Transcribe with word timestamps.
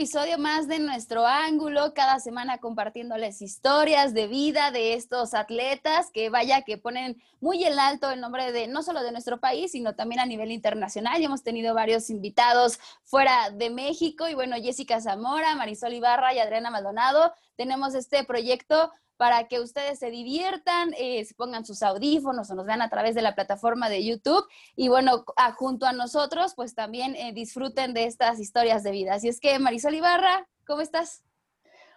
episodio 0.00 0.38
más 0.38 0.66
de 0.66 0.78
nuestro 0.78 1.26
ángulo, 1.26 1.92
cada 1.92 2.20
semana 2.20 2.56
compartiéndoles 2.56 3.42
historias 3.42 4.14
de 4.14 4.28
vida 4.28 4.70
de 4.70 4.94
estos 4.94 5.34
atletas 5.34 6.10
que 6.10 6.30
vaya 6.30 6.62
que 6.62 6.78
ponen 6.78 7.22
muy 7.38 7.62
en 7.64 7.78
alto 7.78 8.10
el 8.10 8.18
nombre 8.18 8.50
de 8.50 8.66
no 8.66 8.82
solo 8.82 9.02
de 9.02 9.12
nuestro 9.12 9.40
país, 9.40 9.72
sino 9.72 9.94
también 9.94 10.20
a 10.20 10.24
nivel 10.24 10.52
internacional. 10.52 11.20
Y 11.20 11.26
hemos 11.26 11.42
tenido 11.42 11.74
varios 11.74 12.08
invitados 12.08 12.80
fuera 13.04 13.50
de 13.50 13.68
México 13.68 14.26
y 14.26 14.32
bueno, 14.32 14.56
Jessica 14.56 15.02
Zamora, 15.02 15.54
Marisol 15.54 15.92
Ibarra 15.92 16.32
y 16.32 16.38
Adriana 16.38 16.70
Maldonado. 16.70 17.34
Tenemos 17.56 17.94
este 17.94 18.24
proyecto 18.24 18.90
para 19.20 19.48
que 19.48 19.60
ustedes 19.60 19.98
se 19.98 20.10
diviertan, 20.10 20.94
eh, 20.98 21.22
se 21.26 21.34
pongan 21.34 21.66
sus 21.66 21.82
audífonos 21.82 22.50
o 22.50 22.54
nos 22.54 22.64
vean 22.64 22.80
a 22.80 22.88
través 22.88 23.14
de 23.14 23.20
la 23.20 23.34
plataforma 23.34 23.90
de 23.90 24.02
YouTube. 24.02 24.42
Y 24.76 24.88
bueno, 24.88 25.26
junto 25.56 25.84
a 25.84 25.92
nosotros, 25.92 26.54
pues 26.54 26.74
también 26.74 27.14
eh, 27.14 27.34
disfruten 27.34 27.92
de 27.92 28.04
estas 28.04 28.40
historias 28.40 28.82
de 28.82 28.92
vida. 28.92 29.12
Así 29.12 29.28
es 29.28 29.38
que, 29.38 29.58
Marisol 29.58 29.94
Ibarra, 29.94 30.48
¿cómo 30.66 30.80
estás? 30.80 31.22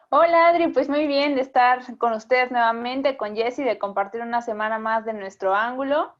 Hola 0.09 0.47
Adri, 0.47 0.67
pues 0.67 0.89
muy 0.89 1.07
bien 1.07 1.35
de 1.35 1.41
estar 1.43 1.97
con 1.97 2.11
ustedes 2.11 2.51
nuevamente, 2.51 3.15
con 3.15 3.37
Jessy, 3.37 3.63
de 3.63 3.79
compartir 3.79 4.19
una 4.19 4.41
semana 4.41 4.77
más 4.77 5.05
de 5.05 5.13
nuestro 5.13 5.55
ángulo. 5.55 6.13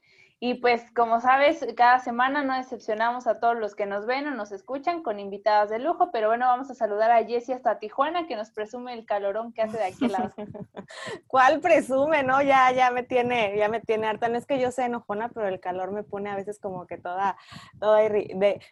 Y 0.45 0.55
pues 0.55 0.83
como 0.93 1.21
sabes, 1.21 1.65
cada 1.77 1.99
semana 1.99 2.43
no 2.43 2.53
decepcionamos 2.57 3.27
a 3.27 3.39
todos 3.39 3.55
los 3.57 3.75
que 3.75 3.85
nos 3.85 4.05
ven 4.05 4.27
o 4.27 4.31
nos 4.31 4.51
escuchan 4.51 5.01
con 5.01 5.17
invitadas 5.17 5.69
de 5.69 5.79
lujo, 5.79 6.11
pero 6.11 6.27
bueno, 6.27 6.47
vamos 6.47 6.69
a 6.69 6.75
saludar 6.75 7.11
a 7.11 7.23
Jessie 7.23 7.53
hasta 7.53 7.79
Tijuana 7.79 8.27
que 8.27 8.35
nos 8.35 8.51
presume 8.51 8.93
el 8.93 9.05
calorón 9.05 9.53
que 9.53 9.61
hace 9.61 9.77
de 9.77 9.85
aquí 9.85 10.09
lado. 10.09 10.33
¿Cuál 11.27 11.61
presume? 11.61 12.23
No, 12.23 12.41
ya, 12.41 12.73
ya 12.73 12.91
me 12.91 13.03
tiene, 13.03 13.55
ya 13.57 13.69
me 13.69 13.79
tiene 13.79 14.05
harta. 14.05 14.27
No 14.27 14.37
es 14.37 14.45
que 14.45 14.59
yo 14.59 14.69
sea 14.71 14.87
enojona, 14.87 15.29
pero 15.29 15.47
el 15.47 15.61
calor 15.61 15.93
me 15.93 16.03
pone 16.03 16.29
a 16.29 16.35
veces 16.35 16.59
como 16.59 16.87
que 16.87 16.97
toda, 16.97 17.37
toda 17.79 18.01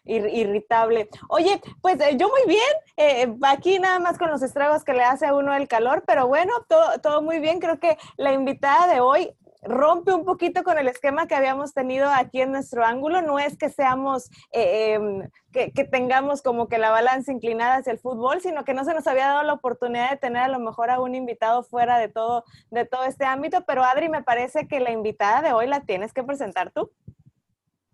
irritable. 0.04 1.08
Oye, 1.30 1.58
pues 1.80 1.98
eh, 2.02 2.18
yo 2.18 2.28
muy 2.28 2.42
bien, 2.46 2.60
eh, 2.98 3.34
aquí 3.44 3.78
nada 3.78 3.98
más 3.98 4.18
con 4.18 4.30
los 4.30 4.42
estragos 4.42 4.84
que 4.84 4.92
le 4.92 5.04
hace 5.04 5.24
a 5.24 5.34
uno 5.34 5.54
el 5.54 5.68
calor, 5.68 6.04
pero 6.06 6.26
bueno, 6.26 6.52
todo, 6.68 6.98
todo 7.00 7.22
muy 7.22 7.38
bien. 7.38 7.60
Creo 7.60 7.80
que 7.80 7.96
la 8.18 8.34
invitada 8.34 8.92
de 8.92 9.00
hoy 9.00 9.34
rompe 9.62 10.12
un 10.12 10.24
poquito 10.24 10.64
con 10.64 10.76
el 10.76 10.88
esquema 10.88 11.26
que 11.26 11.36
habíamos 11.36 11.72
tenido 11.72 12.10
aquí 12.10 12.40
en 12.40 12.52
nuestro 12.52 12.84
ángulo. 12.84 13.22
No 13.22 13.38
es 13.38 13.56
que 13.56 13.70
seamos, 13.70 14.28
eh, 14.50 14.94
em, 14.94 15.30
que, 15.52 15.84
tengamos 15.84 16.42
como 16.42 16.68
que 16.68 16.78
la 16.78 16.90
balanza 16.90 17.32
inclinada 17.32 17.76
hacia 17.76 17.92
el 17.92 17.98
fútbol, 17.98 18.40
sino 18.40 18.64
que 18.64 18.74
no 18.74 18.84
se 18.84 18.94
nos 18.94 19.06
había 19.06 19.28
dado 19.28 19.42
la 19.44 19.52
oportunidad 19.52 20.10
de 20.10 20.16
tener 20.16 20.42
a 20.42 20.48
lo 20.48 20.58
mejor 20.58 20.90
a 20.90 21.00
un 21.00 21.14
invitado 21.14 21.62
fuera 21.62 21.98
de 21.98 22.08
todo, 22.08 22.44
de 22.70 22.84
todo 22.84 23.04
este 23.04 23.24
ámbito. 23.24 23.64
Pero 23.64 23.84
Adri, 23.84 24.08
me 24.08 24.22
parece 24.22 24.66
que 24.66 24.80
la 24.80 24.90
invitada 24.90 25.42
de 25.42 25.52
hoy 25.52 25.66
la 25.66 25.80
tienes 25.80 26.12
que 26.12 26.24
presentar 26.24 26.72
tú. 26.72 26.90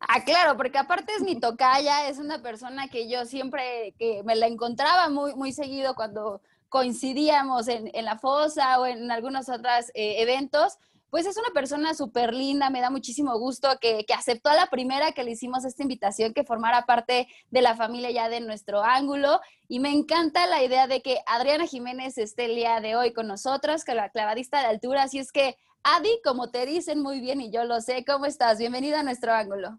Ah, 0.01 0.25
claro, 0.25 0.57
porque 0.57 0.79
aparte 0.79 1.13
es 1.17 1.23
mi 1.23 1.39
tocaya, 1.39 2.09
es 2.09 2.19
una 2.19 2.41
persona 2.41 2.89
que 2.89 3.09
yo 3.09 3.27
siempre, 3.27 3.95
que 3.99 4.23
me 4.25 4.37
la 4.37 4.47
encontraba 4.47 5.09
muy, 5.09 5.35
muy 5.35 5.53
seguido 5.53 5.95
cuando 5.95 6.41
coincidíamos 6.69 7.67
en, 7.69 7.91
la 8.05 8.19
fosa 8.19 8.79
o 8.79 8.87
en 8.87 9.11
algunos 9.11 9.49
otros 9.49 9.91
eh, 9.95 10.23
eventos, 10.23 10.79
pues 11.11 11.27
es 11.27 11.37
una 11.37 11.49
persona 11.55 11.95
súper 11.95 12.35
linda, 12.35 12.71
me 12.71 12.81
da 12.81 12.91
muchísimo 12.91 13.39
gusto 13.39 13.69
que, 13.81 14.05
aceptó 14.17 14.51
a 14.51 14.55
la 14.55 14.67
primera 14.67 15.13
que 15.13 15.25
le 15.25 15.31
hicimos 15.33 15.65
esta 15.65 15.83
invitación, 15.83 16.35
que 16.35 16.45
formara 16.45 16.87
parte 16.87 17.29
de 17.51 17.63
la 17.63 17.77
familia 17.77 18.11
ya 18.11 18.29
de 18.29 18.41
nuestro 18.41 18.83
ángulo. 18.83 19.41
Y 19.69 19.81
me 19.81 19.91
encanta 19.91 20.47
la 20.47 20.63
idea 20.63 20.87
de 20.87 21.01
que 21.03 21.19
Adriana 21.27 21.67
Jiménez 21.67 22.19
esté 22.19 22.47
el 22.47 22.57
día 22.57 22.81
de 22.81 22.97
hoy 22.97 23.13
con 23.13 23.27
nosotros, 23.27 23.85
que 23.85 23.95
la 23.95 24.11
clavadista 24.11 24.61
de 24.61 24.67
altura. 24.67 25.05
Así 25.05 25.19
es 25.19 25.33
que, 25.33 25.57
Adi, 25.83 26.21
como 26.25 26.51
te 26.51 26.67
dicen 26.67 27.01
muy 27.01 27.21
bien 27.21 27.41
y 27.41 27.51
yo 27.51 27.65
lo 27.65 27.81
sé, 27.81 28.05
¿cómo 28.05 28.27
estás? 28.27 28.59
Bienvenida 28.59 29.01
a 29.01 29.05
nuestro 29.05 29.33
ángulo. 29.33 29.79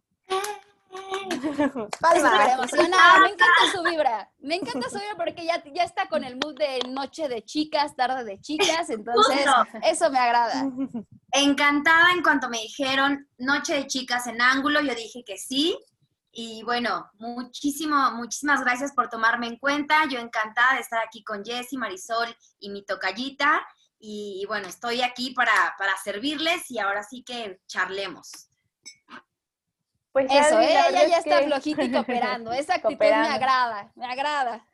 Palma. 1.99 2.53
emocionada, 2.53 3.19
me 3.19 3.29
encanta 3.29 3.71
su 3.71 3.83
vibra. 3.83 4.31
Me 4.39 4.55
encanta 4.55 4.89
su 4.89 4.95
vibra 4.95 5.15
porque 5.17 5.45
ya, 5.45 5.63
ya 5.73 5.83
está 5.83 6.07
con 6.07 6.23
el 6.23 6.35
mood 6.35 6.57
de 6.57 6.79
noche 6.89 7.27
de 7.27 7.43
chicas, 7.43 7.95
tarde 7.95 8.23
de 8.23 8.39
chicas, 8.41 8.89
entonces 8.89 9.45
eso 9.83 10.09
me 10.09 10.19
agrada. 10.19 10.65
Encantada 11.31 12.11
en 12.13 12.23
cuanto 12.23 12.49
me 12.49 12.59
dijeron 12.59 13.27
noche 13.37 13.75
de 13.75 13.87
chicas 13.87 14.25
en 14.27 14.41
ángulo, 14.41 14.81
yo 14.81 14.95
dije 14.95 15.23
que 15.23 15.37
sí. 15.37 15.77
Y 16.31 16.63
bueno, 16.63 17.09
muchísimo, 17.15 18.11
muchísimas 18.11 18.61
gracias 18.61 18.93
por 18.93 19.09
tomarme 19.09 19.47
en 19.47 19.57
cuenta. 19.57 20.05
Yo 20.09 20.19
encantada 20.19 20.75
de 20.75 20.81
estar 20.81 20.99
aquí 21.03 21.23
con 21.23 21.43
Jessy, 21.43 21.75
Marisol 21.77 22.35
y 22.59 22.69
mi 22.69 22.85
tocallita. 22.85 23.61
Y, 24.01 24.45
bueno, 24.47 24.69
estoy 24.69 25.01
aquí 25.01 25.31
para, 25.31 25.75
para 25.77 25.97
servirles 25.97 26.71
y 26.71 26.79
ahora 26.79 27.03
sí 27.03 27.23
que 27.23 27.59
charlemos. 27.67 28.49
Pues 30.11 30.25
Eso, 30.31 30.59
ella 30.59 31.07
ya 31.07 31.17
está 31.17 31.43
flojita 31.43 31.83
y 31.85 31.91
cooperando. 31.91 32.51
Esa 32.51 32.75
actitud 32.75 32.99
me 32.99 33.11
agrada, 33.11 33.91
me 33.95 34.05
agrada. 34.05 34.65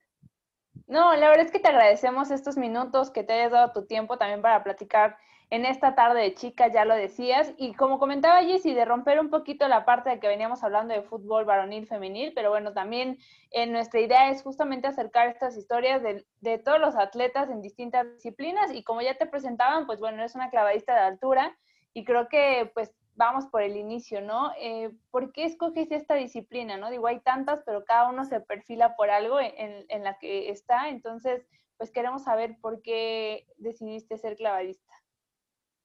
No, 0.88 1.16
la 1.16 1.30
verdad 1.30 1.46
es 1.46 1.52
que 1.52 1.60
te 1.60 1.68
agradecemos 1.68 2.32
estos 2.32 2.58
minutos 2.58 3.10
que 3.10 3.24
te 3.24 3.34
hayas 3.34 3.52
dado 3.52 3.72
tu 3.72 3.86
tiempo 3.88 4.18
también 4.18 4.42
para 4.42 4.64
platicar 4.64 5.18
en 5.50 5.66
esta 5.66 5.96
tarde 5.96 6.22
de 6.22 6.34
chicas, 6.34 6.72
ya 6.74 6.86
lo 6.86 6.96
decías. 6.96 7.54
Y 7.58 7.74
como 7.74 8.00
comentaba 8.00 8.44
Jessy, 8.44 8.74
de 8.74 8.86
romper 8.86 9.20
un 9.20 9.30
poquito 9.30 9.68
la 9.68 9.86
parte 9.86 10.10
de 10.10 10.20
que 10.20 10.28
veníamos 10.28 10.64
hablando 10.64 10.94
de 10.94 11.02
fútbol 11.02 11.46
varonil, 11.46 11.88
femenil, 11.88 12.34
pero 12.34 12.50
bueno, 12.50 12.74
también 12.74 13.18
en 13.52 13.72
nuestra 13.72 14.00
idea 14.00 14.30
es 14.30 14.44
justamente 14.44 14.88
acercar 14.88 15.28
estas 15.28 15.58
historias 15.58 16.02
de, 16.02 16.26
de 16.42 16.58
todos 16.58 16.80
los 16.80 16.96
atletas 16.96 17.50
en 17.50 17.62
distintas 17.62 18.06
disciplinas. 18.16 18.72
Y 18.72 18.84
como 18.84 19.02
ya 19.02 19.16
te 19.16 19.28
presentaban, 19.28 19.86
pues 19.86 20.00
bueno, 20.00 20.24
es 20.24 20.36
una 20.36 20.50
clavadista 20.50 20.94
de 20.94 21.02
altura 21.02 21.58
y 21.94 22.04
creo 22.04 22.28
que 22.28 22.70
pues 22.74 22.92
vamos 23.16 23.46
por 23.48 23.62
el 23.62 23.78
inicio, 23.78 24.22
¿no? 24.22 24.52
Eh, 24.60 24.92
¿Por 25.10 25.32
qué 25.32 25.46
escoges 25.46 25.92
esta 25.92 26.16
disciplina, 26.16 26.78
no? 26.78 26.90
Digo, 26.90 27.08
hay 27.08 27.22
tantas, 27.22 27.62
pero 27.66 27.86
cada 27.86 28.10
uno 28.10 28.26
se 28.26 28.42
perfila 28.42 28.96
por 28.96 29.10
algo 29.10 29.40
en, 29.40 29.86
en, 29.88 30.04
la 30.04 30.18
que 30.20 30.50
está, 30.50 30.90
entonces, 30.90 31.46
pues 31.78 31.92
queremos 31.92 32.24
saber 32.24 32.58
por 32.62 32.82
qué 32.82 33.48
decidiste 33.58 34.18
ser 34.18 34.36
clavadista. 34.36 34.94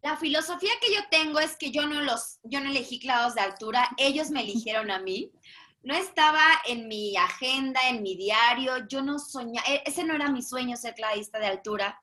La 0.03 0.17
filosofía 0.17 0.71
que 0.81 0.95
yo 0.95 1.01
tengo 1.11 1.41
es 1.41 1.57
que 1.57 1.71
yo 1.71 1.87
no 1.87 2.01
los, 2.01 2.41
yo 2.43 2.61
no 2.61 2.71
elegí 2.71 2.99
clavados 2.99 3.35
de 3.35 3.43
altura, 3.43 3.89
ellos 3.97 4.31
me 4.31 4.41
eligieron 4.41 4.91
a 4.91 4.99
mí. 4.99 5.31
No 5.83 5.95
estaba 5.95 6.43
en 6.67 6.89
mi 6.89 7.17
agenda, 7.17 7.81
en 7.89 8.03
mi 8.03 8.15
diario, 8.17 8.87
yo 8.89 9.03
no 9.03 9.19
soñaba, 9.19 9.67
e, 9.69 9.83
ese 9.87 10.05
no 10.05 10.15
era 10.15 10.31
mi 10.31 10.43
sueño 10.43 10.77
ser 10.77 10.95
clavadista 10.95 11.39
de 11.39 11.47
altura. 11.47 12.01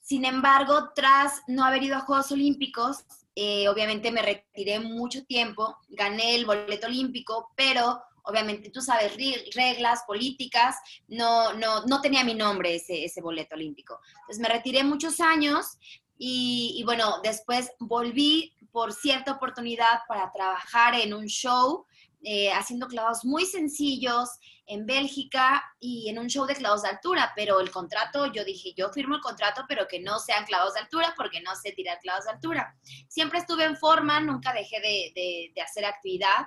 Sin 0.00 0.24
embargo, 0.24 0.90
tras 0.94 1.42
no 1.48 1.64
haber 1.64 1.82
ido 1.82 1.96
a 1.96 2.00
Juegos 2.00 2.30
Olímpicos, 2.30 3.04
eh, 3.36 3.68
obviamente 3.68 4.10
me 4.10 4.22
retiré 4.22 4.80
mucho 4.80 5.24
tiempo, 5.24 5.76
gané 5.90 6.34
el 6.34 6.46
boleto 6.46 6.86
olímpico, 6.86 7.52
pero 7.54 8.02
obviamente 8.22 8.70
tú 8.70 8.80
sabes, 8.80 9.12
reglas, 9.54 10.02
políticas, 10.06 10.76
no, 11.06 11.52
no, 11.52 11.84
no 11.84 12.00
tenía 12.00 12.24
mi 12.24 12.34
nombre 12.34 12.74
ese, 12.74 13.04
ese 13.04 13.20
boleto 13.20 13.54
olímpico. 13.54 14.00
Entonces 14.20 14.40
me 14.40 14.48
retiré 14.48 14.82
muchos 14.82 15.20
años 15.20 15.78
y, 16.18 16.82
bueno, 16.84 17.20
después 17.22 17.72
volví 17.78 18.54
por 18.72 18.92
cierta 18.92 19.32
oportunidad 19.32 20.00
para 20.08 20.32
trabajar 20.32 20.94
en 20.94 21.12
un 21.12 21.26
show, 21.26 21.86
eh, 22.28 22.50
haciendo 22.50 22.88
clavados 22.88 23.24
muy 23.24 23.46
sencillos, 23.46 24.28
en 24.66 24.84
Bélgica 24.84 25.62
y 25.78 26.08
en 26.08 26.18
un 26.18 26.26
show 26.26 26.44
de 26.44 26.56
clavos 26.56 26.82
de 26.82 26.88
altura, 26.88 27.32
pero 27.36 27.60
el 27.60 27.70
contrato, 27.70 28.26
yo 28.32 28.44
dije, 28.44 28.74
yo 28.76 28.90
firmo 28.92 29.14
el 29.14 29.20
contrato, 29.20 29.64
pero 29.68 29.86
que 29.86 30.00
no 30.00 30.18
sean 30.18 30.44
clavos 30.44 30.74
de 30.74 30.80
altura 30.80 31.14
porque 31.16 31.40
no 31.40 31.54
sé 31.54 31.70
tirar 31.70 32.00
clavos 32.00 32.24
de 32.24 32.32
altura. 32.32 32.76
Siempre 33.06 33.38
estuve 33.38 33.62
en 33.62 33.76
forma, 33.76 34.18
nunca 34.18 34.52
dejé 34.52 34.80
de, 34.80 35.52
de, 35.54 35.62
hacer 35.62 35.84
actividad 35.84 36.46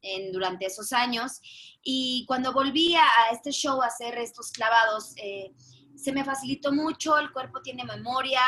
en, 0.00 0.30
durante 0.30 0.66
esos 0.66 0.92
años 0.92 1.40
y 1.82 2.24
cuando 2.28 2.52
volví 2.52 2.94
a, 2.94 3.32
este 3.32 3.50
show 3.50 3.82
a 3.82 3.86
hacer 3.86 4.16
estos 4.18 4.52
clavados, 4.52 5.12
eh, 5.16 5.52
se 5.96 6.12
me 6.12 6.24
facilitó 6.24 6.70
mucho, 6.70 7.18
el 7.18 7.32
cuerpo 7.32 7.62
tiene 7.62 7.82
memoria, 7.82 8.42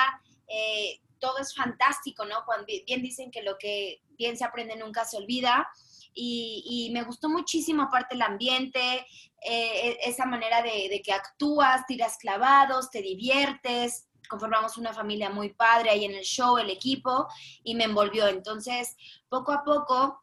eh, 0.47 1.01
todo 1.19 1.39
es 1.39 1.53
fantástico, 1.53 2.25
¿no? 2.25 2.45
Cuando 2.47 2.67
bien 2.87 3.03
dicen 3.03 3.33
que 3.33 3.43
lo 3.43 3.59
que 3.59 4.05
bien 4.11 4.37
se 4.37 4.45
aprende 4.45 4.77
nunca 4.77 5.05
se 5.05 5.17
olvida 5.17 5.69
y, 6.15 6.91
me 6.93 7.03
gustó 7.03 7.29
muchísimo 7.29 7.83
aparte 7.83 8.15
el 8.15 8.23
ambiente, 8.23 9.07
eh, 9.43 9.91
e, 9.91 9.99
esa 10.03 10.27
manera 10.27 10.63
de, 10.63 11.01
que 11.05 11.13
actúas, 11.13 11.87
tiras 11.87 12.17
clavados, 12.19 12.91
te 12.91 13.03
diviertes, 13.03 14.09
conformamos 14.29 14.77
una 14.77 14.93
familia 14.93 15.31
muy 15.31 15.55
padre 15.55 15.91
ahí 15.91 16.05
en 16.05 16.15
el 16.15 16.25
show, 16.25 16.59
el 16.59 16.71
equipo, 16.71 17.29
y 17.63 17.75
me 17.75 17.85
envolvió. 17.85 18.29
Entonces, 18.29 18.97
poco 19.29 19.53
a 19.53 19.65
poco 19.65 20.23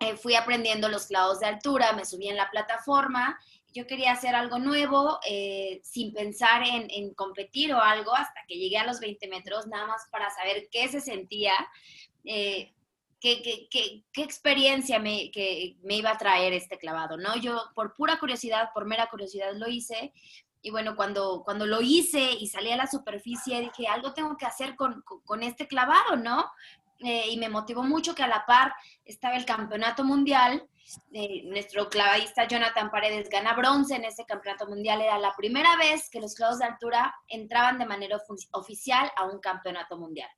eh, 0.00 0.16
fui 0.16 0.34
aprendiendo 0.34 0.88
los 0.88 1.06
clavos 1.06 1.40
de 1.40 1.46
altura, 1.46 1.92
me 1.92 2.04
subí 2.04 2.28
en 2.28 2.36
la 2.36 2.50
plataforma. 2.50 3.38
Yo 3.74 3.86
quería 3.86 4.12
hacer 4.12 4.34
algo 4.34 4.58
nuevo 4.58 5.18
eh, 5.26 5.80
sin 5.82 6.12
pensar 6.12 6.62
en, 6.66 7.14
competir 7.14 7.72
o 7.72 7.80
algo 7.80 8.14
hasta 8.14 8.40
que 8.46 8.56
llegué 8.56 8.78
a 8.78 8.86
los 8.86 9.00
20 9.00 9.28
metros, 9.28 9.66
nada 9.66 9.86
más 9.86 10.02
para 10.10 10.30
saber 10.30 10.68
qué 10.70 10.88
se 10.88 11.00
sentía 11.00 11.54
qué, 13.22 13.68
qué, 13.70 14.04
qué, 14.12 14.22
experiencia 14.22 14.98
me, 14.98 15.30
que 15.30 15.76
me 15.84 15.96
iba 15.96 16.10
a 16.10 16.18
traer 16.18 16.52
este 16.52 16.76
clavado, 16.76 17.16
¿no? 17.16 17.36
Yo 17.36 17.70
por 17.74 17.94
pura 17.94 18.18
curiosidad, 18.18 18.70
por 18.74 18.84
mera 18.84 19.08
curiosidad 19.08 19.54
lo 19.54 19.68
hice. 19.68 20.12
Y 20.60 20.70
bueno, 20.70 20.94
cuando, 20.96 21.42
cuando 21.44 21.66
lo 21.66 21.80
hice 21.80 22.32
y 22.32 22.48
salí 22.48 22.70
a 22.70 22.76
la 22.76 22.86
superficie, 22.86 23.60
dije, 23.60 23.88
algo 23.88 24.12
tengo 24.12 24.36
que 24.36 24.46
hacer 24.46 24.76
con, 24.76 25.02
con, 25.02 25.42
este 25.42 25.66
clavado, 25.66 26.16
¿no? 26.16 26.50
eh, 27.02 27.30
y 27.30 27.36
me 27.36 27.48
motivó 27.48 27.82
mucho 27.82 28.14
que 28.14 28.22
a 28.22 28.28
la 28.28 28.44
par 28.46 28.74
estaba 29.04 29.36
el 29.36 29.44
campeonato 29.44 30.04
mundial. 30.04 30.68
Eh, 31.12 31.42
nuestro 31.44 31.88
clavadista 31.88 32.46
Jonathan 32.46 32.90
Paredes 32.90 33.28
gana 33.28 33.54
bronce 33.54 33.96
en 33.96 34.04
ese 34.04 34.24
campeonato 34.24 34.66
mundial. 34.66 35.00
Era 35.00 35.18
la 35.18 35.34
primera 35.36 35.76
vez 35.76 36.08
que 36.10 36.20
los 36.20 36.34
clavos 36.34 36.58
de 36.58 36.66
altura 36.66 37.14
entraban 37.28 37.78
de 37.78 37.86
manera 37.86 38.20
oficial 38.52 39.10
a 39.16 39.24
un 39.24 39.40
campeonato 39.40 39.96
mundial. 39.96 40.30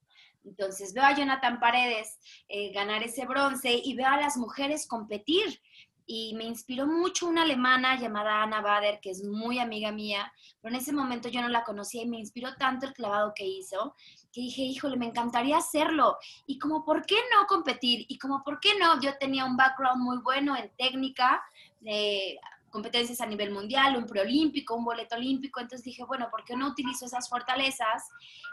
Entonces 0.44 0.92
veo 0.92 1.04
a 1.04 1.14
Jonathan 1.14 1.58
Paredes 1.58 2.18
eh, 2.48 2.72
ganar 2.72 3.02
ese 3.02 3.26
bronce 3.26 3.80
y 3.82 3.94
veo 3.94 4.08
a 4.08 4.20
las 4.20 4.36
mujeres 4.36 4.86
competir 4.86 5.60
y 6.06 6.34
me 6.34 6.44
inspiró 6.44 6.86
mucho 6.86 7.26
una 7.26 7.42
alemana 7.42 7.98
llamada 7.98 8.42
Ana 8.42 8.60
Bader, 8.60 9.00
que 9.00 9.10
es 9.10 9.24
muy 9.24 9.58
amiga 9.58 9.90
mía, 9.90 10.30
pero 10.60 10.74
en 10.74 10.80
ese 10.80 10.92
momento 10.92 11.28
yo 11.28 11.40
no 11.40 11.48
la 11.48 11.64
conocía 11.64 12.02
y 12.02 12.08
me 12.08 12.18
inspiró 12.18 12.54
tanto 12.56 12.86
el 12.86 12.92
clavado 12.92 13.32
que 13.34 13.46
hizo, 13.46 13.94
que 14.32 14.42
dije, 14.42 14.62
híjole, 14.62 14.96
me 14.96 15.06
encantaría 15.06 15.56
hacerlo. 15.56 16.18
Y 16.46 16.58
como, 16.58 16.84
¿por 16.84 17.06
qué 17.06 17.16
no 17.34 17.46
competir? 17.46 18.04
Y 18.08 18.18
como, 18.18 18.42
¿por 18.44 18.60
qué 18.60 18.78
no? 18.78 19.00
Yo 19.00 19.16
tenía 19.18 19.44
un 19.44 19.56
background 19.56 20.02
muy 20.02 20.18
bueno 20.18 20.56
en 20.56 20.70
técnica, 20.76 21.42
de 21.80 22.38
competencias 22.74 23.20
a 23.20 23.26
nivel 23.26 23.52
mundial, 23.52 23.96
un 23.96 24.04
preolímpico, 24.04 24.74
un 24.74 24.84
boleto 24.84 25.14
olímpico, 25.14 25.60
entonces 25.60 25.84
dije, 25.84 26.02
bueno, 26.02 26.26
¿por 26.28 26.44
qué 26.44 26.56
no 26.56 26.66
utilizo 26.66 27.06
esas 27.06 27.28
fortalezas 27.28 28.02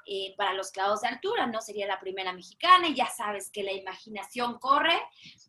eh, 0.05 0.35
para 0.37 0.53
los 0.53 0.69
clavos 0.71 1.01
de 1.01 1.07
altura? 1.07 1.47
No 1.47 1.59
sería 1.59 1.87
la 1.87 1.99
primera 1.99 2.31
mexicana 2.31 2.87
y 2.87 2.93
ya 2.93 3.07
sabes 3.07 3.49
que 3.49 3.63
la 3.63 3.71
imaginación 3.71 4.59
corre. 4.59 5.01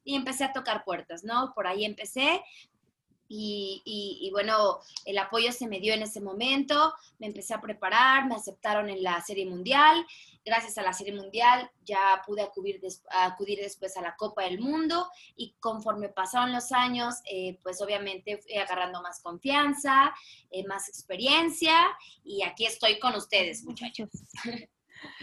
Y 0.05 0.17
empecé 0.17 0.45
a 0.45 0.55
tocar 0.55 0.85
puertas, 0.85 1.23
¿no? 1.23 1.53
Por 1.55 1.67
ahí 1.67 1.85
empecé, 1.85 2.43
y, 3.35 4.29
bueno, 4.33 4.81
el 5.07 5.17
apoyo 5.17 5.53
se 5.53 5.67
me 5.67 5.81
dio 5.81 5.95
en 5.95 6.03
ese 6.03 6.21
momento, 6.21 6.93
me 7.19 7.27
empecé 7.27 7.55
a 7.55 7.61
preparar, 7.61 8.27
me 8.27 8.35
aceptaron 8.35 8.91
en 8.91 9.03
la 9.03 9.21
Serie 9.23 9.47
Mundial, 9.47 10.05
gracias 10.45 10.79
a 10.79 10.83
la 10.83 10.93
Serie 10.93 11.15
Mundial 11.15 11.71
ya 11.85 12.23
pude 12.27 12.43
acudir, 12.43 12.81
acudir 13.11 13.59
después 13.61 13.97
a 13.97 14.03
la 14.03 14.17
Copa 14.17 14.45
del 14.45 14.61
Mundo 14.61 15.09
y 15.37 15.55
conforme 15.61 16.09
pasaron 16.09 16.53
los 16.53 16.73
años, 16.73 17.17
eh, 17.31 17.59
pues 17.63 17.81
obviamente 17.81 18.39
fui 18.39 18.57
agarrando 18.57 19.03
más 19.03 19.21
confianza, 19.21 20.15
eh, 20.51 20.65
más 20.67 20.89
experiencia 20.89 21.75
y 22.25 22.43
aquí 22.45 22.67
estoy 22.67 22.99
con 22.99 23.15
ustedes, 23.15 23.65
muchachos. 23.65 24.11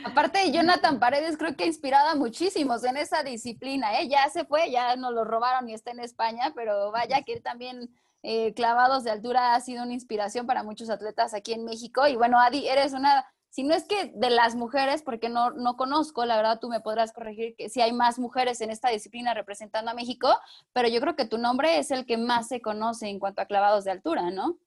Aparte, 0.03 0.51
Jonathan 0.51 0.99
Paredes 0.99 1.37
creo 1.37 1.55
que 1.55 1.63
ha 1.63 1.67
inspirado 1.67 2.09
a 2.09 2.15
muchísimos 2.15 2.83
en 2.83 2.97
esa 2.97 3.23
disciplina. 3.23 3.99
¿eh? 3.99 4.09
Ya 4.09 4.29
se 4.29 4.45
fue, 4.45 4.71
ya 4.71 4.95
nos 4.95 5.13
lo 5.13 5.23
robaron 5.23 5.69
y 5.69 5.73
está 5.73 5.91
en 5.91 5.99
España, 5.99 6.51
pero 6.55 6.91
vaya 6.91 7.21
que 7.23 7.39
también 7.39 7.89
eh, 8.21 8.53
clavados 8.53 9.03
de 9.03 9.11
altura 9.11 9.55
ha 9.55 9.61
sido 9.61 9.83
una 9.83 9.93
inspiración 9.93 10.45
para 10.45 10.63
muchos 10.63 10.89
atletas 10.89 11.33
aquí 11.33 11.53
en 11.53 11.65
México. 11.65 12.07
Y 12.07 12.15
bueno, 12.15 12.39
Adi, 12.39 12.67
eres 12.67 12.93
una, 12.93 13.25
si 13.49 13.63
no 13.63 13.73
es 13.73 13.85
que 13.85 14.11
de 14.15 14.29
las 14.29 14.55
mujeres, 14.55 15.01
porque 15.01 15.29
no, 15.29 15.51
no 15.51 15.75
conozco, 15.75 16.25
la 16.25 16.37
verdad 16.37 16.59
tú 16.59 16.69
me 16.69 16.81
podrás 16.81 17.11
corregir 17.13 17.55
que 17.55 17.69
si 17.69 17.81
hay 17.81 17.91
más 17.91 18.19
mujeres 18.19 18.61
en 18.61 18.69
esta 18.69 18.89
disciplina 18.89 19.33
representando 19.33 19.91
a 19.91 19.95
México, 19.95 20.39
pero 20.71 20.87
yo 20.87 21.01
creo 21.01 21.15
que 21.15 21.25
tu 21.25 21.37
nombre 21.37 21.79
es 21.79 21.91
el 21.91 22.05
que 22.05 22.17
más 22.17 22.47
se 22.47 22.61
conoce 22.61 23.07
en 23.07 23.19
cuanto 23.19 23.41
a 23.41 23.45
clavados 23.45 23.85
de 23.85 23.91
altura, 23.91 24.29
¿no? 24.31 24.59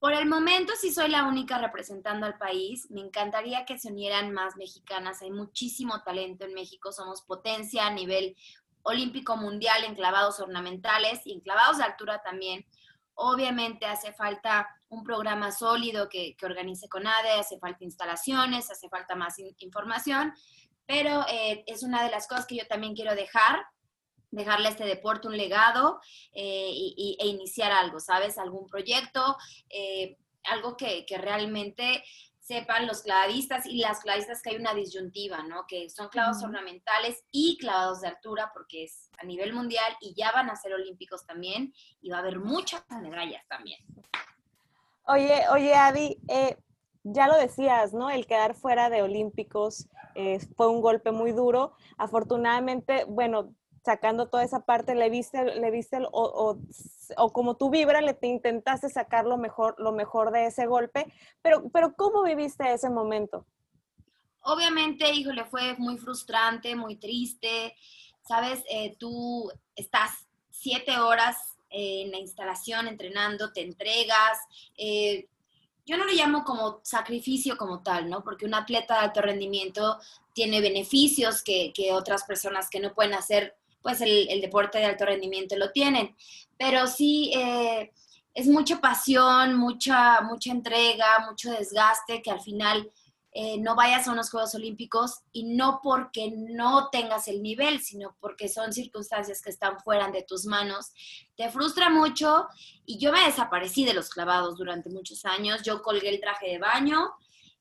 Por 0.00 0.14
el 0.14 0.26
momento 0.26 0.72
sí 0.80 0.92
soy 0.92 1.10
la 1.10 1.24
única 1.24 1.58
representando 1.58 2.24
al 2.24 2.38
país. 2.38 2.90
Me 2.90 3.02
encantaría 3.02 3.66
que 3.66 3.78
se 3.78 3.88
unieran 3.88 4.32
más 4.32 4.56
mexicanas. 4.56 5.20
Hay 5.20 5.30
muchísimo 5.30 6.02
talento 6.02 6.46
en 6.46 6.54
México. 6.54 6.90
Somos 6.90 7.20
potencia 7.20 7.86
a 7.86 7.90
nivel 7.90 8.34
olímpico 8.82 9.36
mundial 9.36 9.84
en 9.84 9.94
clavados 9.94 10.40
ornamentales 10.40 11.20
y 11.26 11.34
en 11.34 11.40
clavados 11.40 11.76
de 11.76 11.84
altura 11.84 12.22
también. 12.22 12.64
Obviamente 13.22 13.84
hace 13.84 14.12
falta 14.12 14.66
un 14.88 15.04
programa 15.04 15.52
sólido 15.52 16.08
que, 16.08 16.34
organice 16.42 16.88
con 16.88 17.06
ADE, 17.06 17.32
hace 17.38 17.58
falta 17.58 17.84
instalaciones, 17.84 18.70
hace 18.70 18.88
falta 18.88 19.14
más 19.14 19.36
información, 19.58 20.32
pero 20.86 21.26
eh, 21.28 21.62
es 21.66 21.82
una 21.82 22.02
de 22.02 22.10
las 22.10 22.26
cosas 22.26 22.46
que 22.46 22.56
yo 22.56 22.66
también 22.66 22.94
quiero 22.94 23.14
dejar 23.14 23.60
dejarle 24.30 24.68
a 24.68 24.70
este 24.70 24.84
deporte 24.84 25.28
un 25.28 25.36
legado 25.36 26.00
eh, 26.32 26.70
y, 26.72 27.16
e 27.20 27.26
iniciar 27.26 27.72
algo, 27.72 28.00
¿sabes? 28.00 28.38
Algún 28.38 28.66
proyecto, 28.66 29.36
eh, 29.68 30.16
algo 30.44 30.76
que, 30.76 31.04
realmente 31.18 32.02
sepan 32.50 32.88
los 32.88 33.02
clavadistas 33.02 33.64
y 33.64 33.78
las 33.78 34.00
clavadistas 34.00 34.42
que 34.42 34.50
hay 34.50 34.56
una 34.56 34.74
disyuntiva, 34.74 35.44
¿no? 35.44 35.66
Que 35.68 35.88
son 35.88 36.08
clavados 36.08 36.42
ornamentales 36.42 37.22
y 37.30 37.56
clavados 37.58 38.00
de 38.00 38.08
altura 38.08 38.50
porque 38.52 38.82
es 38.82 39.08
a 39.18 39.24
nivel 39.24 39.52
mundial 39.52 39.96
y 40.00 40.14
ya 40.14 40.32
van 40.32 40.50
a 40.50 40.56
ser 40.56 40.74
olímpicos 40.74 41.24
también 41.24 41.72
y 42.02 42.10
va 42.10 42.16
a 42.16 42.20
haber 42.20 42.40
muchas 42.40 42.82
medallas 42.90 43.46
también. 43.46 43.78
Oye, 45.04 45.44
oye, 45.52 45.74
Adi, 45.74 46.18
eh, 46.26 46.56
ya 47.04 47.28
lo 47.28 47.36
decías, 47.36 47.92
¿no? 47.92 48.10
El 48.10 48.26
quedar 48.26 48.56
fuera 48.56 48.90
de 48.90 49.02
olímpicos 49.02 49.88
fue 50.56 50.66
un 50.66 50.80
golpe 50.80 51.12
muy 51.12 51.30
duro. 51.30 51.74
Afortunadamente, 51.98 53.04
bueno, 53.04 53.54
sacando 53.84 54.28
toda 54.28 54.44
esa 54.44 54.64
parte, 54.64 54.94
le 54.94 55.10
viste, 55.10 55.42
le 55.44 55.70
viste 55.70 55.98
o, 56.12 56.58
o, 57.16 57.32
como 57.32 57.56
tú 57.56 57.70
vibra, 57.70 58.00
le 58.00 58.14
te 58.14 58.26
intentaste 58.26 58.88
sacar 58.88 59.24
lo 59.24 59.38
mejor, 59.38 59.74
lo 59.78 59.92
mejor 59.92 60.30
de 60.32 60.46
ese 60.46 60.66
golpe, 60.66 61.12
pero, 61.42 61.68
pero 61.70 61.94
¿cómo 61.94 62.22
viviste 62.22 62.72
ese 62.72 62.90
momento? 62.90 63.46
Obviamente, 64.42 65.10
híjole, 65.12 65.44
fue 65.44 65.74
muy 65.78 65.98
frustrante, 65.98 66.74
muy 66.74 66.96
triste, 66.96 67.74
sabes, 68.22 68.62
eh, 68.70 68.96
tú 68.98 69.50
estás 69.74 70.26
siete 70.50 70.98
horas 70.98 71.56
en 71.70 72.10
la 72.10 72.18
instalación 72.18 72.88
entrenando, 72.88 73.52
te 73.52 73.62
entregas, 73.62 74.38
eh, 74.76 75.28
yo 75.86 75.96
no 75.96 76.04
lo 76.04 76.12
llamo 76.12 76.44
como 76.44 76.80
sacrificio 76.84 77.56
como 77.56 77.82
tal, 77.82 78.08
¿no? 78.08 78.22
Porque 78.22 78.44
un 78.44 78.54
atleta 78.54 78.94
de 78.94 79.00
alto 79.00 79.22
rendimiento 79.22 79.98
tiene 80.32 80.60
beneficios 80.60 81.42
que, 81.42 81.72
otras 81.92 82.24
personas 82.24 82.70
que 82.70 82.80
no 82.80 82.94
pueden 82.94 83.14
hacer 83.14 83.56
pues 83.82 84.00
el, 84.00 84.40
deporte 84.40 84.78
de 84.78 84.86
alto 84.86 85.04
rendimiento 85.04 85.56
lo 85.56 85.72
tienen. 85.72 86.14
Pero 86.58 86.86
sí, 86.86 87.32
eh, 87.34 87.90
es 88.34 88.46
mucha 88.46 88.80
pasión, 88.80 89.56
mucha, 89.56 90.20
mucha 90.22 90.50
entrega, 90.50 91.26
mucho 91.28 91.50
desgaste 91.50 92.22
que 92.22 92.30
al 92.30 92.40
final 92.40 92.90
eh, 93.32 93.58
no 93.58 93.76
vayas 93.76 94.08
a 94.08 94.12
unos 94.12 94.30
Juegos 94.30 94.56
Olímpicos 94.56 95.20
y 95.32 95.44
no 95.44 95.80
porque 95.82 96.32
no 96.34 96.90
tengas 96.90 97.28
el 97.28 97.42
nivel, 97.42 97.80
sino 97.80 98.16
porque 98.20 98.48
son 98.48 98.72
circunstancias 98.72 99.40
que 99.40 99.50
están 99.50 99.78
fuera 99.80 100.10
de 100.10 100.22
tus 100.22 100.46
manos. 100.46 100.92
Te 101.36 101.48
frustra 101.48 101.90
mucho 101.90 102.48
y 102.84 102.98
yo 102.98 103.12
me 103.12 103.24
desaparecí 103.24 103.84
de 103.84 103.94
los 103.94 104.10
clavados 104.10 104.56
durante 104.56 104.90
muchos 104.90 105.24
años. 105.24 105.62
Yo 105.62 105.80
colgué 105.80 106.08
el 106.08 106.20
traje 106.20 106.48
de 106.48 106.58
baño 106.58 107.12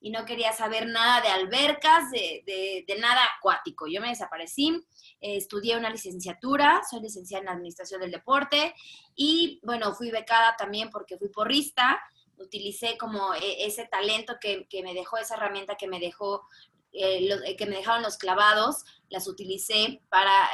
y 0.01 0.10
no 0.10 0.25
quería 0.25 0.54
saber 0.54 0.88
nada 0.88 1.21
de 1.21 1.27
albercas, 1.27 2.10
de, 2.10 2.83
de 2.88 2.99
nada 2.99 3.21
acuático. 3.38 3.85
Yo 3.88 4.02
me 4.02 4.09
desaparecí 4.09 4.83
eh, 5.21 5.35
estudié 5.35 5.78
una 5.78 5.90
licenciatura, 5.90 6.81
soy 6.90 7.02
licenciada 7.02 7.44
en 7.44 7.49
Administración 7.49 8.02
del 8.02 8.11
Deporte 8.11 8.73
y 9.16 9.59
bueno, 9.64 9.94
fui 9.94 10.11
becada 10.11 10.56
también 10.57 10.90
porque 10.90 11.18
fui 11.18 11.30
porrista, 11.30 11.99
utilicé 12.38 12.97
como 12.97 13.33
eh, 13.33 13.66
ese 13.66 13.85
talento 13.85 14.38
que, 14.40 14.68
me 14.81 14.94
dejó, 14.94 15.18
esa 15.18 15.35
herramienta 15.35 15.76
que 15.76 15.88
me 15.88 15.99
dejó 15.99 16.47
eh, 16.94 17.56
que 17.57 17.66
me 17.68 17.76
dejaron 17.76 18.02
los 18.02 18.18
clavados, 18.18 18.83
las 19.09 19.28
utilicé 19.28 20.02
para 20.09 20.49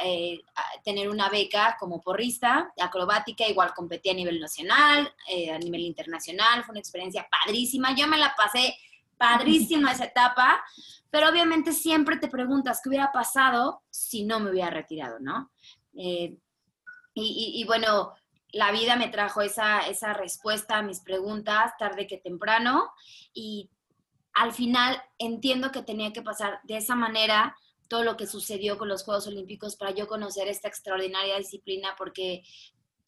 tener 0.84 1.08
una 1.08 1.30
beca 1.30 1.76
como 1.80 2.02
porrista, 2.02 2.72
acrobática, 2.78 3.48
igual 3.48 3.72
competí 3.74 4.10
a 4.10 4.14
nivel 4.14 4.38
nacional, 4.38 5.14
a 5.52 5.58
nivel 5.58 5.80
internacional, 5.80 6.62
fue 6.64 6.72
una 6.72 6.80
experiencia 6.80 7.26
padrísima, 7.30 7.94
yo 7.94 8.06
me 8.06 8.18
la 8.18 8.34
pasé 8.36 8.76
padrísima 9.16 9.92
esa 9.92 10.04
etapa, 10.04 10.62
pero 11.10 11.28
obviamente 11.28 11.72
siempre 11.72 12.16
te 12.16 12.28
preguntas 12.28 12.80
qué 12.82 12.88
hubiera 12.90 13.12
pasado 13.12 13.82
si 13.90 14.24
no 14.24 14.40
me 14.40 14.50
hubiera 14.50 14.70
retirado, 14.70 15.18
¿no? 15.20 15.50
Eh, 15.96 16.36
y, 17.18 17.64
bueno, 17.64 18.12
la 18.52 18.72
vida 18.72 18.96
me 18.96 19.08
trajo 19.08 19.40
esa, 19.40 19.80
esa 19.80 20.12
respuesta 20.12 20.76
a 20.76 20.82
mis 20.82 21.00
preguntas 21.00 21.72
tarde 21.78 22.06
que 22.06 22.18
temprano 22.18 22.90
y 23.32 23.70
al 24.34 24.52
final 24.52 25.02
entiendo 25.18 25.72
que 25.72 25.82
tenía 25.82 26.12
que 26.12 26.20
pasar 26.20 26.60
de 26.64 26.76
esa 26.76 26.94
manera 26.94 27.56
todo 27.88 28.04
lo 28.04 28.16
que 28.16 28.26
sucedió 28.26 28.76
con 28.76 28.88
los 28.88 29.04
Juegos 29.04 29.26
Olímpicos 29.26 29.76
para 29.76 29.92
yo 29.92 30.06
conocer 30.06 30.48
esta 30.48 30.68
extraordinaria 30.68 31.38
disciplina 31.38 31.94
porque 31.96 32.42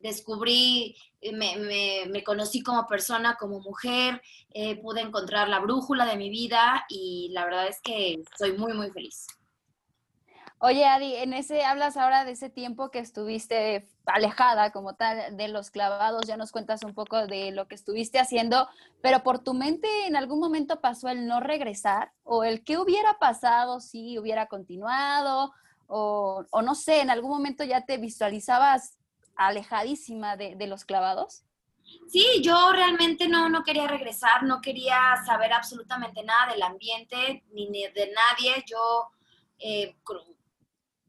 descubrí, 0.00 0.96
eh, 1.20 2.06
me, 2.08 2.24
conocí 2.24 2.62
como 2.62 2.86
persona, 2.86 3.36
como 3.36 3.60
mujer, 3.60 4.22
eh, 4.50 4.80
pude 4.80 5.00
encontrar 5.00 5.48
la 5.48 5.60
brújula 5.60 6.06
de 6.06 6.16
mi 6.16 6.30
vida 6.30 6.84
y 6.88 7.30
la 7.32 7.44
verdad 7.44 7.66
es 7.68 7.80
que 7.80 8.22
soy 8.38 8.52
muy, 8.56 8.72
muy 8.74 8.90
feliz. 8.90 9.26
Oye, 10.60 10.86
Adi, 10.86 11.14
en 11.14 11.34
ese 11.34 11.64
hablas 11.64 11.96
ahora 11.96 12.24
de 12.24 12.32
ese 12.32 12.50
tiempo 12.50 12.90
que 12.90 12.98
estuviste 12.98 13.88
alejada 14.06 14.72
como 14.72 14.94
tal 14.94 15.36
de 15.36 15.46
los 15.46 15.70
clavados, 15.70 16.26
ya 16.26 16.36
nos 16.36 16.50
cuentas 16.50 16.82
un 16.82 16.94
poco 16.94 17.28
de 17.28 17.52
lo 17.52 17.68
que 17.68 17.76
estuviste 17.76 18.18
haciendo, 18.18 18.68
pero 19.00 19.22
por 19.22 19.38
tu 19.38 19.54
mente 19.54 19.88
en 20.06 20.16
algún 20.16 20.40
momento 20.40 20.80
pasó 20.80 21.10
el 21.10 21.28
no 21.28 21.38
regresar 21.38 22.10
o 22.24 22.42
el 22.42 22.64
qué 22.64 22.76
hubiera 22.76 23.18
pasado 23.20 23.78
si 23.78 24.18
hubiera 24.18 24.46
continuado 24.46 25.52
o, 25.86 26.44
o 26.50 26.62
no 26.62 26.74
sé, 26.74 27.02
en 27.02 27.10
algún 27.10 27.30
momento 27.30 27.62
ya 27.62 27.84
te 27.84 27.96
visualizabas 27.96 28.97
alejadísima 29.38 30.36
de, 30.36 30.66
los 30.66 30.84
clavados? 30.84 31.44
Sí, 32.08 32.42
yo 32.42 32.72
realmente 32.72 33.28
no, 33.28 33.48
no 33.48 33.62
quería 33.62 33.86
regresar, 33.86 34.42
no 34.42 34.60
quería 34.60 35.22
saber 35.24 35.52
absolutamente 35.54 36.22
nada 36.22 36.52
del 36.52 36.62
ambiente 36.62 37.44
ni 37.52 37.66
de 37.66 38.12
nadie. 38.14 38.64
Yo 38.66 39.08
eh, 39.58 39.96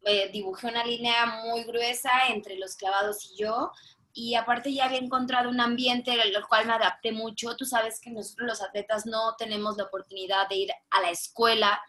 eh, 0.06 0.30
dibujé 0.32 0.68
una 0.68 0.86
línea 0.86 1.26
muy 1.44 1.64
gruesa 1.64 2.10
entre 2.30 2.58
los 2.58 2.76
clavados 2.76 3.32
y 3.32 3.38
yo. 3.38 3.72
Y 4.14 4.36
aparte 4.36 4.74
ya 4.74 4.86
había 4.86 5.00
encontrado 5.00 5.50
un 5.50 5.60
ambiente 5.60 6.12
al 6.12 6.48
cual 6.48 6.66
me 6.66 6.74
adapté 6.74 7.12
mucho. 7.12 7.56
Tú 7.56 7.66
sabes 7.66 8.00
que 8.00 8.10
nosotros 8.10 8.48
los 8.48 8.62
atletas 8.62 9.06
no 9.06 9.36
tenemos 9.38 9.78
la 9.78 9.86
oportunidad 9.86 10.48
de 10.50 10.56
ir 10.56 10.72
a 10.90 11.02
la 11.02 11.10
escuela 11.10 11.82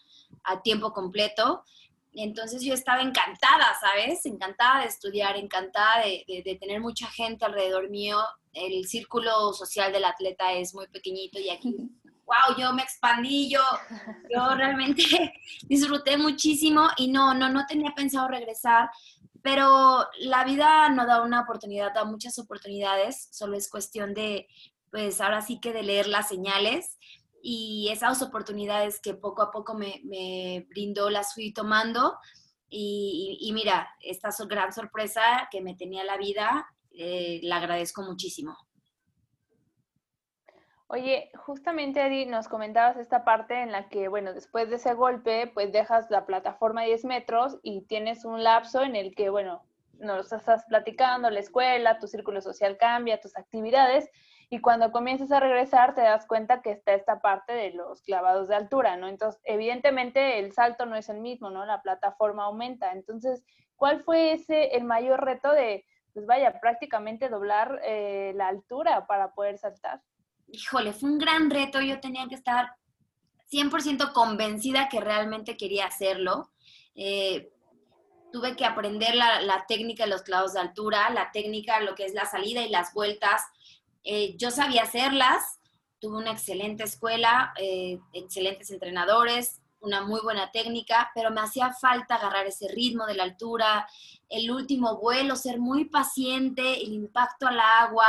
a 0.45 0.63
tiempo 0.63 0.93
completo. 0.93 1.65
Entonces 2.13 2.63
yo 2.63 2.75
estaba 2.75 3.03
encantada, 3.03 3.77
¿sabes? 3.81 4.27
Encantada 4.27 4.81
de 4.81 4.87
estudiar, 4.87 5.37
encantada 5.37 6.03
de, 6.05 6.43
de, 6.45 6.57
tener 6.57 6.81
mucha 6.81 7.07
gente 7.07 7.45
alrededor 7.45 7.89
mío. 7.89 8.19
El 8.53 8.87
círculo 8.87 9.53
social 9.53 9.93
del 9.93 10.05
atleta 10.05 10.53
es 10.53 10.75
muy 10.75 10.89
pequeñito 10.89 11.39
y 11.39 11.51
aquí, 11.51 11.77
wow, 12.25 12.57
yo 12.59 12.73
me 12.73 12.83
expandí, 12.83 13.49
yo, 13.49 13.61
yo 14.29 14.55
realmente 14.57 15.03
disfruté 15.69 16.17
muchísimo 16.19 16.89
y 16.97 17.09
no, 17.09 17.33
no, 17.35 17.49
no 17.49 17.65
tenía 17.67 17.93
pensado 17.95 18.27
regresar, 18.27 18.91
pero 19.43 20.07
la 20.19 20.45
vida 20.45 20.89
no 20.91 21.07
da 21.07 21.23
una 21.23 21.43
oportunidad, 21.43 21.95
da 21.95 22.05
muchas 22.05 22.39
oportunidades, 22.41 23.29
solo 23.31 23.57
es 23.57 23.71
cuestión 23.71 24.15
de, 24.15 24.49
pues 24.91 25.21
ahora 25.21 25.43
sí 25.43 25.61
que 25.61 25.73
de 25.73 25.85
leer 25.85 26.09
las 26.09 26.29
señales 26.29 26.99
y 27.43 27.89
esas 27.91 28.23
oportunidades 28.23 29.01
que 29.01 29.15
poco 29.15 29.43
a 29.43 29.51
poco 29.51 29.75
me, 29.75 30.67
brindó 30.69 31.11
las 31.11 31.35
fui 31.35 31.53
tomando. 31.53 32.19
Y, 32.69 33.39
y, 33.41 33.53
mira, 33.53 33.89
esta 34.01 34.31
gran 34.49 34.73
sorpresa 34.73 35.49
que 35.51 35.61
me 35.61 35.75
tenía 35.75 36.05
la 36.05 36.17
vida, 36.17 36.67
eh, 36.93 37.41
la 37.43 37.57
agradezco 37.57 38.03
muchísimo. 38.03 38.57
Oye, 40.93 41.31
justamente 41.37 42.05
Eddie, 42.05 42.27
nos 42.27 42.49
comentabas 42.49 42.97
esta 42.97 43.25
parte 43.25 43.63
en 43.63 43.71
la 43.71 43.89
que, 43.89 44.09
bueno, 44.09 44.35
después 44.35 44.69
de 44.71 44.77
ese 44.77 44.95
golpe, 44.95 45.47
pues 45.55 45.71
dejas 45.71 46.11
la 46.11 46.27
plataforma 46.27 46.83
10 46.83 47.05
metros 47.05 47.59
y 47.63 47.83
tienes 47.83 48.25
un 48.25 48.43
lapso 48.43 48.83
en 48.83 48.97
el 48.97 49.15
que, 49.15 49.31
bueno, 49.31 49.63
nos 50.01 50.33
estás 50.33 50.65
platicando, 50.65 51.31
la 51.31 51.39
escuela, 51.39 52.01
tu 52.01 52.09
círculo 52.09 52.41
social 52.41 52.77
cambia, 52.77 53.21
tus 53.21 53.37
actividades, 53.37 54.11
y 54.53 54.61
cuando 54.61 54.91
comienzas 54.91 55.31
a 55.31 55.39
regresar 55.39 55.95
te 55.95 56.01
das 56.01 56.27
cuenta 56.27 56.61
que 56.61 56.73
está 56.73 56.93
esta 56.93 57.21
parte 57.21 57.53
de 57.53 57.71
los 57.71 58.03
clavados 58.03 58.49
de 58.49 58.57
altura, 58.57 58.97
¿no? 58.97 59.07
Entonces, 59.07 59.41
evidentemente 59.45 60.41
el 60.41 60.53
salto 60.53 60.87
no 60.87 60.97
es 60.97 61.09
el 61.09 61.21
mismo, 61.21 61.51
¿no? 61.51 61.65
La 61.65 61.81
plataforma 61.83 62.45
aumenta. 62.45 62.91
Entonces, 62.91 63.45
¿cuál 63.77 64.03
fue 64.03 64.33
ese, 64.33 64.75
el 64.75 64.83
mayor 64.83 65.25
reto 65.25 65.53
de, 65.53 65.87
pues 66.13 66.27
vaya, 66.27 66.61
prácticamente 66.61 67.29
doblar 67.29 67.81
eh, 67.85 68.33
la 68.35 68.49
altura 68.49 69.07
para 69.07 69.35
poder 69.35 69.57
saltar? 69.57 70.03
Híjole, 70.49 70.93
fue 70.93 71.11
un 71.11 71.19
gran 71.19 71.49
reto. 71.49 71.81
Yo 71.81 72.01
tenía 72.01 72.27
que 72.27 72.35
estar 72.35 72.73
100% 73.53 74.13
convencida 74.13 74.89
que 74.89 75.01
realmente 75.01 75.57
quería 75.57 75.87
hacerlo. 75.87 76.51
Eh, 76.97 77.53
tuve 78.33 78.57
que 78.57 78.65
aprender 78.65 79.15
la, 79.15 79.43
la, 79.43 79.65
técnica 79.67 80.05
de 80.05 80.11
los 80.11 80.23
clavos 80.23 80.55
de 80.55 80.61
altura, 80.61 81.09
la 81.11 81.31
técnica, 81.31 81.81
lo 81.81 81.95
que 81.95 82.05
es 82.05 82.15
la 82.15 82.25
salida 82.25 82.63
y 82.63 82.69
las 82.69 82.93
vueltas, 82.95 83.43
eh, 84.05 84.37
yo 84.37 84.51
sabía 84.51 84.83
hacerlas, 84.83 85.61
tuve 85.99 86.17
una 86.17 86.33
excelente 86.33 86.85
escuela, 86.85 87.53
eh, 87.59 87.99
excelentes 88.13 88.71
entrenadores, 88.71 89.61
una 89.81 90.03
muy 90.03 90.21
buena 90.21 90.51
técnica, 90.51 91.11
pero 91.15 91.31
me 91.31 91.41
hacía 91.41 91.73
falta 91.73 92.17
agarrar 92.17 92.47
ese 92.47 92.69
ritmo 92.69 93.07
de 93.07 93.15
la 93.15 93.23
altura, 93.23 93.89
el 94.29 94.51
último 94.51 94.99
vuelo, 94.99 95.37
ser 95.37 95.59
muy 95.59 95.87
paciente, 95.87 96.83
el 96.83 96.93
impacto 96.93 97.47
al 97.47 97.59
agua, 97.61 98.09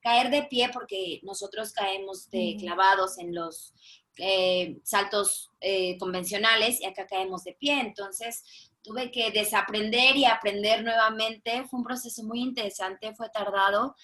caer 0.00 0.30
de 0.30 0.42
pie, 0.44 0.70
porque 0.72 1.20
nosotros 1.22 1.72
caemos 1.72 2.28
de 2.30 2.56
clavados 2.58 3.18
en 3.18 3.34
los 3.34 3.72
eh, 4.18 4.78
saltos 4.82 5.50
convencionales 5.98 6.80
y 6.80 6.86
acá 6.86 7.06
caemos 7.06 7.44
de 7.44 7.54
pie. 7.54 7.80
Entonces 7.80 8.72
tuve 8.82 9.10
que 9.10 9.30
desaprender 9.30 10.16
y 10.16 10.24
aprender 10.24 10.82
nuevamente. 10.82 11.64
Fue 11.68 11.78
un 11.78 11.84
proceso 11.84 12.22
muy 12.24 12.40
interesante, 12.40 13.14
fue 13.14 13.30
tardado, 13.30 13.94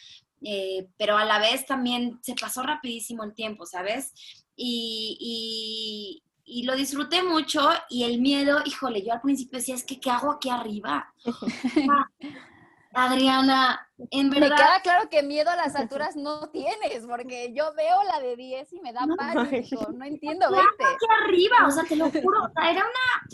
eh, 0.42 0.88
pero 0.96 1.16
a 1.16 1.24
la 1.24 1.38
vez 1.38 1.66
también 1.66 2.18
se 2.22 2.34
pasó 2.34 2.62
rapidísimo 2.62 3.24
el 3.24 3.34
tiempo, 3.34 3.66
¿sabes? 3.66 4.12
Y, 4.56 6.22
y, 6.44 6.62
lo 6.64 6.74
disfruté 6.74 7.22
mucho 7.22 7.68
y 7.88 8.04
el 8.04 8.20
miedo, 8.20 8.58
híjole, 8.64 9.02
yo 9.02 9.12
al 9.12 9.20
principio 9.20 9.58
decía, 9.58 9.74
es 9.74 9.84
que, 9.84 10.00
¿qué 10.00 10.10
hago 10.10 10.32
aquí 10.32 10.50
arriba? 10.50 11.12
Adriana, 12.92 13.88
en 14.10 14.30
verdad. 14.30 14.48
Me 14.48 14.56
queda 14.56 14.80
claro 14.82 15.08
que 15.08 15.22
miedo 15.22 15.50
a 15.50 15.56
las 15.56 15.74
alturas 15.76 16.16
no 16.16 16.48
tienes, 16.50 17.06
porque 17.06 17.52
yo 17.54 17.72
veo 17.74 18.02
la 18.04 18.20
de 18.20 18.36
10 18.36 18.72
y 18.72 18.80
me 18.80 18.92
da 18.92 19.06
pánico, 19.16 19.92
no 19.92 20.04
entiendo, 20.04 20.50
vete. 20.50 20.84
aquí 20.84 21.06
arriba, 21.24 21.66
o 21.66 21.70
sea, 21.70 21.84
te 21.84 21.96
lo 21.96 22.10
juro, 22.10 22.50
era 22.56 22.80
una 22.80 23.28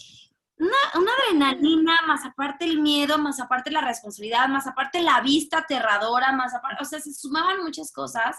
una, 0.58 0.76
una, 0.94 1.12
adrenalina, 1.12 2.00
más 2.06 2.24
aparte 2.24 2.64
el 2.64 2.80
miedo, 2.80 3.18
más 3.18 3.40
aparte 3.40 3.70
la 3.70 3.80
responsabilidad, 3.80 4.48
más 4.48 4.66
aparte 4.66 5.02
la 5.02 5.20
vista 5.20 5.58
aterradora, 5.58 6.32
más 6.32 6.54
aparte, 6.54 6.82
o 6.82 6.86
sea, 6.86 7.00
se 7.00 7.12
sumaban 7.12 7.62
muchas 7.62 7.92
cosas. 7.92 8.36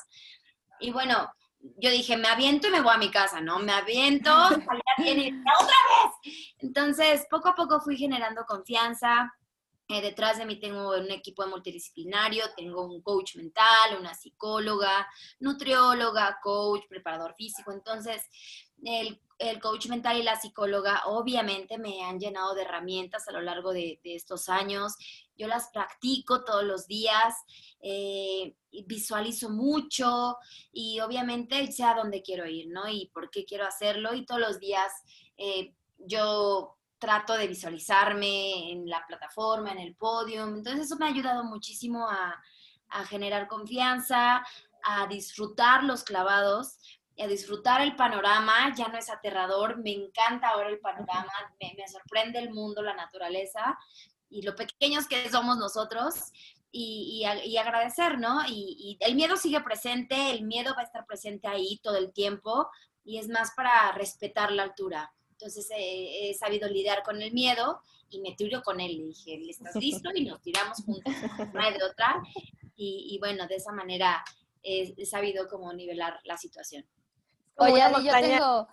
Y 0.79 0.91
bueno, 0.91 1.29
yo 1.77 1.89
dije, 1.89 2.17
me 2.17 2.27
aviento 2.27 2.67
y 2.67 2.71
me 2.71 2.81
voy 2.81 2.93
a 2.93 2.97
mi 2.97 3.11
casa, 3.11 3.41
¿no? 3.41 3.59
Me 3.59 3.71
aviento, 3.71 4.31
salía 4.49 4.95
bien 4.97 5.19
y 5.19 5.29
otra 5.29 5.77
vez. 5.89 6.33
Entonces, 6.59 7.25
poco 7.29 7.49
a 7.49 7.55
poco 7.55 7.81
fui 7.81 7.97
generando 7.97 8.45
confianza. 8.45 9.33
Eh, 9.87 10.01
detrás 10.01 10.39
de 10.39 10.45
mí 10.45 10.59
tengo 10.59 10.97
un 10.97 11.11
equipo 11.11 11.45
multidisciplinario, 11.45 12.45
tengo 12.57 12.85
un 12.85 13.03
coach 13.03 13.35
mental, 13.35 13.97
una 13.99 14.15
psicóloga, 14.15 15.07
nutrióloga, 15.39 16.39
coach, 16.41 16.85
preparador 16.89 17.35
físico. 17.35 17.71
Entonces, 17.71 18.23
el 18.83 19.19
el 19.37 19.59
coach 19.59 19.87
mental 19.87 20.17
y 20.17 20.23
la 20.23 20.39
psicóloga 20.39 21.01
obviamente 21.05 21.77
me 21.77 22.03
han 22.03 22.19
llenado 22.19 22.55
de 22.55 22.61
herramientas 22.61 23.27
a 23.27 23.31
lo 23.31 23.41
largo 23.41 23.73
de, 23.73 23.99
estos 24.03 24.47
años. 24.49 24.95
Yo 25.37 25.47
las 25.47 25.69
practico 25.71 26.45
todos 26.45 26.63
los 26.63 26.87
días, 26.87 27.35
eh, 27.81 28.55
visualizo 28.85 29.49
mucho 29.49 30.37
y 30.71 30.99
obviamente 31.01 31.69
sé 31.71 31.83
a 31.83 31.95
dónde 31.95 32.21
quiero 32.21 32.47
ir, 32.47 32.67
¿no? 32.69 32.87
Y 32.87 33.07
por 33.13 33.29
qué 33.29 33.45
quiero 33.45 33.65
hacerlo 33.65 34.13
y 34.13 34.25
todos 34.25 34.39
los 34.39 34.59
días 34.59 34.91
eh, 35.37 35.73
yo 35.97 36.77
trato 36.97 37.33
de 37.33 37.47
visualizarme 37.47 38.71
en 38.71 38.89
la 38.89 39.05
plataforma, 39.05 39.71
en 39.71 39.79
el 39.79 39.95
podio. 39.95 40.43
Entonces 40.47 40.85
eso 40.85 40.95
me 40.95 41.05
ha 41.05 41.09
ayudado 41.09 41.43
muchísimo 41.43 42.09
a, 42.09 42.41
a 42.87 43.05
generar 43.05 43.47
confianza, 43.49 44.45
a 44.85 45.07
disfrutar 45.07 45.83
los 45.83 46.03
clavados, 46.03 46.77
a 47.17 47.27
disfrutar 47.27 47.81
el 47.81 47.95
panorama, 47.95 48.73
ya 48.75 48.87
no 48.87 48.97
es 48.97 49.09
aterrador, 49.09 49.77
me 49.77 49.91
encanta 49.91 50.49
ahora 50.49 50.69
el 50.69 50.79
panorama, 50.79 51.31
me, 51.59 51.87
sorprende 51.87 52.39
el 52.39 52.51
mundo, 52.51 52.81
la 52.81 52.93
naturaleza 52.93 53.77
y 54.29 54.41
lo 54.41 54.55
pequeños 54.55 55.07
que 55.07 55.29
somos 55.29 55.57
nosotros 55.57 56.15
y, 56.71 57.23
agradecer, 57.57 58.19
¿no? 58.19 58.41
Y, 58.47 58.97
el 58.99 59.15
miedo 59.15 59.37
sigue 59.37 59.61
presente, 59.61 60.31
el 60.31 60.43
miedo 60.43 60.73
va 60.75 60.81
a 60.81 60.85
estar 60.85 61.05
presente 61.05 61.47
ahí 61.47 61.79
todo 61.81 61.97
el 61.97 62.11
tiempo 62.11 62.69
y 63.05 63.17
es 63.17 63.29
más 63.29 63.51
para 63.55 63.93
respetar 63.93 64.51
la 64.51 64.63
altura. 64.63 65.13
Entonces 65.31 65.69
he 65.75 66.33
sabido 66.33 66.67
lidiar 66.67 67.03
con 67.03 67.21
el 67.21 67.31
miedo 67.31 67.81
y 68.09 68.21
me 68.21 68.35
tiro 68.35 68.61
con 68.61 68.79
él. 68.79 68.97
Le 68.97 69.03
dije, 69.05 69.41
¿estás 69.49 69.75
listo? 69.75 70.09
Y 70.13 70.25
nos 70.25 70.41
tiramos 70.41 70.83
juntos, 70.83 71.13
una 71.53 71.71
de 71.71 71.83
otra. 71.83 72.21
Y, 72.75 73.17
bueno, 73.19 73.47
de 73.47 73.55
esa 73.55 73.71
manera 73.71 74.23
he 74.61 75.05
sabido 75.05 75.47
cómo 75.47 75.71
nivelar 75.73 76.19
la 76.23 76.37
situación. 76.37 76.85
Oye, 77.57 77.81
yo 78.03 78.11
tengo... 78.11 78.67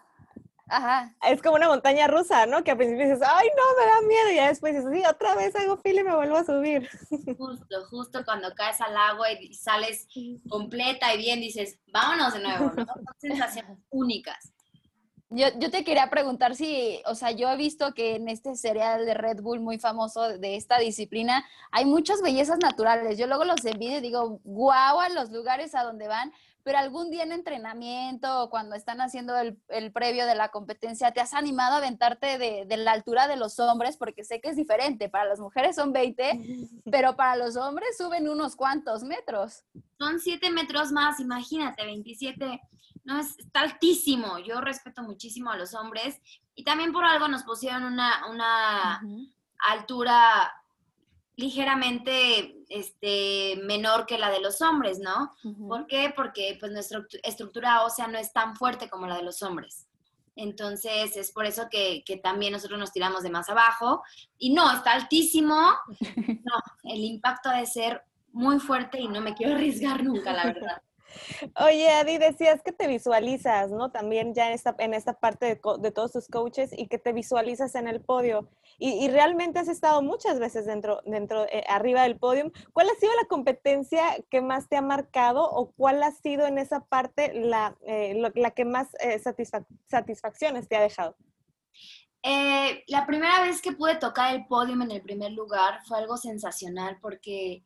Ajá. 0.72 1.14
Es 1.28 1.42
como 1.42 1.56
una 1.56 1.68
montaña 1.68 2.06
rusa, 2.06 2.46
¿no? 2.46 2.64
Que 2.64 2.70
al 2.70 2.78
principio 2.78 3.04
dices, 3.04 3.20
ay, 3.22 3.48
no, 3.54 3.62
me 3.78 3.90
da 3.90 4.00
miedo, 4.08 4.30
y 4.32 4.36
ya 4.36 4.48
después 4.48 4.74
dices, 4.74 4.90
sí, 4.90 5.02
otra 5.04 5.34
vez 5.34 5.54
hago 5.54 5.76
fila 5.76 6.00
y 6.00 6.04
me 6.04 6.16
vuelvo 6.16 6.36
a 6.36 6.44
subir. 6.44 6.88
Justo, 7.38 7.84
justo 7.90 8.24
cuando 8.24 8.54
caes 8.54 8.80
al 8.80 8.96
agua 8.96 9.30
y 9.32 9.52
sales 9.52 10.08
completa 10.48 11.14
y 11.14 11.18
bien, 11.18 11.40
dices, 11.40 11.78
vámonos 11.92 12.32
de 12.32 12.40
nuevo, 12.40 12.72
¿no? 12.74 12.86
Son 12.86 13.04
sensaciones 13.18 13.78
únicas. 13.90 14.52
Yo, 15.28 15.46
yo, 15.58 15.70
te 15.70 15.84
quería 15.84 16.08
preguntar 16.10 16.54
si, 16.54 17.02
o 17.06 17.14
sea, 17.14 17.30
yo 17.30 17.50
he 17.50 17.56
visto 17.56 17.94
que 17.94 18.16
en 18.16 18.28
este 18.28 18.54
serial 18.54 19.06
de 19.06 19.14
Red 19.14 19.40
Bull 19.40 19.60
muy 19.60 19.78
famoso 19.78 20.38
de 20.38 20.56
esta 20.56 20.78
disciplina 20.78 21.44
hay 21.70 21.86
muchas 21.86 22.20
bellezas 22.20 22.58
naturales. 22.58 23.18
Yo 23.18 23.26
luego 23.26 23.44
los 23.44 23.64
envidio 23.64 23.98
y 23.98 24.02
digo, 24.02 24.40
guau, 24.44 25.00
a 25.00 25.08
los 25.08 25.30
lugares 25.30 25.74
a 25.74 25.84
donde 25.84 26.06
van, 26.06 26.32
pero 26.64 26.78
algún 26.78 27.10
día 27.10 27.24
en 27.24 27.32
entrenamiento 27.32 28.42
o 28.42 28.50
cuando 28.50 28.76
están 28.76 29.00
haciendo 29.00 29.36
el, 29.38 29.92
previo 29.92 30.26
de 30.26 30.34
la 30.34 30.50
competencia, 30.50 31.12
¿te 31.12 31.20
has 31.20 31.34
animado 31.34 31.74
a 31.74 31.78
aventarte 31.78 32.38
de, 32.38 32.76
la 32.76 32.92
altura 32.92 33.28
de 33.28 33.36
los 33.36 33.58
hombres? 33.58 33.96
Porque 33.96 34.24
sé 34.24 34.40
que 34.40 34.50
es 34.50 34.56
diferente, 34.56 35.08
para 35.08 35.24
las 35.24 35.40
mujeres 35.40 35.76
son 35.76 35.92
20, 35.92 36.40
pero 36.90 37.16
para 37.16 37.36
los 37.36 37.56
hombres 37.56 37.96
suben 37.96 38.28
unos 38.28 38.56
cuantos 38.56 39.02
metros. 39.02 39.64
Son 39.98 40.20
7 40.20 40.50
metros 40.50 40.92
más, 40.92 41.20
imagínate, 41.20 41.84
27, 41.84 42.60
no, 43.04 43.18
es, 43.18 43.38
está 43.38 43.60
altísimo. 43.60 44.38
Yo 44.38 44.60
respeto 44.60 45.02
muchísimo 45.02 45.50
a 45.50 45.56
los 45.56 45.74
hombres 45.74 46.20
y 46.54 46.64
también 46.64 46.92
por 46.92 47.04
algo 47.04 47.28
nos 47.28 47.42
pusieron 47.42 47.84
una, 47.84 48.26
una 48.30 49.00
altura 49.58 50.52
ligeramente 51.36 52.56
este, 52.68 53.56
menor 53.64 54.06
que 54.06 54.18
la 54.18 54.30
de 54.30 54.40
los 54.40 54.60
hombres, 54.60 54.98
¿no? 54.98 55.32
¿Por 55.68 55.86
qué? 55.86 56.12
Porque 56.14 56.56
pues 56.60 56.72
nuestra 56.72 57.06
estructura 57.22 57.84
ósea 57.84 58.06
no 58.06 58.18
es 58.18 58.32
tan 58.32 58.56
fuerte 58.56 58.88
como 58.88 59.06
la 59.06 59.16
de 59.16 59.22
los 59.22 59.42
hombres. 59.42 59.88
Entonces 60.34 61.16
es 61.16 61.30
por 61.30 61.44
eso 61.44 61.68
que, 61.70 62.02
que, 62.06 62.16
también 62.16 62.52
nosotros 62.52 62.78
nos 62.78 62.92
tiramos 62.92 63.22
de 63.22 63.30
más 63.30 63.48
abajo. 63.50 64.02
Y 64.38 64.54
no, 64.54 64.70
está 64.72 64.92
altísimo. 64.92 65.72
No, 66.44 66.90
el 66.90 67.04
impacto 67.04 67.50
ha 67.50 67.58
de 67.58 67.66
ser 67.66 68.02
muy 68.32 68.58
fuerte 68.58 68.98
y 69.00 69.08
no 69.08 69.20
me 69.20 69.34
quiero 69.34 69.54
arriesgar 69.54 70.02
nunca, 70.02 70.32
la 70.32 70.46
verdad. 70.46 70.82
Oye, 71.60 71.88
Adi, 71.90 72.18
decías 72.18 72.62
que 72.62 72.72
te 72.72 72.86
visualizas, 72.86 73.70
¿no? 73.70 73.90
También 73.90 74.34
ya 74.34 74.48
en 74.48 74.54
esta, 74.54 74.74
en 74.78 74.94
esta 74.94 75.14
parte 75.14 75.46
de, 75.46 75.90
todos 75.90 76.12
tus 76.12 76.28
coaches 76.28 76.70
y 76.76 76.86
que 76.88 76.98
te 76.98 77.12
visualizas 77.12 77.74
en 77.74 77.88
el 77.88 78.00
podio. 78.00 78.48
Y, 78.78 79.08
realmente 79.08 79.58
has 79.58 79.68
estado 79.68 80.02
muchas 80.02 80.38
veces 80.38 80.66
dentro, 80.66 81.00
dentro 81.04 81.44
eh, 81.44 81.64
arriba 81.68 82.02
del 82.02 82.18
podio. 82.18 82.50
¿Cuál 82.72 82.88
ha 82.88 82.98
sido 82.98 83.12
la 83.20 83.28
competencia 83.28 84.02
que 84.30 84.40
más 84.40 84.68
te 84.68 84.76
ha 84.76 84.82
marcado 84.82 85.48
o 85.48 85.70
cuál 85.72 86.02
ha 86.02 86.10
sido 86.10 86.46
en 86.46 86.58
esa 86.58 86.80
parte 86.80 87.32
la, 87.34 87.76
eh, 87.86 88.14
la 88.34 88.50
que 88.50 88.64
más 88.64 88.88
eh, 89.00 89.18
satisfac 89.18 89.64
satisfacciones 89.88 90.68
te 90.68 90.76
ha 90.76 90.80
dejado? 90.80 91.16
Eh, 92.24 92.84
la 92.86 93.04
primera 93.04 93.42
vez 93.42 93.60
que 93.60 93.72
pude 93.72 93.96
tocar 93.96 94.34
el 94.34 94.46
podio 94.46 94.74
en 94.74 94.90
el 94.90 95.02
primer 95.02 95.32
lugar 95.32 95.80
fue 95.84 95.98
algo 95.98 96.16
sensacional 96.16 96.98
porque 97.00 97.64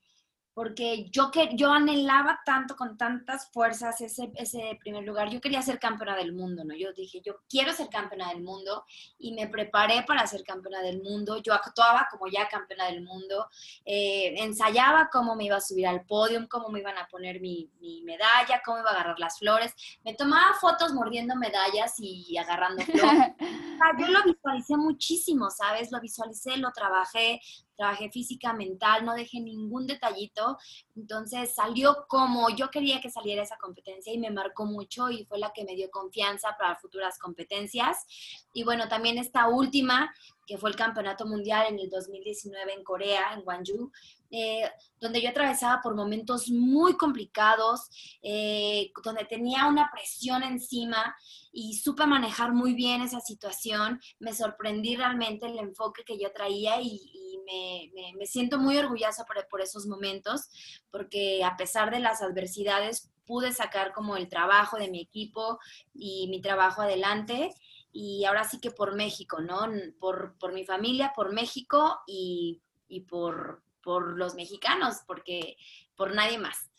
porque 0.57 1.11
yo, 1.11 1.31
que, 1.31 1.51
yo 1.53 1.71
anhelaba 1.71 2.41
tanto, 2.47 2.77
con 2.77 2.97
tantas 2.97 3.51
fuerzas 3.51 4.01
ese, 4.01 4.33
ese 4.37 4.79
primer 4.81 5.05
lugar. 5.05 5.29
Yo 5.29 5.39
quería 5.39 5.61
ser 5.61 5.79
campeona 5.79 6.17
del 6.17 6.33
mundo, 6.33 6.65
¿no? 6.65 6.75
Yo 6.75 6.95
dije, 6.95 7.21
yo 7.23 7.43
quiero 7.47 7.75
ser 7.75 7.91
campeona 7.91 8.31
del 8.31 8.41
mundo 8.41 8.87
y 9.19 9.35
me 9.35 9.49
preparé 9.49 10.05
para 10.05 10.27
ser 10.27 10.45
campeona 10.45 10.81
del 10.81 11.03
mundo. 11.03 11.43
Yo 11.43 11.53
actuaba 11.53 12.09
como 12.11 12.27
ya 12.29 12.49
campeona 12.49 12.87
del 12.87 13.03
mundo, 13.03 13.49
eh, 13.85 14.33
ensayaba 14.39 15.11
cómo 15.13 15.37
me 15.37 15.45
iba 15.45 15.57
a 15.57 15.61
subir 15.61 15.89
al 15.89 16.07
podio, 16.07 16.49
cómo 16.49 16.71
me 16.71 16.81
iban 16.81 16.97
a 16.97 17.07
poner 17.07 17.39
mi, 17.39 17.71
mi, 17.79 18.01
medalla, 18.01 18.63
cómo 18.65 18.79
iba 18.79 18.89
a 18.89 18.95
agarrar 18.95 19.19
las 19.19 19.39
flores. 19.39 19.75
Me 20.07 20.15
tomaba 20.15 20.55
fotos 20.59 20.95
mordiendo 20.95 21.37
medallas 21.37 21.97
y 21.99 22.35
agarrando 22.39 22.83
flores. 22.83 23.35
yo 23.99 24.09
lo 24.09 24.23
visualicé 24.25 24.79
muchísimo, 24.79 25.51
¿sabes? 25.51 25.93
Lo 25.93 26.01
visualicé, 26.01 26.57
lo 26.57 26.73
trabajé, 26.73 27.43
trabajé 27.77 28.11
física, 28.11 28.53
mental, 28.53 29.05
no 29.05 29.15
dejé 29.15 29.41
ningún 29.41 29.87
detallito. 29.87 30.59
Entonces 30.95 31.55
salió 31.55 32.07
como 32.09 32.51
yo 32.51 32.71
quería 32.71 33.01
que 33.01 33.11
saliera 33.11 33.43
esa 33.43 33.57
competencia 33.59 34.13
y 34.13 34.19
me 34.19 34.31
marcó 34.31 34.65
mucho 34.67 35.11
y 35.11 35.25
fue 35.25 35.39
la 35.39 35.53
que 35.53 35.65
me 35.65 35.77
dio 35.77 35.91
confianza 35.91 36.57
para 36.59 36.77
futuras 36.77 37.19
competencias. 37.19 38.07
Y 38.53 38.65
bueno, 38.65 38.89
también 38.89 39.19
esta 39.19 39.49
última, 39.49 40.13
que 40.47 40.59
fue 40.59 40.71
el 40.71 40.77
Campeonato 40.77 41.27
Mundial 41.27 41.67
en 41.69 41.79
el 41.79 41.91
2019 41.91 42.73
en 42.73 42.85
Corea, 42.85 43.33
en 43.35 43.43
Gwangju, 43.43 43.91
eh, 44.31 44.69
donde 45.01 45.21
yo 45.21 45.31
atravesaba 45.31 45.81
por 45.83 45.95
momentos 45.95 46.51
muy 46.51 46.97
complicados, 46.97 47.89
eh, 48.23 48.91
donde 49.05 49.25
tenía 49.25 49.67
una 49.67 49.91
presión 49.93 50.43
encima 50.43 51.15
y 51.53 51.75
supe 51.75 52.07
manejar 52.07 52.53
muy 52.53 52.75
bien 52.75 53.03
esa 53.03 53.21
situación. 53.21 54.01
Me 54.19 54.35
sorprendí 54.35 54.97
realmente 54.97 55.47
el 55.47 55.59
enfoque 55.59 56.05
que 56.05 56.19
yo 56.19 56.33
traía 56.33 56.81
y, 56.81 57.01
me, 57.47 58.13
me, 58.17 58.27
siento 58.27 58.59
muy 58.59 58.77
orgullosa 58.77 59.25
por, 59.25 59.47
por 59.49 59.61
esos 59.61 59.87
momentos, 59.87 60.49
porque 60.91 61.45
a 61.45 61.57
pesar 61.57 61.93
de 61.93 62.01
las 62.01 62.21
adversidades 62.21 63.13
pude 63.25 63.53
sacar 63.53 63.93
como 63.93 64.17
el 64.17 64.29
trabajo 64.29 64.79
de 64.79 64.91
mi 64.91 65.01
equipo 65.01 65.61
y 65.95 66.27
mi 66.29 66.41
trabajo 66.41 66.83
adelante 66.83 67.55
y 67.93 68.25
ahora 68.25 68.45
sí 68.45 68.61
que 68.61 68.71
por 68.71 68.95
México, 68.95 69.41
¿no? 69.41 69.61
Por, 69.99 70.37
por 70.39 70.53
mi 70.53 70.65
familia, 70.67 71.13
por 71.15 71.33
México 71.33 72.01
y, 72.07 72.61
y 72.89 73.01
por, 73.03 73.63
por 73.87 74.19
los 74.19 74.35
mexicanos, 74.35 74.97
porque 75.07 75.57
por 75.95 76.13
nadie 76.13 76.39
más. 76.39 76.73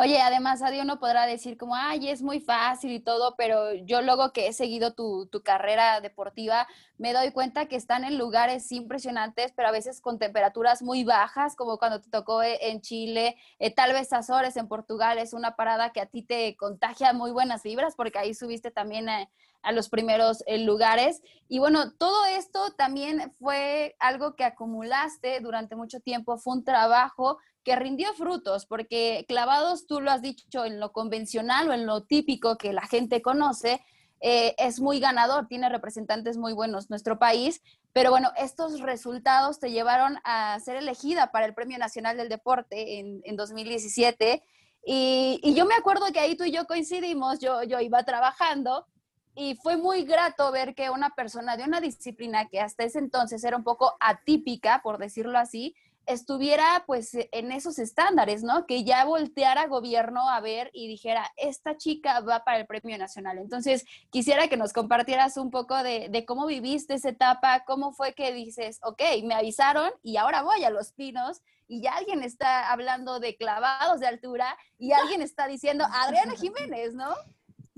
Oye, 0.00 0.20
además, 0.20 0.62
Adi, 0.62 0.78
uno 0.78 1.00
podrá 1.00 1.26
decir 1.26 1.56
como, 1.58 1.74
ay, 1.74 2.08
es 2.08 2.22
muy 2.22 2.38
fácil 2.38 2.92
y 2.92 3.00
todo, 3.00 3.34
pero 3.36 3.74
yo 3.74 4.00
luego 4.00 4.32
que 4.32 4.46
he 4.46 4.52
seguido 4.52 4.94
tu, 4.94 5.26
tu, 5.26 5.42
carrera 5.42 6.00
deportiva, 6.00 6.68
me 6.98 7.12
doy 7.12 7.32
cuenta 7.32 7.66
que 7.66 7.74
están 7.74 8.04
en 8.04 8.16
lugares 8.16 8.70
impresionantes, 8.70 9.52
pero 9.56 9.66
a 9.66 9.72
veces 9.72 10.00
con 10.00 10.20
temperaturas 10.20 10.82
muy 10.82 11.02
bajas, 11.02 11.56
como 11.56 11.78
cuando 11.78 12.00
te 12.00 12.10
tocó 12.10 12.44
e, 12.44 12.70
en 12.70 12.80
Chile, 12.80 13.34
eh, 13.58 13.74
tal 13.74 13.92
vez 13.92 14.12
Azores 14.12 14.56
en 14.56 14.68
Portugal, 14.68 15.18
es 15.18 15.32
una 15.32 15.56
parada 15.56 15.90
que 15.90 16.00
a 16.00 16.06
ti 16.06 16.22
te 16.22 16.56
contagia 16.56 17.12
muy 17.12 17.32
buenas 17.32 17.64
vibras, 17.64 17.96
porque 17.96 18.20
ahí 18.20 18.34
subiste 18.34 18.70
también 18.70 19.08
a, 19.08 19.28
a 19.62 19.72
los 19.72 19.88
primeros 19.88 20.44
eh, 20.46 20.58
lugares. 20.58 21.22
Y 21.48 21.58
bueno, 21.58 21.92
todo 21.94 22.24
esto 22.26 22.72
también 22.76 23.34
fue 23.40 23.96
algo 23.98 24.36
que 24.36 24.44
acumulaste 24.44 25.40
durante 25.40 25.74
mucho 25.74 25.98
tiempo, 25.98 26.38
fue 26.38 26.54
un 26.54 26.64
trabajo 26.64 27.38
que 27.68 27.76
rindió 27.76 28.14
frutos, 28.14 28.64
porque 28.64 29.26
clavados, 29.28 29.86
tú 29.86 30.00
lo 30.00 30.10
has 30.10 30.22
dicho, 30.22 30.64
en 30.64 30.80
lo 30.80 30.90
convencional 30.90 31.68
o 31.68 31.74
en 31.74 31.84
lo 31.84 32.02
típico 32.02 32.56
que 32.56 32.72
la 32.72 32.86
gente 32.86 33.20
conoce, 33.20 33.82
eh, 34.22 34.54
es 34.56 34.80
muy 34.80 35.00
ganador, 35.00 35.48
tiene 35.48 35.68
representantes 35.68 36.38
muy 36.38 36.54
buenos 36.54 36.88
nuestro 36.88 37.18
país, 37.18 37.60
pero 37.92 38.10
bueno, 38.10 38.30
estos 38.38 38.80
resultados 38.80 39.60
te 39.60 39.70
llevaron 39.70 40.16
a 40.24 40.58
ser 40.60 40.76
elegida 40.76 41.30
para 41.30 41.44
el 41.44 41.52
Premio 41.52 41.76
Nacional 41.76 42.16
del 42.16 42.30
Deporte 42.30 43.00
en, 43.00 43.20
en 43.24 43.36
2017. 43.36 44.42
Y, 44.86 45.38
y, 45.42 45.52
yo 45.52 45.66
me 45.66 45.74
acuerdo 45.74 46.06
que 46.10 46.20
ahí 46.20 46.38
tú 46.38 46.44
y 46.44 46.50
yo 46.50 46.64
coincidimos, 46.66 47.38
yo, 47.38 47.64
yo 47.64 47.80
iba 47.80 48.02
trabajando 48.04 48.86
y 49.34 49.56
fue 49.56 49.76
muy 49.76 50.04
grato 50.04 50.50
ver 50.52 50.74
que 50.74 50.88
una 50.88 51.10
persona 51.10 51.58
de 51.58 51.64
una 51.64 51.82
disciplina 51.82 52.48
que 52.48 52.60
hasta 52.60 52.84
ese 52.84 52.98
entonces 52.98 53.44
era 53.44 53.58
un 53.58 53.62
poco 53.62 53.94
atípica, 54.00 54.80
por 54.82 54.96
decirlo 54.96 55.38
así, 55.38 55.74
estuviera 56.08 56.84
pues 56.86 57.10
en 57.14 57.52
esos 57.52 57.78
estándares, 57.78 58.42
¿no? 58.42 58.66
Que 58.66 58.82
ya 58.82 59.04
volteara 59.04 59.66
gobierno 59.66 60.28
a 60.28 60.40
ver 60.40 60.70
y 60.72 60.88
dijera, 60.88 61.30
esta 61.36 61.76
chica 61.76 62.20
va 62.20 62.44
para 62.44 62.58
el 62.58 62.66
Premio 62.66 62.96
Nacional. 62.98 63.38
Entonces, 63.38 63.84
quisiera 64.10 64.48
que 64.48 64.56
nos 64.56 64.72
compartieras 64.72 65.36
un 65.36 65.50
poco 65.50 65.80
de, 65.82 66.08
de, 66.08 66.24
cómo 66.24 66.46
viviste 66.46 66.94
esa 66.94 67.10
etapa, 67.10 67.64
cómo 67.66 67.92
fue 67.92 68.14
que 68.14 68.32
dices, 68.32 68.80
ok, 68.82 69.02
me 69.24 69.34
avisaron 69.34 69.90
y 70.02 70.16
ahora 70.16 70.42
voy 70.42 70.64
a 70.64 70.70
Los 70.70 70.92
Pinos 70.92 71.42
y 71.68 71.82
ya 71.82 71.92
alguien 71.92 72.22
está 72.22 72.72
hablando 72.72 73.20
de 73.20 73.36
clavados 73.36 74.00
de 74.00 74.06
altura 74.06 74.56
y 74.78 74.92
alguien 74.92 75.20
está 75.22 75.46
diciendo, 75.46 75.84
Adriana 75.92 76.34
Jiménez, 76.40 76.94
¿no? 76.94 77.14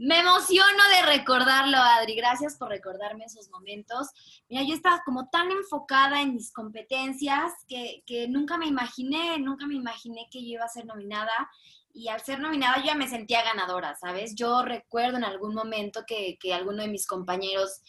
Me 0.02 0.20
emociono 0.20 0.82
de 0.96 1.14
recordarlo, 1.14 1.76
Adri. 1.76 2.14
Gracias 2.14 2.56
por 2.56 2.70
recordarme 2.70 3.26
esos 3.26 3.50
momentos. 3.50 4.08
Mira, 4.48 4.62
yo 4.62 4.72
estaba 4.72 5.02
como 5.04 5.28
tan 5.28 5.50
enfocada 5.50 6.22
en 6.22 6.32
mis 6.32 6.54
competencias 6.54 7.52
que, 7.68 8.02
que, 8.06 8.26
nunca 8.26 8.56
me 8.56 8.66
imaginé, 8.66 9.38
nunca 9.38 9.66
me 9.66 9.74
imaginé 9.74 10.26
que 10.30 10.40
yo 10.40 10.54
iba 10.54 10.64
a 10.64 10.68
ser 10.68 10.86
nominada. 10.86 11.50
Y 11.92 12.08
al 12.08 12.22
ser 12.22 12.40
nominada 12.40 12.78
yo 12.78 12.84
ya 12.86 12.94
me 12.94 13.10
sentía 13.10 13.42
ganadora, 13.42 13.94
¿sabes? 13.94 14.34
Yo 14.34 14.62
recuerdo 14.62 15.18
en 15.18 15.24
algún 15.24 15.54
momento 15.54 16.04
que, 16.06 16.38
que 16.40 16.54
alguno 16.54 16.82
de 16.82 16.88
mis 16.88 17.06
compañeros, 17.06 17.82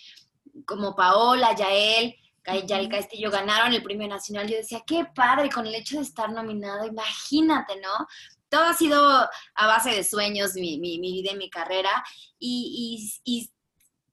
como 0.66 0.98
Paola, 0.98 1.56
Yael, 1.56 2.18
Yael 2.44 2.90
Castillo, 2.90 3.32
ganaron 3.32 3.72
el 3.72 3.84
premio 3.84 4.10
nacional. 4.10 4.50
Yo 4.50 4.58
decía, 4.58 4.84
qué 4.86 5.06
padre 5.16 5.50
con 5.50 5.66
el 5.66 5.76
hecho 5.76 5.96
de 5.96 6.04
estar 6.04 6.30
nominada, 6.30 6.86
imagínate, 6.86 7.80
¿no? 7.80 8.06
Todo 8.52 8.66
ha 8.66 8.74
sido 8.74 9.02
a 9.56 9.68
base 9.68 9.92
de 9.92 10.04
sueños, 10.04 10.54
mi, 10.56 10.78
mi, 10.78 11.00
vida 11.00 11.32
y 11.32 11.38
mi 11.38 11.50
carrera. 11.50 12.04
Y, 12.38 13.22
y, 13.24 13.40
y 13.40 13.52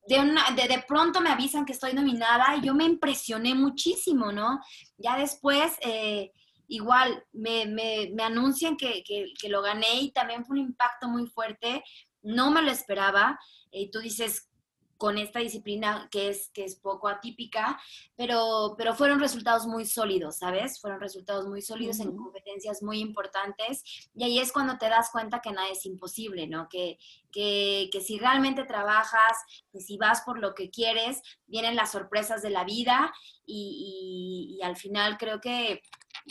de, 0.07 0.21
una, 0.21 0.51
de, 0.53 0.69
de, 0.69 0.85
pronto 0.87 1.21
me 1.21 1.31
avisan 1.31 1.67
que 1.67 1.73
estoy 1.73 1.93
nominada 1.93 2.57
y 2.57 2.65
yo 2.65 2.73
me 2.73 2.85
impresioné 2.85 3.55
muchísimo, 3.55 4.31
¿no? 4.31 4.61
Ya 4.97 5.19
después, 5.19 5.73
eh, 5.81 6.31
igual, 6.69 7.25
me, 7.33 7.67
me, 7.67 8.11
me 8.15 8.23
anuncian 8.23 8.77
que, 8.77 9.03
que, 9.03 9.33
que, 9.39 9.49
lo 9.49 9.61
gané 9.61 10.03
y 10.03 10.13
también 10.13 10.47
fue 10.47 10.59
un 10.59 10.67
impacto 10.67 11.09
muy 11.09 11.27
fuerte. 11.27 11.83
No 12.23 12.53
me 12.53 12.63
lo 12.63 12.71
esperaba. 12.71 13.39
Y 13.73 13.87
eh, 13.87 13.91
tú 13.93 13.99
dices, 13.99 14.48
con 14.99 15.17
esta 15.17 15.39
disciplina 15.39 16.09
que 16.11 16.29
es, 16.29 16.51
que 16.53 16.65
es 16.65 16.75
poco 16.75 17.09
atípica, 17.09 17.81
pero, 18.17 18.75
pero 18.77 18.95
fueron 18.95 19.21
resultados 19.21 19.67
muy 19.67 19.87
sólidos, 19.87 20.39
¿sabes? 20.39 20.81
Fueron 20.81 21.01
resultados 21.01 21.47
muy 21.47 21.63
sólidos 21.63 21.99
uh 21.99 22.03
-huh. 22.03 22.11
en 22.11 22.17
competencias 22.17 22.83
muy 22.83 22.99
importantes 22.99 23.85
y 24.15 24.25
ahí 24.25 24.39
es 24.41 24.53
cuando 24.53 24.77
te 24.77 24.89
das 24.89 25.11
cuenta 25.11 25.41
que 25.41 25.53
nada 25.53 25.69
es 25.69 25.87
imposible, 25.87 26.49
¿no? 26.49 26.69
Que, 26.69 26.99
que, 27.31 27.89
que 27.93 28.01
si 28.01 28.19
realmente 28.19 28.65
trabajas, 28.65 29.39
que 29.73 29.81
si 29.81 29.97
vas 29.97 30.23
por 30.23 30.41
lo 30.41 30.55
que 30.55 30.69
quieres, 30.71 31.23
vienen 31.47 31.77
las 31.77 31.93
sorpresas 31.93 32.43
de 32.43 32.51
la 32.51 32.65
vida 32.65 33.15
y, 33.47 34.51
y, 34.51 34.59
y 34.59 34.63
al 34.63 34.77
final 34.77 35.17
creo 35.17 35.41
que 35.41 35.81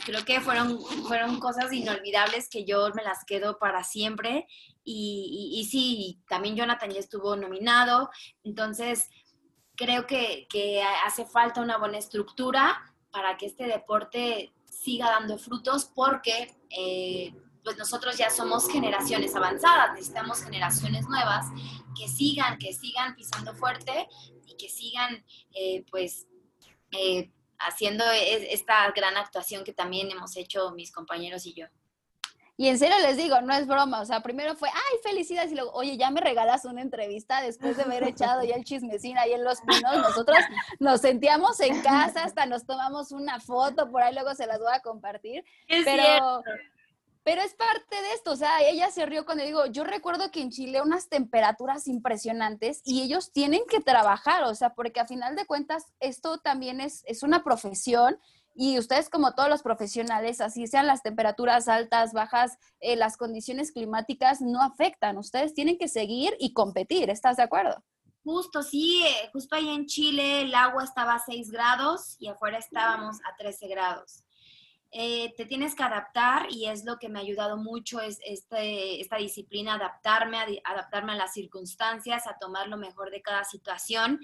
creo 0.04 0.24
que 0.24 0.40
fueron, 0.40 0.80
fueron 1.06 1.40
cosas 1.40 1.72
inolvidables 1.72 2.48
que 2.48 2.64
yo 2.64 2.90
me 2.94 3.02
las 3.02 3.24
quedo 3.24 3.58
para 3.58 3.84
siempre. 3.84 4.46
Y, 4.90 5.52
y, 5.54 5.60
y 5.60 5.64
sí, 5.66 6.22
también 6.28 6.56
Jonathan 6.56 6.90
ya 6.90 7.00
estuvo 7.00 7.36
nominado. 7.36 8.08
Entonces, 8.42 9.08
creo 9.78 10.06
que, 10.06 10.82
hace 11.06 11.24
falta 11.24 11.62
una 11.62 11.78
buena 11.78 11.98
estructura 11.98 12.82
para 13.10 13.36
que 13.36 13.46
este 13.46 13.64
deporte 13.64 14.52
siga 14.68 15.08
dando 15.10 15.38
frutos 15.38 15.90
porque 15.94 16.56
eh, 16.76 17.32
pues 17.62 17.78
nosotros 17.78 18.18
ya 18.18 18.28
somos 18.28 18.68
generaciones 18.68 19.34
avanzadas, 19.36 19.92
necesitamos 19.94 20.42
generaciones 20.42 21.06
nuevas 21.08 21.46
que 21.98 22.08
sigan, 22.08 22.58
que 22.58 22.72
sigan 22.72 23.14
pisando 23.14 23.54
fuerte 23.54 24.08
y 24.46 24.56
que 24.56 24.68
sigan 24.68 25.24
eh, 25.54 25.84
pues 25.90 26.26
eh, 26.90 27.30
haciendo 27.58 28.04
esta 28.10 28.90
gran 28.90 29.16
actuación 29.16 29.64
que 29.64 29.72
también 29.72 30.10
hemos 30.10 30.36
hecho 30.36 30.72
mis 30.72 30.90
compañeros 30.90 31.46
y 31.46 31.54
yo. 31.54 31.66
Y 32.60 32.66
en 32.66 32.76
serio 32.76 32.96
les 33.02 33.16
digo, 33.16 33.40
no 33.40 33.54
es 33.54 33.68
broma, 33.68 34.00
o 34.00 34.04
sea, 34.04 34.20
primero 34.20 34.56
fue, 34.56 34.68
ay, 34.68 34.98
felicidades, 35.04 35.52
y 35.52 35.54
luego, 35.54 35.70
oye, 35.74 35.96
ya 35.96 36.10
me 36.10 36.20
regalas 36.20 36.64
una 36.64 36.82
entrevista 36.82 37.40
después 37.40 37.76
de 37.76 37.84
haber 37.84 38.02
echado 38.02 38.42
ya 38.42 38.56
el 38.56 38.64
chismecín 38.64 39.16
ahí 39.16 39.32
en 39.32 39.44
Los 39.44 39.60
Pinos, 39.60 39.96
nosotros 39.96 40.38
nos 40.80 41.00
sentíamos 41.00 41.60
en 41.60 41.80
casa, 41.82 42.24
hasta 42.24 42.46
nos 42.46 42.66
tomamos 42.66 43.12
una 43.12 43.38
foto, 43.38 43.88
por 43.92 44.02
ahí 44.02 44.12
luego 44.12 44.34
se 44.34 44.48
las 44.48 44.58
voy 44.58 44.72
a 44.74 44.80
compartir, 44.80 45.44
pero... 45.84 46.42
Pero 47.24 47.42
es 47.42 47.52
parte 47.52 47.94
de 47.94 48.12
esto, 48.14 48.30
o 48.30 48.36
sea, 48.36 48.62
ella 48.62 48.90
se 48.90 49.04
rió 49.04 49.26
cuando 49.26 49.44
digo, 49.44 49.66
yo 49.66 49.84
recuerdo 49.84 50.30
que 50.30 50.40
en 50.40 50.50
Chile 50.50 50.80
unas 50.80 51.10
temperaturas 51.10 51.86
impresionantes 51.86 52.80
y 52.86 53.02
ellos 53.02 53.32
tienen 53.32 53.60
que 53.68 53.80
trabajar, 53.80 54.44
o 54.44 54.54
sea, 54.54 54.72
porque 54.72 55.00
a 55.00 55.06
final 55.06 55.36
de 55.36 55.44
cuentas 55.44 55.92
esto 56.00 56.38
también 56.38 56.80
es, 56.80 57.04
es 57.06 57.22
una 57.22 57.44
profesión 57.44 58.18
y 58.60 58.76
ustedes 58.76 59.08
como 59.08 59.34
todos 59.34 59.48
los 59.48 59.62
profesionales, 59.62 60.40
así 60.40 60.66
sean 60.66 60.88
las 60.88 61.04
temperaturas 61.04 61.68
altas, 61.68 62.12
bajas, 62.12 62.58
eh, 62.80 62.96
las 62.96 63.16
condiciones 63.16 63.70
climáticas 63.70 64.40
no 64.40 64.60
afectan. 64.60 65.16
Ustedes 65.16 65.54
tienen 65.54 65.78
que 65.78 65.86
seguir 65.86 66.34
y 66.40 66.52
competir. 66.54 67.08
¿Estás 67.08 67.36
de 67.36 67.44
acuerdo? 67.44 67.84
Justo, 68.24 68.64
sí, 68.64 69.04
eh, 69.06 69.30
justo 69.32 69.54
ahí 69.54 69.68
en 69.68 69.86
Chile 69.86 70.42
el 70.42 70.52
agua 70.56 70.82
estaba 70.82 71.14
a 71.14 71.22
6 71.24 71.52
grados 71.52 72.16
y 72.18 72.26
afuera 72.26 72.58
estábamos 72.58 73.18
a 73.18 73.36
13 73.36 73.68
grados. 73.68 74.24
Eh, 74.90 75.34
te 75.36 75.46
tienes 75.46 75.76
que 75.76 75.84
adaptar 75.84 76.48
y 76.50 76.66
es 76.66 76.84
lo 76.84 76.98
que 76.98 77.08
me 77.08 77.20
ha 77.20 77.22
ayudado 77.22 77.58
mucho, 77.58 78.00
es 78.00 78.18
este, 78.26 79.00
esta 79.00 79.18
disciplina, 79.18 79.74
adaptarme, 79.74 80.36
a, 80.36 80.46
adaptarme 80.64 81.12
a 81.12 81.16
las 81.16 81.32
circunstancias, 81.32 82.26
a 82.26 82.36
tomar 82.40 82.66
lo 82.66 82.76
mejor 82.76 83.12
de 83.12 83.22
cada 83.22 83.44
situación, 83.44 84.18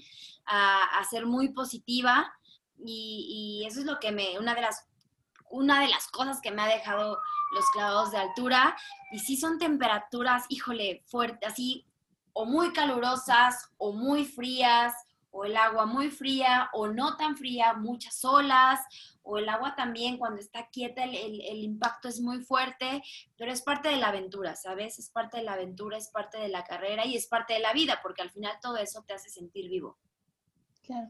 a, 0.45 0.99
a 0.99 1.05
ser 1.05 1.25
muy 1.25 1.51
positiva 1.51 2.33
y, 2.79 3.65
eso 3.67 3.81
es 3.81 3.87
lo 3.87 3.99
que 3.99 4.13
me, 4.13 4.39
una 4.39 4.55
de 4.55 4.63
las 4.63 4.87
una 5.51 5.81
de 5.81 5.89
las 5.89 6.09
cosas 6.09 6.41
que 6.41 6.51
me 6.51 6.63
ha 6.63 6.67
dejado 6.67 7.21
los 7.55 7.65
clavados 7.71 8.11
de 8.11 8.19
altura. 8.19 8.77
Y 9.13 9.21
sí 9.21 9.37
son 9.37 9.59
temperaturas, 9.59 10.45
híjole, 10.49 11.05
fuertes, 11.07 11.49
así, 11.49 11.87
o 12.33 12.45
muy 12.45 12.73
calurosas, 12.73 13.71
o 13.79 13.93
muy 13.93 14.25
frías, 14.25 14.93
o 15.31 15.45
el 15.45 15.57
agua 15.57 15.87
muy 15.87 16.11
fría, 16.11 16.71
o 16.73 16.89
no 16.89 17.17
tan 17.17 17.37
fría, 17.37 17.75
muchas 17.75 18.25
olas, 18.25 18.81
o 19.23 19.39
el 19.39 19.49
agua 19.49 19.75
también 19.75 20.19
cuando 20.19 20.41
está 20.41 20.69
quieta, 20.69 21.03
el, 21.05 21.15
el, 21.15 21.59
impacto 21.63 22.09
es 22.09 22.21
muy 22.21 22.41
fuerte, 22.43 23.03
pero 23.37 23.51
es 23.51 23.63
parte 23.63 23.89
de 23.89 23.97
la 23.97 24.09
aventura, 24.09 24.55
¿sabes? 24.55 24.99
Es 24.99 25.11
parte 25.11 25.39
de 25.39 25.43
la 25.43 25.55
aventura, 25.55 25.97
es 25.97 26.09
parte 26.09 26.39
de 26.39 26.49
la 26.49 26.63
carrera 26.63 27.05
y 27.05 27.17
es 27.17 27.27
parte 27.27 27.55
de 27.55 27.61
la 27.61 27.73
vida, 27.73 28.01
porque 28.03 28.23
al 28.23 28.31
final 28.31 28.57
todo 28.63 28.77
eso 28.77 29.03
te 29.07 29.15
hace 29.15 29.29
sentir 29.29 29.69
vivo. 29.69 29.99
Claro. 30.87 31.09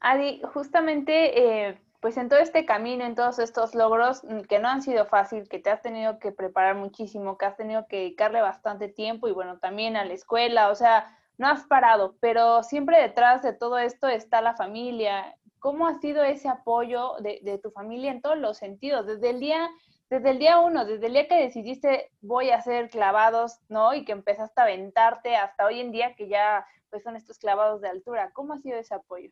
Adi, 0.00 0.42
justamente, 0.52 1.68
eh, 1.68 1.78
pues 2.00 2.16
en 2.16 2.28
todo 2.28 2.38
este 2.38 2.64
camino, 2.66 3.04
en 3.04 3.14
todos 3.14 3.38
estos 3.38 3.74
logros 3.74 4.22
mm, 4.24 4.42
que 4.42 4.58
no 4.58 4.68
han 4.68 4.82
sido 4.82 5.06
fácil, 5.06 5.48
que 5.48 5.58
te 5.58 5.70
has 5.70 5.82
tenido 5.82 6.18
que 6.18 6.32
preparar 6.32 6.76
muchísimo, 6.76 7.38
que 7.38 7.46
has 7.46 7.56
tenido 7.56 7.86
que 7.88 7.96
dedicarle 7.96 8.42
bastante 8.42 8.88
tiempo 8.88 9.28
y 9.28 9.32
bueno, 9.32 9.58
también 9.58 9.96
a 9.96 10.04
la 10.04 10.14
escuela, 10.14 10.70
o 10.70 10.74
sea, 10.74 11.18
no 11.38 11.48
has 11.48 11.64
parado, 11.64 12.16
pero 12.20 12.62
siempre 12.62 13.00
detrás 13.00 13.42
de 13.42 13.52
todo 13.52 13.78
esto 13.78 14.08
está 14.08 14.40
la 14.40 14.54
familia. 14.54 15.36
¿Cómo 15.58 15.86
ha 15.86 15.94
sido 15.94 16.22
ese 16.22 16.48
apoyo 16.48 17.14
de, 17.20 17.40
de 17.42 17.58
tu 17.58 17.70
familia 17.70 18.10
en 18.10 18.22
todos 18.22 18.38
los 18.38 18.58
sentidos? 18.58 19.06
Desde 19.06 19.30
el 19.30 19.40
día 19.40 19.68
desde 20.08 20.30
el 20.30 20.38
día 20.38 20.58
uno, 20.60 20.84
desde 20.84 21.08
el 21.08 21.14
día 21.14 21.26
que 21.26 21.42
decidiste 21.42 22.12
voy 22.20 22.50
a 22.50 22.58
hacer 22.58 22.90
clavados, 22.90 23.58
¿no? 23.68 23.92
Y 23.92 24.04
que 24.04 24.12
empezaste 24.12 24.60
a 24.60 24.64
aventarte 24.64 25.34
hasta 25.34 25.66
hoy 25.66 25.80
en 25.80 25.90
día 25.90 26.14
que 26.14 26.28
ya 26.28 26.64
son 27.00 27.16
estos 27.16 27.38
clavados 27.38 27.80
de 27.80 27.88
altura. 27.88 28.30
¿Cómo 28.32 28.54
ha 28.54 28.58
sido 28.58 28.78
ese 28.78 28.94
apoyo? 28.94 29.30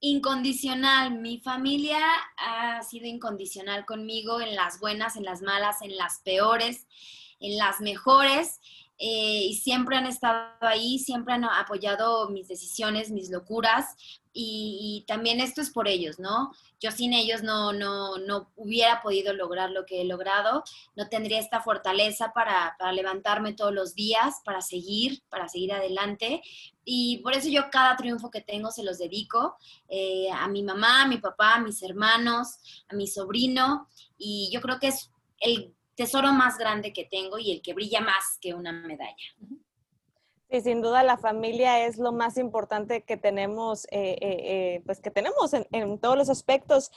Incondicional. 0.00 1.18
Mi 1.18 1.40
familia 1.40 2.00
ha 2.36 2.82
sido 2.82 3.06
incondicional 3.06 3.84
conmigo 3.84 4.40
en 4.40 4.54
las 4.54 4.80
buenas, 4.80 5.16
en 5.16 5.24
las 5.24 5.42
malas, 5.42 5.82
en 5.82 5.96
las 5.96 6.20
peores, 6.20 6.86
en 7.38 7.58
las 7.58 7.80
mejores. 7.80 8.60
Eh, 9.02 9.46
y 9.48 9.54
siempre 9.54 9.96
han 9.96 10.04
estado 10.04 10.52
ahí, 10.60 10.98
siempre 10.98 11.32
han 11.32 11.44
apoyado 11.44 12.28
mis 12.28 12.48
decisiones, 12.48 13.10
mis 13.10 13.30
locuras, 13.30 13.96
y, 14.32 15.04
también 15.08 15.40
esto 15.40 15.60
es 15.60 15.70
por 15.70 15.88
ellos, 15.88 16.18
¿no? 16.20 16.52
Yo 16.78 16.92
sin 16.92 17.14
ellos 17.14 17.42
no, 17.42 17.72
no, 17.72 18.18
no 18.18 18.52
hubiera 18.56 19.00
podido 19.00 19.32
lograr 19.32 19.70
lo 19.70 19.86
que 19.86 20.02
he 20.02 20.04
logrado, 20.04 20.62
no 20.94 21.08
tendría 21.08 21.40
esta 21.40 21.62
fortaleza 21.62 22.32
para, 22.32 22.76
para 22.78 22.92
levantarme 22.92 23.54
todos 23.54 23.72
los 23.72 23.94
días, 23.94 24.42
para 24.44 24.60
seguir, 24.60 25.22
para 25.30 25.48
seguir 25.48 25.72
adelante, 25.72 26.42
y 26.84 27.18
por 27.18 27.32
eso 27.32 27.48
yo 27.48 27.70
cada 27.70 27.96
triunfo 27.96 28.30
que 28.30 28.42
tengo 28.42 28.70
se 28.70 28.84
los 28.84 28.98
dedico 28.98 29.56
eh, 29.88 30.28
a 30.30 30.46
mi 30.46 30.62
mamá, 30.62 31.02
a 31.02 31.08
mi 31.08 31.16
papá, 31.16 31.54
a 31.54 31.60
mis 31.60 31.82
hermanos, 31.82 32.58
a 32.88 32.94
mi 32.94 33.06
sobrino, 33.06 33.88
y 34.18 34.50
yo 34.52 34.60
creo 34.60 34.78
que 34.78 34.88
es 34.88 35.10
el 35.40 35.74
tesoro 36.00 36.32
más 36.32 36.56
grande 36.56 36.94
que 36.94 37.04
tengo 37.04 37.38
y 37.38 37.50
el 37.52 37.60
que 37.60 37.74
brilla 37.74 38.00
más 38.00 38.38
que 38.40 38.54
una 38.54 38.72
medalla. 38.72 39.14
Sí, 40.50 40.62
sin 40.62 40.82
duda 40.82 41.04
la 41.04 41.16
familia 41.16 41.86
es 41.86 41.98
lo 41.98 42.10
más 42.10 42.36
importante 42.36 43.02
que 43.02 43.16
tenemos, 43.16 43.84
eh, 43.92 44.18
eh, 44.20 44.20
eh, 44.20 44.82
pues 44.84 45.00
que 45.00 45.12
tenemos 45.12 45.54
en, 45.54 45.98
todos 46.00 46.16
los 46.16 46.28
aspectos, 46.28 46.90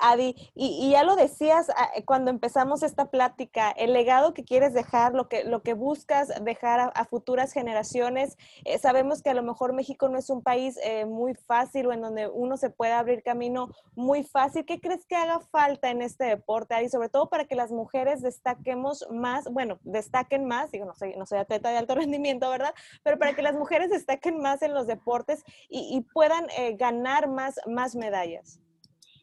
Adi. 0.00 0.36
Y, 0.54 0.90
ya 0.90 1.02
lo 1.02 1.16
decías 1.16 1.70
ah, 1.70 1.90
cuando 2.04 2.30
empezamos 2.30 2.84
esta 2.84 3.10
plática, 3.10 3.72
el 3.72 3.94
legado 3.94 4.32
que 4.32 4.44
quieres 4.44 4.74
dejar, 4.74 5.14
lo 5.14 5.28
que, 5.28 5.42
lo 5.42 5.62
que 5.62 5.74
buscas 5.74 6.28
dejar 6.44 6.92
a, 6.94 7.04
futuras 7.04 7.52
generaciones. 7.52 8.36
sabemos 8.80 9.22
que 9.22 9.30
a 9.30 9.34
lo 9.34 9.42
mejor 9.42 9.72
México 9.72 10.08
no 10.08 10.16
es 10.16 10.30
un 10.30 10.42
país 10.42 10.78
muy 11.08 11.34
fácil 11.34 11.86
o 11.86 11.92
en 11.92 12.02
donde 12.02 12.28
uno 12.28 12.56
se 12.56 12.70
puede 12.70 12.92
abrir 12.92 13.24
camino 13.24 13.70
muy 13.96 14.22
fácil. 14.22 14.64
¿Qué 14.64 14.80
crees 14.80 15.04
que 15.06 15.16
haga 15.16 15.40
falta 15.40 15.90
en 15.90 16.02
este 16.02 16.24
deporte, 16.24 16.74
Adi? 16.74 16.88
Sobre 16.88 17.08
todo 17.08 17.28
para 17.28 17.46
que 17.46 17.56
las 17.56 17.72
mujeres 17.72 18.22
destaquemos 18.22 19.04
más, 19.10 19.50
bueno, 19.50 19.80
destaquen 19.82 20.44
más, 20.44 20.70
digo, 20.70 20.84
no 20.84 20.94
soy, 20.94 21.16
no 21.16 21.26
soy 21.26 21.38
atleta 21.38 21.70
de 21.70 21.78
alto 21.78 21.94
rendimiento, 21.96 22.48
¿verdad? 22.48 22.74
Pero 23.02 23.18
para 23.18 23.34
que 23.34 23.42
las 23.42 23.54
mujeres 23.54 23.90
destaquen 23.90 24.40
más 24.40 24.62
en 24.62 24.74
los 24.74 24.86
deportes 24.86 25.42
y, 25.68 26.00
puedan 26.12 26.48
eh, 26.50 26.76
ganar 26.76 27.28
más, 27.28 27.56
más 27.66 27.94
medallas. 27.94 28.60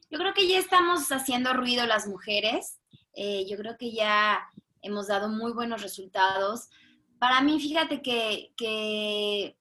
Yo 0.09 0.19
creo 0.19 0.33
que 0.33 0.47
ya 0.47 0.59
estamos 0.59 1.11
haciendo 1.11 1.53
ruido 1.53 1.85
las 1.85 2.07
mujeres. 2.07 2.79
Eh, 3.13 3.45
yo 3.49 3.57
creo 3.57 3.77
que 3.77 3.91
ya 3.91 4.39
hemos 4.81 5.07
dado 5.07 5.29
muy 5.29 5.51
buenos 5.51 5.81
resultados. 5.81 6.69
Para 7.19 7.41
mí, 7.41 7.59
fíjate 7.59 8.01
que, 8.01 8.53
que, 8.55 9.55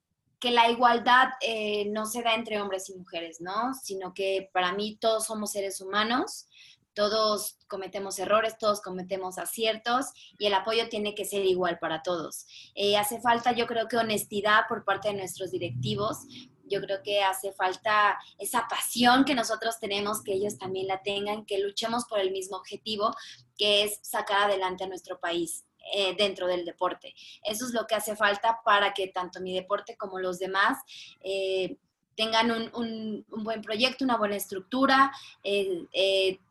la 0.49 0.71
igualdad 0.71 1.31
eh, 1.41 1.87
no 1.91 2.07
se 2.07 2.23
da 2.23 2.35
entre 2.35 2.61
hombres 2.61 2.89
y 2.89 2.95
mujeres, 2.95 3.41
¿no? 3.41 3.75
Sino 3.75 4.15
que 4.15 4.49
para 4.53 4.73
mí 4.73 4.97
todos 5.01 5.27
somos 5.27 5.51
seres 5.51 5.81
humanos 5.81 6.47
todos 6.97 7.59
cometemos 7.69 8.19
errores, 8.19 8.57
todos 8.59 8.81
cometemos 8.81 9.37
aciertos 9.39 10.07
y 10.39 10.47
el 10.47 10.55
apoyo 10.55 10.89
tiene 10.89 11.15
que 11.15 11.27
ser 11.27 11.45
igual 11.45 11.79
para 11.79 12.03
todos. 12.03 12.47
Eh, 12.75 12.97
hace 12.97 13.21
falta, 13.21 13.53
yo 13.53 13.67
creo 13.67 13.87
que 13.87 13.99
honestidad 13.99 14.63
por 14.67 14.85
parte 14.85 15.09
de 15.09 15.15
nuestros 15.15 15.51
directivos. 15.51 16.25
Yo 16.65 16.81
creo 16.81 17.03
que 17.05 17.23
hace 17.23 17.53
falta 17.53 18.19
esa 18.39 18.67
pasión 18.67 19.25
que 19.27 19.35
nosotros 19.35 19.79
tenemos, 19.79 20.23
que 20.23 20.33
ellos 20.33 20.57
también 20.59 20.89
la 20.89 21.03
tengan, 21.03 21.45
que 21.45 21.59
luchemos 21.59 22.07
por 22.07 22.19
el 22.19 22.33
mismo 22.33 22.57
objetivo, 22.57 23.15
que 23.59 23.85
es 23.85 24.01
sacar 24.03 24.51
adelante 24.51 24.83
a 24.85 24.89
nuestro 24.89 25.21
país. 25.21 25.65
Eh, 25.95 26.17
dentro 26.19 26.49
del 26.49 26.65
deporte. 26.65 27.15
Eso 27.45 27.65
es 27.65 27.73
lo 27.73 27.87
que 27.87 27.95
hace 27.95 28.17
falta 28.17 28.59
para 28.65 28.93
que 28.93 29.07
tanto 29.07 29.41
mi 29.41 29.55
deporte 29.55 29.97
como 29.97 30.19
los 30.19 30.41
demás 30.41 30.79
eh, 31.21 31.77
tengan 32.17 32.51
un, 32.51 33.25
buen 33.29 33.63
proyecto, 33.63 34.05
una 34.05 34.17
buena 34.17 34.35
estructura, 34.35 35.13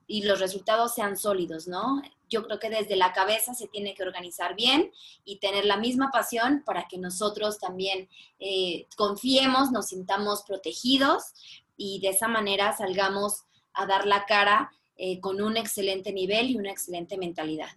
y 0.08 0.24
los 0.24 0.40
resultados 0.40 0.94
sean 0.94 1.18
sólidos, 1.18 1.68
¿no? 1.68 2.02
Yo 2.30 2.44
creo 2.44 2.60
que 2.60 2.70
desde 2.70 2.96
la 2.96 3.14
cabeza 3.14 3.54
se 3.54 3.68
tiene 3.68 3.94
que 3.94 4.04
organizar 4.04 4.56
bien 4.56 4.92
y 5.24 5.38
tener 5.38 5.66
la 5.66 5.78
misma 5.78 6.12
pasión 6.12 6.64
para 6.66 6.88
que 6.88 6.98
nosotros 6.98 7.60
también 7.60 8.10
eh, 8.40 8.88
confiemos, 8.96 9.72
nos 9.72 9.88
sintamos 9.88 10.44
protegidos 10.44 11.24
y 11.78 12.00
de 12.00 12.10
esa 12.10 12.28
manera 12.28 12.76
salgamos 12.76 13.44
a 13.74 13.86
dar 13.86 14.08
la 14.08 14.26
cara 14.26 14.72
eh, 14.98 15.20
con 15.20 15.42
un 15.42 15.58
excelente 15.58 16.14
nivel 16.14 16.52
y 16.52 16.58
una 16.58 16.72
excelente 16.72 17.18
mentalidad. 17.18 17.70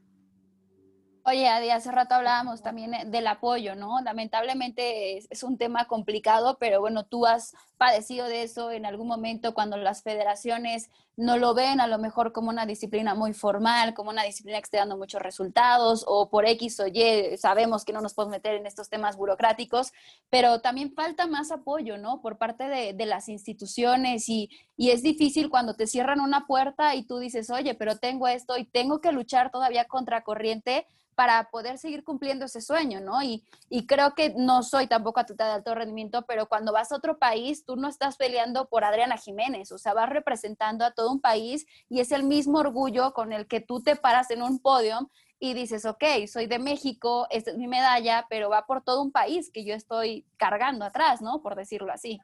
Oye, 1.30 1.46
Adi, 1.46 1.68
hace 1.68 1.92
rato 1.92 2.14
hablábamos 2.14 2.62
también 2.62 2.94
eh, 2.94 3.04
del 3.04 3.26
apoyo, 3.26 3.74
¿no? 3.74 4.00
Lamentablemente 4.00 5.18
es, 5.18 5.42
un 5.42 5.58
tema 5.58 5.84
complicado, 5.86 6.56
pero 6.58 6.80
bueno, 6.80 7.04
tú 7.04 7.26
has 7.26 7.52
padecido 7.76 8.24
de 8.24 8.44
eso 8.44 8.70
en 8.70 8.86
algún 8.86 9.08
momento 9.08 9.52
cuando 9.52 9.76
las 9.76 10.02
federaciones 10.02 10.88
no 11.18 11.36
lo 11.36 11.52
ven 11.52 11.82
a 11.82 11.86
lo 11.86 11.98
mejor 11.98 12.32
como 12.32 12.48
una 12.48 12.64
disciplina 12.64 13.14
muy 13.14 13.34
formal, 13.34 13.92
como 13.92 14.08
una 14.08 14.22
disciplina 14.22 14.56
que 14.58 14.64
esté 14.64 14.78
dando 14.78 14.96
muchos 14.96 15.20
resultados, 15.20 16.02
o 16.08 16.30
por 16.30 16.46
X 16.46 16.80
o 16.80 16.86
Y 16.86 17.36
sabemos 17.36 17.84
que 17.84 17.92
no 17.92 18.00
nos 18.00 18.14
podemos 18.14 18.32
meter 18.32 18.54
en 18.54 18.64
estos 18.64 18.88
temas 18.88 19.18
burocráticos, 19.18 19.92
pero 20.30 20.62
también 20.62 20.94
falta 20.94 21.26
más 21.26 21.50
apoyo, 21.50 21.98
¿no? 21.98 22.22
Por 22.22 22.38
parte 22.38 22.68
de, 22.68 22.94
de 22.94 23.04
las 23.04 23.28
instituciones 23.28 24.30
y, 24.30 24.48
y 24.78 24.92
es 24.92 25.02
difícil 25.02 25.50
cuando 25.50 25.74
te 25.74 25.88
cierran 25.88 26.20
una 26.20 26.46
puerta 26.46 26.94
y 26.94 27.02
tú 27.02 27.18
dices, 27.18 27.50
oye, 27.50 27.74
pero 27.74 27.98
tengo 27.98 28.28
esto 28.28 28.56
y 28.56 28.64
tengo 28.64 29.00
que 29.00 29.10
luchar 29.10 29.50
todavía 29.50 29.86
contra 29.86 30.22
corriente 30.22 30.86
para 31.16 31.50
poder 31.50 31.78
seguir 31.78 32.04
cumpliendo 32.04 32.44
ese 32.44 32.60
sueño, 32.60 33.00
¿no? 33.00 33.20
Y, 33.20 33.42
y 33.68 33.88
creo 33.88 34.14
que 34.14 34.34
no 34.36 34.62
soy 34.62 34.86
tampoco 34.86 35.18
atleta 35.18 35.46
de 35.46 35.54
alto 35.54 35.74
rendimiento, 35.74 36.22
pero 36.28 36.46
cuando 36.46 36.72
vas 36.72 36.92
a 36.92 36.96
otro 36.96 37.18
país, 37.18 37.64
tú 37.64 37.74
no 37.74 37.88
estás 37.88 38.16
peleando 38.16 38.68
por 38.68 38.84
Adriana 38.84 39.16
Jiménez, 39.16 39.72
o 39.72 39.78
sea, 39.78 39.94
vas 39.94 40.10
representando 40.10 40.84
a 40.84 40.92
todo 40.92 41.10
un 41.10 41.20
país 41.20 41.66
y 41.88 41.98
es 41.98 42.12
el 42.12 42.22
mismo 42.22 42.58
orgullo 42.58 43.12
con 43.14 43.32
el 43.32 43.48
que 43.48 43.60
tú 43.60 43.82
te 43.82 43.96
paras 43.96 44.30
en 44.30 44.42
un 44.42 44.60
podio 44.60 45.10
y 45.40 45.54
dices, 45.54 45.86
ok, 45.86 46.04
soy 46.32 46.46
de 46.46 46.60
México, 46.60 47.26
esta 47.30 47.50
es 47.50 47.58
mi 47.58 47.66
medalla, 47.66 48.26
pero 48.30 48.48
va 48.48 48.64
por 48.64 48.84
todo 48.84 49.02
un 49.02 49.10
país 49.10 49.50
que 49.52 49.64
yo 49.64 49.74
estoy 49.74 50.24
cargando 50.36 50.84
atrás, 50.84 51.20
¿no? 51.20 51.42
Por 51.42 51.56
decirlo 51.56 51.92
así. 51.92 52.20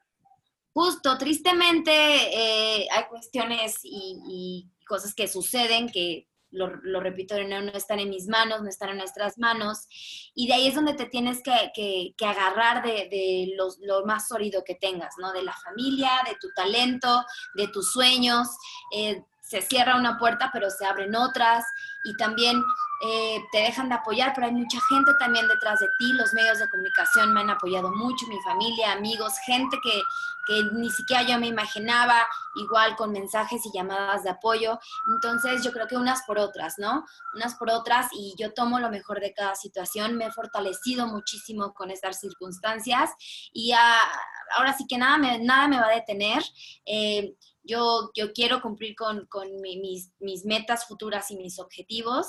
Justo, 0.74 1.16
tristemente 1.18 1.92
eh, 1.92 2.88
hay 2.90 3.04
cuestiones 3.08 3.78
y, 3.84 4.68
cosas 4.87 5.14
que 5.14 5.28
suceden 5.28 5.88
que 5.88 6.28
lo, 6.50 7.00
repito, 7.00 7.42
no, 7.42 7.62
no, 7.62 7.72
están 7.72 8.00
en 8.00 8.10
mis 8.10 8.28
manos, 8.28 8.60
no 8.60 8.68
están 8.68 8.90
en 8.90 8.98
nuestras 8.98 9.38
manos. 9.38 9.87
Y 10.34 10.46
de 10.46 10.54
ahí 10.54 10.68
es 10.68 10.74
donde 10.74 10.94
te 10.94 11.06
tienes 11.06 11.42
que, 11.42 12.14
agarrar 12.20 12.84
de, 12.84 13.56
lo 13.56 14.04
más 14.04 14.28
sólido 14.28 14.62
que 14.62 14.74
tengas, 14.74 15.14
¿no? 15.18 15.32
De 15.32 15.42
la 15.42 15.54
familia, 15.54 16.10
de 16.26 16.37
tu 16.40 16.48
talento, 16.54 17.24
de 17.54 17.68
tus 17.68 17.92
sueños. 17.92 18.48
Eh, 18.94 19.22
se 19.44 19.61
cierra 19.61 19.96
una 19.96 20.18
puerta, 20.18 20.50
pero 20.52 20.70
se 20.70 20.87
abren 20.87 21.14
otras. 21.14 21.64
Y 22.04 22.16
también 22.16 22.62
eh, 23.02 23.44
te 23.52 23.59
dejan 23.59 23.90
de 23.90 23.96
apoyar, 23.96 24.33
pero 24.35 24.46
hay 24.46 24.52
mucha 24.52 24.78
gente 24.88 25.11
también 25.18 25.46
detrás 25.46 25.80
de 25.80 25.88
ti. 25.98 26.12
Los 26.12 26.33
medios 26.33 26.59
de 26.59 26.68
comunicación 26.70 27.33
me 27.33 27.40
han 27.40 27.50
apoyado 27.50 27.90
mucho, 27.90 28.26
mi 28.26 28.40
familia, 28.40 28.92
amigos, 28.92 29.35
gente 29.44 29.76
que, 29.83 30.02
que 30.46 30.62
ni 30.72 30.90
siquiera 30.90 31.22
yo 31.24 31.38
me 31.38 31.46
imaginaba, 31.46 32.26
igual 32.54 32.96
con 32.96 33.12
mensajes 33.12 33.64
y 33.66 33.70
llamadas 33.74 34.24
de 34.24 34.30
apoyo. 34.30 34.78
Entonces 35.14 35.62
yo 35.62 35.72
creo 35.72 35.87
que 35.87 35.96
unas 35.96 36.22
por 36.22 36.38
otras, 36.38 36.78
¿no? 36.78 37.04
Unas 37.35 37.54
por 37.57 37.70
otras 37.70 38.09
y 38.12 38.35
yo 38.38 38.54
tomo 38.54 38.80
lo 38.80 38.88
mejor 38.88 39.20
de 39.20 39.35
cada 39.35 39.54
situación. 39.54 40.16
Me 40.16 40.26
he 40.26 40.33
fortalecido 40.33 41.07
muchísimo 41.07 41.74
con 41.74 41.90
estas 41.90 42.18
circunstancias 42.18 43.11
y 43.52 43.72
ahora 43.72 44.72
sí 44.72 44.87
que 44.88 44.96
nada 44.96 45.18
me, 45.18 45.38
nada 45.38 45.68
me 45.68 45.78
va 45.78 45.88
a 45.88 45.94
detener. 45.94 46.42
Eh, 46.87 47.35
yo, 47.64 48.11
yo 48.14 48.33
quiero 48.33 48.61
cumplir 48.61 48.94
con, 48.94 49.27
mis, 49.61 50.12
mis, 50.20 50.44
metas 50.44 50.87
futuras 50.87 51.31
y 51.31 51.37
mis 51.37 51.59
objetivos 51.59 52.27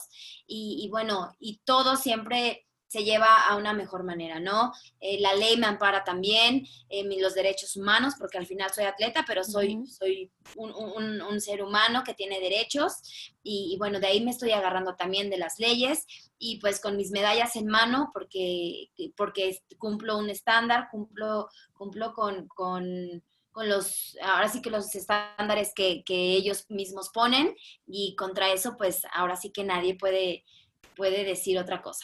y, 0.48 0.88
bueno, 0.90 1.36
y 1.40 1.60
todo 1.66 1.98
siempre 1.98 2.66
se 2.88 3.04
lleva 3.04 3.48
a 3.48 3.58
una 3.58 3.74
mejor 3.74 4.04
manera, 4.04 4.40
¿no? 4.40 4.72
Eh, 5.02 5.20
la 5.20 5.34
ley 5.34 5.58
me 5.58 5.66
ampara 5.66 6.06
también, 6.06 6.66
eh, 6.88 7.04
los 7.20 7.34
derechos 7.34 7.76
humanos, 7.76 8.14
porque 8.18 8.38
al 8.38 8.46
final 8.46 8.72
soy 8.74 8.86
atleta, 8.86 9.26
pero 9.28 9.44
soy, 9.44 9.86
soy 9.88 10.32
un, 10.56 11.42
ser 11.42 11.62
humano 11.62 12.04
que 12.06 12.14
tiene 12.14 12.40
derechos 12.40 12.94
y, 13.44 13.74
y, 13.74 13.78
bueno, 13.78 14.00
de 14.00 14.08
ahí 14.08 14.24
me 14.24 14.32
estoy 14.32 14.52
agarrando 14.52 14.96
también 14.96 15.30
de 15.30 15.38
las 15.38 15.60
leyes 15.60 16.06
y 16.38 16.60
pues 16.60 16.80
con 16.80 16.96
mis 16.96 17.12
medallas 17.12 17.56
en 17.56 17.68
mano, 17.68 18.12
porque, 18.14 18.90
porque 19.18 19.60
cumplo 19.78 20.18
un 20.18 20.30
estándar, 20.30 20.88
cumplo, 20.92 21.50
cumplo 21.74 22.14
con, 22.14 22.48
con 22.48 23.24
con 23.56 23.70
los, 23.70 24.18
ahora 24.22 24.50
sí 24.50 24.62
que 24.62 24.70
los 24.70 24.94
estándares 24.94 25.74
que, 25.74 26.04
ellos 26.08 26.66
mismos 26.68 27.10
ponen 27.14 27.56
y 27.88 28.14
contra 28.18 28.52
eso, 28.52 28.76
pues 28.76 29.04
ahora 29.14 29.38
sí 29.38 29.50
que 29.50 29.64
nadie 29.64 29.96
puede, 29.96 30.44
puede 30.98 31.24
decir 31.24 31.58
otra 31.58 31.82
cosa. 31.82 32.04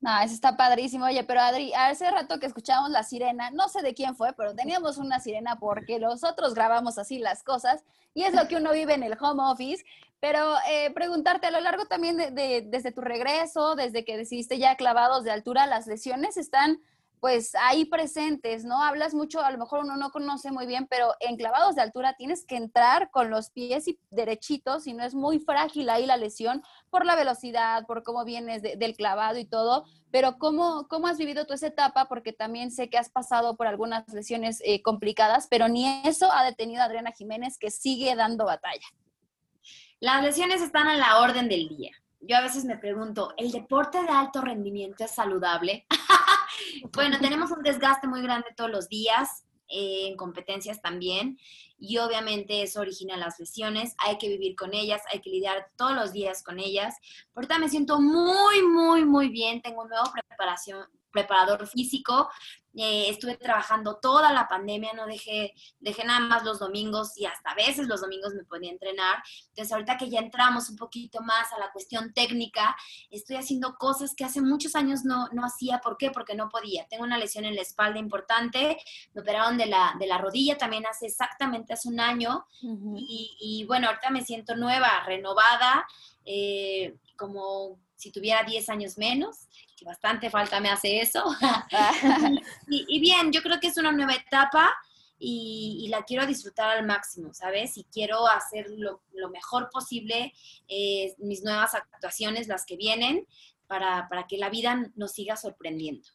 No, 0.00 0.20
eso 0.20 0.34
está 0.34 0.56
padrísimo. 0.56 1.04
Oye, 1.04 1.22
pero 1.22 1.42
Adri, 1.42 1.72
hace 1.74 2.10
rato 2.10 2.40
que 2.40 2.46
escuchábamos 2.46 2.90
la 2.90 3.04
sirena, 3.04 3.52
no 3.52 3.68
sé 3.68 3.82
de 3.82 3.94
quién 3.94 4.16
fue, 4.16 4.32
pero 4.32 4.52
teníamos 4.52 4.98
una 4.98 5.20
sirena 5.20 5.60
porque 5.60 6.00
nosotros 6.00 6.54
grabamos 6.54 6.98
así 6.98 7.20
las 7.20 7.44
cosas 7.44 7.84
y 8.14 8.24
es 8.24 8.34
lo 8.34 8.48
que 8.48 8.56
uno 8.56 8.72
vive 8.72 8.94
en 8.94 9.04
el 9.04 9.16
home 9.20 9.44
office. 9.44 9.84
Pero 10.18 10.56
eh, 10.68 10.90
preguntarte 10.90 11.46
a 11.46 11.52
lo 11.52 11.60
largo 11.60 11.86
también 11.86 12.16
de, 12.16 12.64
desde 12.66 12.90
tu 12.90 13.00
regreso, 13.00 13.76
desde 13.76 14.04
que 14.04 14.16
decidiste 14.16 14.58
ya 14.58 14.76
clavados 14.76 15.22
de 15.22 15.30
altura, 15.30 15.68
las 15.68 15.86
lesiones 15.86 16.36
están 16.36 16.80
pues 17.20 17.54
ahí 17.54 17.84
presentes, 17.84 18.64
¿no? 18.64 18.82
Hablas 18.82 19.14
mucho, 19.14 19.40
a 19.40 19.50
lo 19.50 19.58
mejor 19.58 19.80
uno 19.80 19.96
no 19.96 20.10
conoce 20.10 20.50
muy 20.50 20.66
bien, 20.66 20.86
pero 20.88 21.14
en 21.20 21.36
clavados 21.36 21.74
de 21.74 21.82
altura 21.82 22.14
tienes 22.14 22.44
que 22.44 22.56
entrar 22.56 23.10
con 23.10 23.30
los 23.30 23.50
pies 23.50 23.86
derechitos, 24.10 24.86
y 24.86 24.94
no 24.94 25.04
es 25.04 25.14
muy 25.14 25.38
frágil 25.38 25.90
ahí 25.90 26.06
la 26.06 26.16
lesión 26.16 26.62
por 26.90 27.04
la 27.04 27.16
velocidad, 27.16 27.86
por 27.86 28.02
cómo 28.02 28.24
vienes 28.24 28.62
del 28.62 28.96
clavado 28.96 29.38
y 29.38 29.44
todo, 29.44 29.84
pero 30.10 30.38
¿cómo, 30.38 30.86
¿cómo 30.88 31.06
has 31.06 31.18
vivido 31.18 31.46
tú 31.46 31.54
esa 31.54 31.66
etapa? 31.66 32.06
Porque 32.06 32.32
también 32.32 32.70
sé 32.70 32.88
que 32.88 32.98
has 32.98 33.10
pasado 33.10 33.56
por 33.56 33.66
algunas 33.66 34.08
lesiones 34.12 34.62
eh, 34.64 34.82
complicadas, 34.82 35.48
pero 35.50 35.68
ni 35.68 35.86
eso 36.04 36.32
ha 36.32 36.44
detenido 36.44 36.82
a 36.82 36.86
Adriana 36.86 37.12
Jiménez, 37.12 37.58
que 37.58 37.70
sigue 37.70 38.14
dando 38.16 38.44
batalla. 38.44 38.86
Las 40.00 40.22
lesiones 40.22 40.62
están 40.62 40.86
a 40.86 40.96
la 40.96 41.20
orden 41.20 41.48
del 41.48 41.68
día. 41.68 41.90
Yo 42.20 42.36
a 42.36 42.40
veces 42.40 42.64
me 42.64 42.76
pregunto, 42.76 43.32
¿el 43.36 43.52
deporte 43.52 44.02
de 44.02 44.08
alto 44.08 44.40
rendimiento 44.40 45.04
es 45.04 45.10
saludable? 45.12 45.86
bueno, 46.92 47.18
tenemos 47.20 47.50
un 47.50 47.62
desgaste 47.62 48.06
muy 48.06 48.22
grande 48.22 48.48
todos 48.56 48.70
los 48.70 48.88
días, 48.88 49.44
eh, 49.68 50.08
en 50.08 50.16
competencias 50.16 50.80
también, 50.80 51.38
y 51.78 51.98
obviamente 51.98 52.62
eso 52.62 52.80
origina 52.80 53.16
las 53.16 53.38
lesiones, 53.38 53.94
hay 53.98 54.16
que 54.18 54.28
vivir 54.28 54.56
con 54.56 54.74
ellas, 54.74 55.02
hay 55.12 55.20
que 55.20 55.30
lidiar 55.30 55.70
todos 55.76 55.94
los 55.94 56.12
días 56.12 56.42
con 56.42 56.58
ellas. 56.58 56.96
Ahorita 57.34 57.58
me 57.58 57.68
siento 57.68 58.00
muy, 58.00 58.62
muy, 58.62 59.04
muy 59.04 59.28
bien, 59.28 59.60
tengo 59.60 59.82
un 59.82 59.90
nuevo 59.90 60.10
preparación, 60.12 60.86
preparador 61.12 61.66
físico, 61.66 62.28
eh, 62.80 63.08
estuve 63.08 63.36
trabajando 63.36 63.96
toda 63.96 64.32
la 64.32 64.46
pandemia, 64.46 64.92
no 64.92 65.06
dejé, 65.06 65.52
dejé 65.80 66.04
nada 66.04 66.20
más 66.20 66.44
los 66.44 66.60
domingos 66.60 67.18
y 67.18 67.26
hasta 67.26 67.50
a 67.50 67.54
veces 67.56 67.88
los 67.88 68.02
domingos 68.02 68.34
me 68.34 68.44
podía 68.44 68.70
entrenar. 68.70 69.20
Entonces 69.48 69.72
ahorita 69.72 69.96
que 69.96 70.08
ya 70.08 70.20
entramos 70.20 70.70
un 70.70 70.76
poquito 70.76 71.20
más 71.20 71.52
a 71.52 71.58
la 71.58 71.72
cuestión 71.72 72.12
técnica, 72.12 72.76
estoy 73.10 73.34
haciendo 73.34 73.74
cosas 73.74 74.14
que 74.14 74.24
hace 74.24 74.40
muchos 74.40 74.76
años 74.76 75.04
no, 75.04 75.26
no 75.32 75.44
hacía. 75.44 75.80
¿Por 75.80 75.96
qué? 75.96 76.12
Porque 76.12 76.36
no 76.36 76.48
podía. 76.48 76.86
Tengo 76.86 77.02
una 77.02 77.18
lesión 77.18 77.44
en 77.44 77.56
la 77.56 77.62
espalda 77.62 77.98
importante, 77.98 78.78
me 79.12 79.22
operaron 79.22 79.58
de 79.58 79.66
la, 79.66 79.96
de 79.98 80.06
la 80.06 80.18
rodilla 80.18 80.56
también 80.56 80.86
hace 80.86 81.06
exactamente 81.06 81.72
hace 81.72 81.88
un 81.88 81.98
año 81.98 82.46
y, 82.62 83.36
y, 83.40 83.64
bueno, 83.64 83.88
ahorita 83.88 84.10
me 84.10 84.24
siento 84.24 84.54
nueva, 84.54 85.02
renovada, 85.04 85.84
eh, 86.24 86.96
como 87.16 87.80
si 87.98 88.12
tuviera 88.12 88.44
10 88.44 88.68
años 88.68 88.96
menos, 88.96 89.48
que 89.76 89.84
bastante 89.84 90.30
falta 90.30 90.60
me 90.60 90.70
hace 90.70 91.00
eso. 91.00 91.24
y, 92.68 93.00
bien, 93.00 93.32
yo 93.32 93.42
creo 93.42 93.58
que 93.60 93.66
es 93.66 93.76
una 93.76 93.92
nueva 93.92 94.14
etapa 94.14 94.72
y, 95.18 95.88
la 95.90 96.04
quiero 96.04 96.24
disfrutar 96.24 96.70
al 96.70 96.86
máximo, 96.86 97.34
¿sabes? 97.34 97.76
Y 97.76 97.84
quiero 97.84 98.28
hacer 98.28 98.66
lo, 98.70 99.02
mejor 99.30 99.68
posible 99.70 100.32
eh, 100.68 101.14
mis 101.18 101.42
nuevas 101.42 101.74
actuaciones, 101.74 102.46
las 102.46 102.64
que 102.64 102.76
vienen, 102.76 103.26
para, 103.66 104.08
para 104.08 104.26
que 104.26 104.38
la 104.38 104.48
vida 104.48 104.90
nos 104.94 105.12
siga 105.12 105.36
sorprendiendo. 105.36 106.08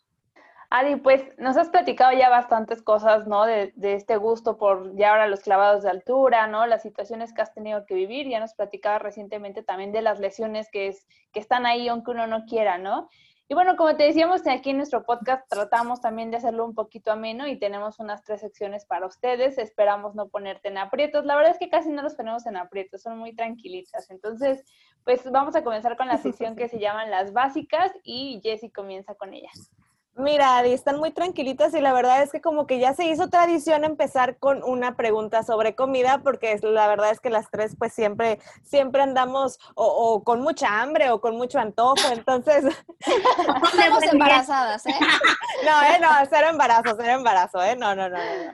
Adi, 0.75 0.95
pues 0.95 1.21
nos 1.38 1.55
has 1.55 1.69
platicado 1.69 2.17
ya 2.17 2.31
bastantes 2.31 2.81
cosas, 2.81 3.27
¿no? 3.27 3.45
De, 3.45 3.71
este 3.75 4.17
gusto 4.17 4.57
por 4.57 4.95
ya 4.95 5.12
ahora 5.12 5.27
los 5.27 5.41
clavados 5.41 5.83
de 5.83 5.91
altura, 5.91 6.47
¿no? 6.47 6.65
Las 6.65 6.81
situaciones 6.81 7.31
que 7.31 7.43
has 7.43 7.53
tenido 7.53 7.86
que 7.86 7.93
vivir. 7.93 8.27
Ya 8.27 8.39
nos 8.39 8.55
platicaba 8.55 8.97
recientemente 8.97 9.62
también 9.62 9.91
de 9.91 10.01
las 10.01 10.19
lesiones 10.19 10.71
que, 10.71 10.88
es, 10.88 11.05
que 11.31 11.39
están 11.39 11.67
ahí 11.67 11.88
aunque 11.89 12.09
uno 12.09 12.25
no 12.25 12.45
quiera, 12.45 12.79
¿no? 12.79 13.07
Y 13.47 13.53
bueno, 13.53 13.75
como 13.75 13.95
te 13.95 14.05
decíamos, 14.05 14.47
aquí 14.47 14.71
en 14.71 14.77
nuestro 14.77 15.03
podcast 15.03 15.47
tratamos 15.47 16.01
también 16.01 16.31
de 16.31 16.38
hacerlo 16.38 16.65
un 16.65 16.73
poquito 16.73 17.12
ameno 17.12 17.45
y 17.45 17.59
tenemos 17.59 17.99
unas 17.99 18.23
tres 18.23 18.41
secciones 18.41 18.83
para 18.88 19.05
ustedes. 19.05 19.59
Esperamos 19.59 20.15
no 20.15 20.29
ponerte 20.29 20.69
en 20.69 20.79
aprietos. 20.79 21.23
La 21.23 21.36
verdad 21.36 21.51
es 21.51 21.59
que 21.59 21.69
casi 21.69 21.91
no 21.91 22.01
los 22.01 22.15
ponemos 22.15 22.47
en 22.47 22.57
aprietos, 22.57 23.03
son 23.03 23.19
muy 23.19 23.36
tranquilitas. 23.36 24.09
Entonces, 24.09 24.65
pues 25.03 25.29
vamos 25.29 25.55
a 25.55 25.63
comenzar 25.63 25.97
con 25.97 26.07
la 26.07 26.17
sección 26.17 26.55
que 26.55 26.67
se 26.67 26.79
llaman 26.79 27.12
las 27.12 27.31
básicas 27.31 27.91
y 28.01 28.41
Jessy 28.41 28.71
comienza 28.71 29.13
con 29.13 29.36
ellas. 29.36 29.71
Mira, 30.15 30.60
Adi, 30.60 30.73
están 30.73 30.99
muy 30.99 31.12
tranquilitas 31.12 31.73
y 31.73 31.82
la 31.82 31.91
verdad 31.91 32.21
es 32.21 32.32
que 32.32 32.39
como 32.39 32.67
que 32.67 32.78
ya 32.78 32.93
se 32.93 33.06
hizo 33.06 33.30
tradición 33.30 33.84
empezar 33.84 34.38
con 34.38 34.63
una 34.63 34.95
pregunta 34.95 35.41
sobre 35.41 35.73
comida, 35.73 36.21
porque 36.23 36.56
la 36.62 36.88
verdad 36.88 37.10
es 37.10 37.19
que 37.19 37.32
las 37.32 37.49
tres 37.49 37.76
pues 37.78 37.93
siempre, 37.93 38.39
siempre 38.63 39.02
andamos 39.02 39.58
o, 39.73 40.23
con 40.23 40.41
mucha 40.41 40.82
hambre 40.82 41.10
o 41.10 41.19
con 41.19 41.36
mucho 41.36 41.60
antojo, 41.60 42.08
entonces... 42.12 42.63
Estamos 43.73 44.04
embarazadas, 44.04 44.86
¿eh? 44.86 44.95
No, 45.65 45.82
¿eh? 45.82 45.99
No, 45.99 46.10
cero 46.30 46.47
embarazo, 46.52 46.95
cero 46.95 47.13
embarazo, 47.13 47.63
¿eh? 47.63 47.76
No, 47.76 47.95
no, 47.95 48.08
no, 48.08 48.17
no. 48.17 48.54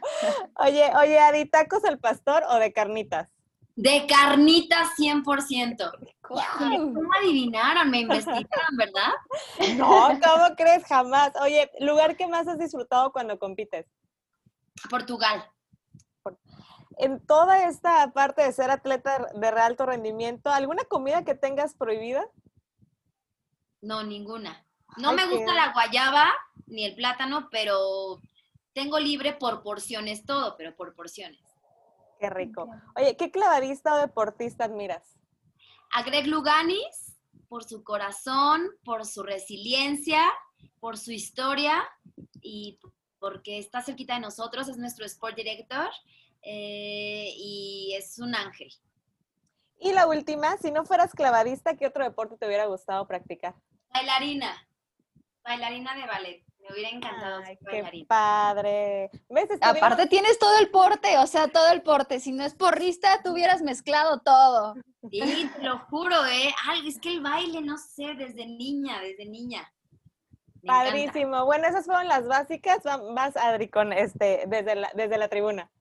Oye, 0.63 0.91
oye, 1.01 1.19
Adi, 1.19 1.45
¿tacos 1.45 1.83
al 1.83 1.99
pastor 1.99 2.43
o 2.49 2.55
de 2.55 2.71
carnitas? 2.71 3.27
De 3.75 4.05
carnitas 4.07 4.89
100%. 4.97 5.91
¿Cómo 6.29 7.09
adivinaron? 7.17 7.89
Me 7.89 8.01
investigaron, 8.01 8.77
¿verdad? 8.77 9.13
No, 9.77 10.09
¿cómo 10.09 10.55
crees? 10.55 10.85
Jamás. 10.85 11.33
Oye, 11.41 11.71
¿lugar 11.79 12.15
que 12.17 12.27
más 12.27 12.47
has 12.47 12.59
disfrutado 12.59 13.11
cuando 13.11 13.39
compites? 13.39 13.87
Portugal. 14.89 15.43
En 16.97 17.25
toda 17.25 17.63
esta 17.63 18.11
parte 18.11 18.43
de 18.43 18.51
ser 18.51 18.69
atleta 18.69 19.27
de 19.33 19.47
alto 19.47 19.85
rendimiento, 19.85 20.49
¿alguna 20.49 20.83
comida 20.83 21.23
que 21.23 21.33
tengas 21.33 21.73
prohibida? 21.73 22.27
No, 23.81 24.03
ninguna. 24.03 24.65
No 24.97 25.13
me 25.13 25.25
gusta 25.27 25.53
la 25.53 25.71
guayaba 25.71 26.29
ni 26.67 26.85
el 26.85 26.95
plátano, 26.95 27.47
pero 27.49 28.19
tengo 28.73 28.99
libre 28.99 29.33
por 29.33 29.63
porciones 29.63 30.25
todo, 30.25 30.55
pero 30.57 30.75
por 30.75 30.93
porciones. 30.93 31.39
Qué 32.19 32.29
rico. 32.29 32.69
Oye, 32.97 33.15
¿qué 33.15 33.31
clavadista 33.31 33.93
o 33.93 33.97
deportista 33.97 34.65
admiras? 34.65 35.18
A 35.91 36.03
Greg 36.03 36.27
Luganis, 36.27 37.17
por 37.47 37.63
su 37.63 37.83
corazón, 37.83 38.69
por 38.83 39.05
su 39.05 39.23
resiliencia, 39.23 40.21
por 40.79 40.97
su 40.97 41.11
historia 41.11 41.83
y 42.41 42.79
porque 43.19 43.57
está 43.57 43.81
cerquita 43.81 44.13
de 44.15 44.21
nosotros, 44.21 44.69
es 44.69 44.77
nuestro 44.77 45.05
sport 45.05 45.35
director 45.35 45.89
eh, 46.41 47.33
y 47.35 47.93
es 47.97 48.19
un 48.19 48.35
ángel. 48.35 48.69
Y 49.79 49.93
la 49.93 50.07
última, 50.07 50.57
si 50.57 50.71
no 50.71 50.85
fueras 50.85 51.13
clavadista, 51.13 51.75
¿qué 51.75 51.87
otro 51.87 52.03
deporte 52.03 52.37
te 52.37 52.45
hubiera 52.45 52.65
gustado 52.65 53.07
practicar? 53.07 53.55
Bailarina. 53.93 54.67
Bailarina 55.43 55.95
de 55.95 56.05
ballet. 56.05 56.48
Me 56.69 56.73
hubiera 56.75 56.89
encantado 56.89 57.37
Ay, 57.39 57.45
ser 57.45 57.57
qué 57.57 57.65
bailarina. 57.81 58.05
padre. 58.07 59.11
Aparte 59.61 60.05
tienes 60.07 60.37
todo 60.37 60.57
el 60.59 60.69
porte, 60.69 61.17
o 61.17 61.25
sea, 61.27 61.47
todo 61.47 61.71
el 61.71 61.81
porte. 61.81 62.19
Si 62.19 62.31
no 62.31 62.43
es 62.43 62.53
porrista, 62.53 63.21
tú 63.23 63.31
hubieras 63.31 63.61
mezclado 63.61 64.19
todo. 64.19 64.75
Sí, 65.09 65.49
te 65.55 65.63
lo 65.63 65.79
juro, 65.89 66.25
¿eh? 66.27 66.53
Ay, 66.67 66.87
es 66.87 66.99
que 66.99 67.09
el 67.09 67.21
baile, 67.21 67.61
no 67.61 67.77
sé, 67.77 68.13
desde 68.15 68.45
niña, 68.45 68.99
desde 69.01 69.25
niña. 69.25 69.71
Me 70.61 70.73
encanta. 70.73 70.91
Padrísimo. 70.91 71.45
Bueno, 71.45 71.67
esas 71.67 71.85
fueron 71.85 72.07
las 72.07 72.27
básicas. 72.27 72.79
Va- 72.85 72.97
Vas, 73.13 73.35
Adri, 73.37 73.67
con 73.69 73.91
este, 73.93 74.43
desde 74.47 74.75
la, 74.75 74.91
desde 74.93 75.17
la 75.17 75.27
tribuna. 75.29 75.71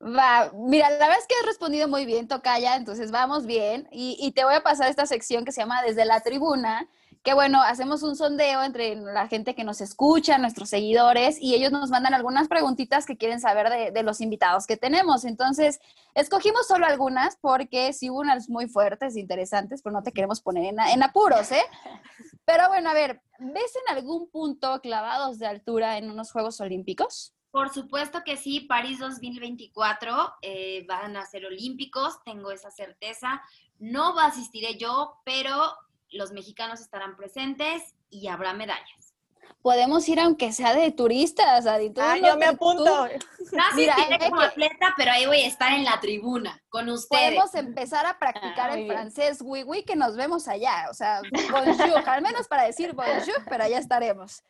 Va, 0.00 0.50
mira, 0.54 0.90
la 0.90 0.98
verdad 0.98 1.18
es 1.20 1.26
que 1.28 1.34
has 1.40 1.46
respondido 1.46 1.86
muy 1.86 2.04
bien, 2.04 2.26
Tocaya, 2.26 2.74
entonces 2.74 3.12
vamos 3.12 3.46
bien. 3.46 3.88
Y, 3.92 4.16
y 4.18 4.32
te 4.32 4.42
voy 4.44 4.54
a 4.54 4.62
pasar 4.64 4.88
esta 4.90 5.06
sección 5.06 5.44
que 5.44 5.52
se 5.52 5.60
llama 5.60 5.80
Desde 5.82 6.04
la 6.04 6.20
Tribuna, 6.20 6.88
que 7.22 7.34
bueno, 7.34 7.62
hacemos 7.62 8.02
un 8.02 8.16
sondeo 8.16 8.62
entre 8.62 8.96
la 8.96 9.28
gente 9.28 9.54
que 9.54 9.64
nos 9.64 9.80
escucha, 9.80 10.38
nuestros 10.38 10.70
seguidores, 10.70 11.40
y 11.40 11.54
ellos 11.54 11.70
nos 11.70 11.90
mandan 11.90 12.14
algunas 12.14 12.48
preguntitas 12.48 13.06
que 13.06 13.16
quieren 13.16 13.40
saber 13.40 13.70
de, 13.70 13.90
de 13.92 14.02
los 14.02 14.20
invitados 14.20 14.66
que 14.66 14.76
tenemos. 14.76 15.24
Entonces, 15.24 15.80
escogimos 16.14 16.66
solo 16.66 16.86
algunas 16.86 17.36
porque 17.36 17.92
sí 17.92 18.10
hubo 18.10 18.20
unas 18.20 18.48
muy 18.48 18.66
fuertes, 18.66 19.16
interesantes, 19.16 19.82
pero 19.82 19.92
no 19.94 20.02
te 20.02 20.12
queremos 20.12 20.40
poner 20.40 20.64
en, 20.64 20.80
en 20.80 21.02
apuros, 21.02 21.52
¿eh? 21.52 21.62
Pero 22.44 22.66
bueno, 22.68 22.90
a 22.90 22.94
ver, 22.94 23.22
¿ves 23.38 23.72
en 23.86 23.96
algún 23.96 24.28
punto 24.28 24.80
clavados 24.80 25.38
de 25.38 25.46
altura 25.46 25.96
en 25.96 26.10
unos 26.10 26.32
Juegos 26.32 26.60
Olímpicos? 26.60 27.32
Por 27.52 27.72
supuesto 27.72 28.22
que 28.24 28.36
sí, 28.36 28.60
París 28.60 28.98
2024 28.98 30.36
eh, 30.40 30.84
van 30.88 31.16
a 31.16 31.26
ser 31.26 31.44
olímpicos, 31.44 32.22
tengo 32.24 32.50
esa 32.50 32.70
certeza. 32.70 33.42
No 33.78 34.14
va 34.14 34.24
a 34.24 34.28
asistiré 34.28 34.76
yo, 34.78 35.20
pero 35.24 35.74
los 36.12 36.32
mexicanos 36.32 36.80
estarán 36.80 37.16
presentes 37.16 37.94
y 38.10 38.28
habrá 38.28 38.52
medallas. 38.52 39.14
Podemos 39.60 40.08
ir 40.08 40.18
aunque 40.18 40.52
sea 40.52 40.74
de 40.74 40.90
turistas, 40.90 41.66
Adi. 41.66 41.92
Ah, 41.96 42.16
no 42.20 42.28
yo 42.28 42.36
me 42.36 42.46
apunto. 42.46 42.84
tú- 42.84 43.46
No 43.56 43.62
Mira, 43.76 43.94
asistiré 43.94 44.18
como 44.28 44.40
que- 44.40 44.46
atleta, 44.46 44.94
pero 44.96 45.12
ahí 45.12 45.26
voy 45.26 45.40
a 45.42 45.46
estar 45.46 45.72
en 45.72 45.84
la 45.84 46.00
tribuna 46.00 46.60
con 46.68 46.88
ustedes. 46.88 47.22
Podemos 47.36 47.54
empezar 47.54 48.04
a 48.06 48.18
practicar 48.18 48.70
Ah, 48.70 48.74
el 48.74 48.84
bien. 48.84 48.88
francés, 48.92 49.38
oui, 49.40 49.62
oui, 49.62 49.84
que 49.84 49.94
nos 49.94 50.16
vemos 50.16 50.48
allá. 50.48 50.88
O 50.90 50.94
sea, 50.94 51.20
bonjour, 51.50 52.08
al 52.08 52.22
menos 52.22 52.48
para 52.48 52.64
decir 52.64 52.92
bonjour, 52.92 53.44
pero 53.48 53.62
allá 53.64 53.78
estaremos. 53.78 54.42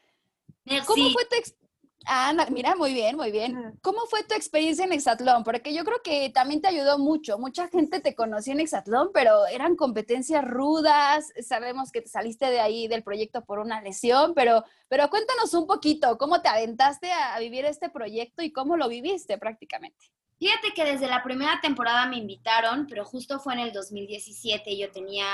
Merci. 0.64 0.86
¿Cómo 0.86 1.10
fue 1.10 1.24
tu 1.26 1.36
Ah, 2.06 2.34
mira, 2.50 2.74
muy 2.74 2.92
bien, 2.92 3.16
muy 3.16 3.30
bien. 3.30 3.78
¿Cómo 3.80 4.06
fue 4.06 4.24
tu 4.24 4.34
experiencia 4.34 4.84
en 4.84 4.92
Exatlón? 4.92 5.44
Porque 5.44 5.72
yo 5.72 5.84
creo 5.84 6.02
que 6.02 6.30
también 6.30 6.60
te 6.60 6.68
ayudó 6.68 6.98
mucho. 6.98 7.38
Mucha 7.38 7.68
gente 7.68 8.00
te 8.00 8.14
conocía 8.14 8.54
en 8.54 8.60
Exatlón, 8.60 9.10
pero 9.14 9.46
eran 9.46 9.76
competencias 9.76 10.44
rudas. 10.44 11.32
Sabemos 11.46 11.92
que 11.92 12.02
te 12.02 12.08
saliste 12.08 12.46
de 12.46 12.60
ahí 12.60 12.88
del 12.88 13.02
proyecto 13.02 13.44
por 13.44 13.58
una 13.58 13.80
lesión, 13.80 14.34
pero, 14.34 14.64
pero 14.88 15.08
cuéntanos 15.10 15.54
un 15.54 15.66
poquito, 15.66 16.18
¿cómo 16.18 16.42
te 16.42 16.48
aventaste 16.48 17.12
a, 17.12 17.34
a 17.34 17.38
vivir 17.38 17.64
este 17.64 17.88
proyecto 17.88 18.42
y 18.42 18.52
cómo 18.52 18.76
lo 18.76 18.88
viviste 18.88 19.38
prácticamente? 19.38 20.10
Fíjate 20.38 20.72
que 20.74 20.84
desde 20.84 21.06
la 21.06 21.22
primera 21.22 21.60
temporada 21.60 22.06
me 22.06 22.16
invitaron, 22.16 22.88
pero 22.88 23.04
justo 23.04 23.38
fue 23.38 23.54
en 23.54 23.60
el 23.60 23.72
2017 23.72 24.72
y 24.72 24.78
yo 24.80 24.90
tenía 24.90 25.24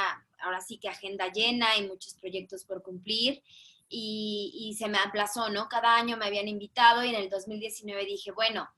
ahora 0.40 0.60
sí 0.60 0.78
que 0.78 0.88
agenda 0.88 1.32
llena 1.32 1.76
y 1.78 1.86
muchos 1.86 2.14
proyectos 2.14 2.64
por 2.64 2.82
cumplir 2.82 3.42
y, 3.88 4.74
se 4.78 4.88
me 4.88 4.98
aplazó, 4.98 5.48
¿no? 5.48 5.68
Cada 5.68 5.96
año 5.96 6.16
me 6.16 6.26
habían 6.26 6.48
invitado 6.48 7.02
y 7.04 7.08
en 7.08 7.14
el 7.14 7.30
2019 7.30 8.04
dije, 8.04 8.30
bueno, 8.32 8.68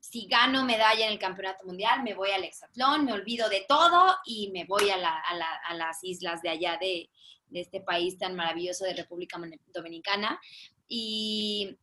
si 0.00 0.26
gano 0.26 0.64
medalla 0.64 1.06
en 1.06 1.12
el 1.12 1.18
Campeonato 1.18 1.66
Mundial, 1.66 2.02
me 2.02 2.14
voy 2.14 2.30
al 2.30 2.44
hexatlón, 2.44 3.04
me 3.04 3.12
olvido 3.12 3.48
de 3.48 3.64
todo 3.68 4.16
y 4.24 4.50
me 4.52 4.64
voy 4.64 4.90
a, 4.90 4.96
la- 4.96 5.20
a 5.20 5.34
la- 5.34 5.60
a 5.66 5.74
las 5.74 6.02
islas 6.04 6.40
de 6.42 6.50
allá 6.50 6.78
de, 6.80 7.10
este 7.52 7.80
país 7.80 8.18
tan 8.18 8.36
maravilloso 8.36 8.84
de 8.84 8.92
República 8.94 9.40
Dominicana. 9.72 10.38
Y, 10.86 11.78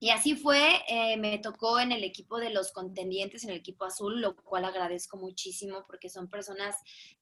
y 0.00 0.10
así 0.10 0.34
fue, 0.34 0.82
eh, 0.88 1.16
me 1.16 1.38
tocó 1.38 1.78
en 1.78 1.92
el 1.92 2.02
equipo 2.02 2.38
de 2.38 2.50
los 2.50 2.72
contendientes, 2.72 3.44
en 3.44 3.50
el 3.50 3.58
equipo 3.58 3.84
azul, 3.84 4.20
lo 4.20 4.34
cual 4.34 4.64
agradezco 4.64 5.18
muchísimo 5.18 5.84
porque 5.86 6.08
son 6.10 6.28
personas 6.28 6.74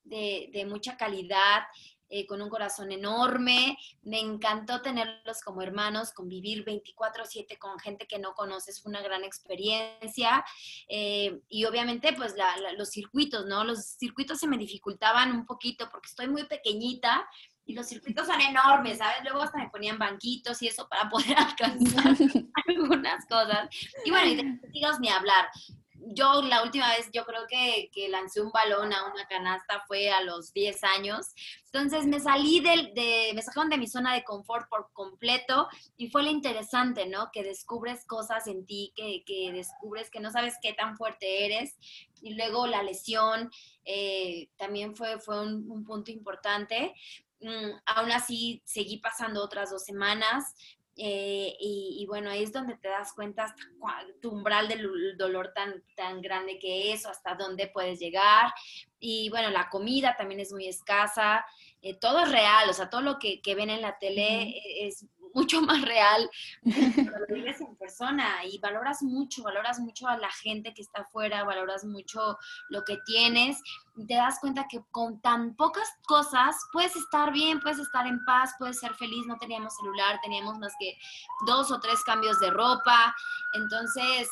de 0.05 0.67
mucha 0.67 0.97
calidad, 0.97 1.65
eh, 2.09 2.27
con 2.27 2.41
un 2.43 2.49
corazón 2.49 2.93
enorme. 2.93 3.77
Me 4.03 4.21
encantó 4.21 4.81
tenerlos 4.83 5.41
como 5.43 5.63
hermanos, 5.63 6.13
convivir 6.13 6.65
24/7 6.65 7.59
con 7.59 7.79
gente 7.79 8.07
que 8.07 8.19
no 8.19 8.35
conoces, 8.35 8.83
fue 8.83 8.91
una 8.91 9.03
gran 9.03 9.25
experiencia. 9.25 10.45
Eh, 10.89 11.41
y 11.49 11.65
obviamente, 11.65 12.13
pues 12.13 12.35
la- 12.37 12.57
la- 12.59 12.73
los 12.73 12.91
circuitos, 12.91 13.47
¿no? 13.47 13.65
Los 13.65 13.85
circuitos 13.99 14.39
se 14.39 14.47
me 14.47 14.59
dificultaban 14.59 15.33
un 15.33 15.47
poquito 15.47 15.89
porque 15.91 16.09
estoy 16.09 16.29
muy 16.29 16.45
pequeñita. 16.45 17.29
Y 17.67 17.73
los 17.75 17.87
circuitos 17.87 18.27
son 18.27 18.39
enormes, 18.43 18.99
¿sabes? 18.99 19.25
Luego 19.25 19.41
hasta 19.41 19.57
me 19.57 19.71
ponían 19.71 19.99
banquitos 19.99 20.61
y 20.61 20.69
eso 20.69 20.87
para 20.87 21.09
poder 21.35 21.39
alcanzar 21.39 22.15
algunas 22.69 23.25
cosas. 23.27 23.69
Y 24.05 24.11
bueno, 24.11 24.27
y 24.31 24.35
de 24.37 24.69
tiros 24.71 25.01
ni 25.01 25.09
hablar. 25.09 25.49
Yo 26.07 26.43
la 26.43 26.63
última 26.63 26.89
vez, 26.91 27.09
yo 27.13 27.25
creo 27.25 27.47
que, 27.49 27.91
que 27.93 28.09
lancé 28.09 28.41
un 28.41 28.51
balón 28.51 28.93
a 28.93 29.07
una 29.13 29.27
canasta 29.27 29.83
fue 29.87 30.11
a 30.11 30.23
los 30.23 30.53
10 30.53 30.85
años. 30.85 31.33
Entonces 31.67 32.07
me 32.07 32.21
salí 32.21 32.61
del, 32.61 32.93
de, 32.95 33.33
me 33.35 33.43
sacaron 33.43 33.71
de 33.71 33.79
mi 33.79 33.87
zona 33.87 34.15
de 34.15 34.25
confort 34.25 34.69
por 34.69 34.93
completo 34.93 35.69
y 35.97 36.09
fue 36.11 36.23
lo 36.23 36.31
interesante, 36.31 37.07
¿no? 37.07 37.31
Que 37.33 37.43
descubres 37.43 38.05
cosas 38.07 38.47
en 38.47 38.67
ti, 38.67 38.93
que, 38.95 39.25
que 39.25 39.53
descubres 39.53 40.11
que 40.11 40.21
no 40.21 40.31
sabes 40.31 40.57
qué 40.63 40.73
tan 40.73 40.97
fuerte 40.97 41.47
eres. 41.47 41.77
Y 42.21 42.35
luego 42.35 42.67
la 42.67 42.83
lesión 42.83 43.51
eh, 43.85 44.49
también 44.57 44.95
fue, 44.95 45.19
fue 45.19 45.41
un, 45.41 45.71
un 45.71 45.85
punto 45.85 46.11
importante. 46.11 46.95
Mm, 47.41 47.79
aún 47.87 48.13
así, 48.13 48.63
seguí 48.65 48.99
pasando 48.99 49.43
otras 49.43 49.71
dos 49.71 49.85
semanas. 49.85 50.55
Eh, 50.97 51.57
y, 51.61 51.97
y 52.01 52.07
bueno, 52.07 52.31
ahí 52.31 52.43
es 52.43 52.53
donde 52.53 52.77
te 52.77 52.89
das 52.89 53.13
cuenta 53.15 53.45
hasta 53.45 53.63
cua- 53.81 54.15
tu 54.21 54.31
umbral 54.31 54.69
del 54.69 55.17
dolor 55.17 55.53
tan, 55.55 55.83
tan 55.97 56.21
grande 56.23 56.59
que 56.59 56.93
es 56.93 57.05
o 57.07 57.11
hasta 57.11 57.35
dónde 57.35 57.67
puedes 57.69 57.99
llegar. 57.99 58.53
Y 59.01 59.29
bueno, 59.31 59.51
la 59.51 59.69
comida 59.69 60.15
también 60.17 60.41
es 60.41 60.53
muy 60.53 60.67
escasa. 60.69 61.45
eh, 61.83 61.95
todo 62.01 62.21
es 62.21 62.31
real, 62.33 62.69
o 62.71 62.73
sea, 62.73 62.89
todo 62.89 63.03
lo 63.03 63.19
que, 63.19 63.43
que 63.43 63.55
ven 63.55 63.71
en 63.71 63.83
la 63.83 63.99
tele 63.99 64.43
eh, 64.51 64.87
es 64.87 65.07
mucho 65.35 65.61
más 65.61 65.83
real 65.83 66.31
cuando 66.63 67.19
lo 67.19 67.35
vives 67.35 67.61
en 67.61 67.77
persona 67.77 68.45
y 68.45 68.59
valoras 68.59 69.03
mucho, 69.03 69.43
valoras 69.43 69.79
mucho 69.81 70.09
a 70.09 70.17
la 70.17 70.31
gente 70.31 70.73
que 70.73 70.83
está 70.83 71.03
afuera, 71.03 71.45
valoras 71.45 71.85
mucho 71.85 72.39
lo 72.71 72.85
que 72.85 72.99
tienes 73.05 73.61
y 73.97 74.07
te 74.07 74.15
das 74.15 74.39
cuenta 74.41 74.67
que 74.69 74.81
con 74.91 75.21
tan 75.21 75.55
pocas 75.55 75.89
cosas 76.07 76.57
puedes 76.73 76.97
estar 76.97 77.33
bien, 77.33 77.61
puedes 77.61 77.79
estar 77.79 78.07
en 78.07 78.25
paz, 78.25 78.55
puedes 78.59 78.79
ser 78.81 78.95
feliz. 78.95 79.27
No 79.27 79.37
teníamos 79.39 79.77
celular, 79.77 80.19
teníamos 80.23 80.59
más 80.59 80.73
que 80.79 80.97
dos 81.47 81.71
o 81.71 81.81
tres 81.81 82.03
cambios 82.05 82.41
de 82.41 82.51
ropa. 82.51 83.15
Entonces, 83.55 84.29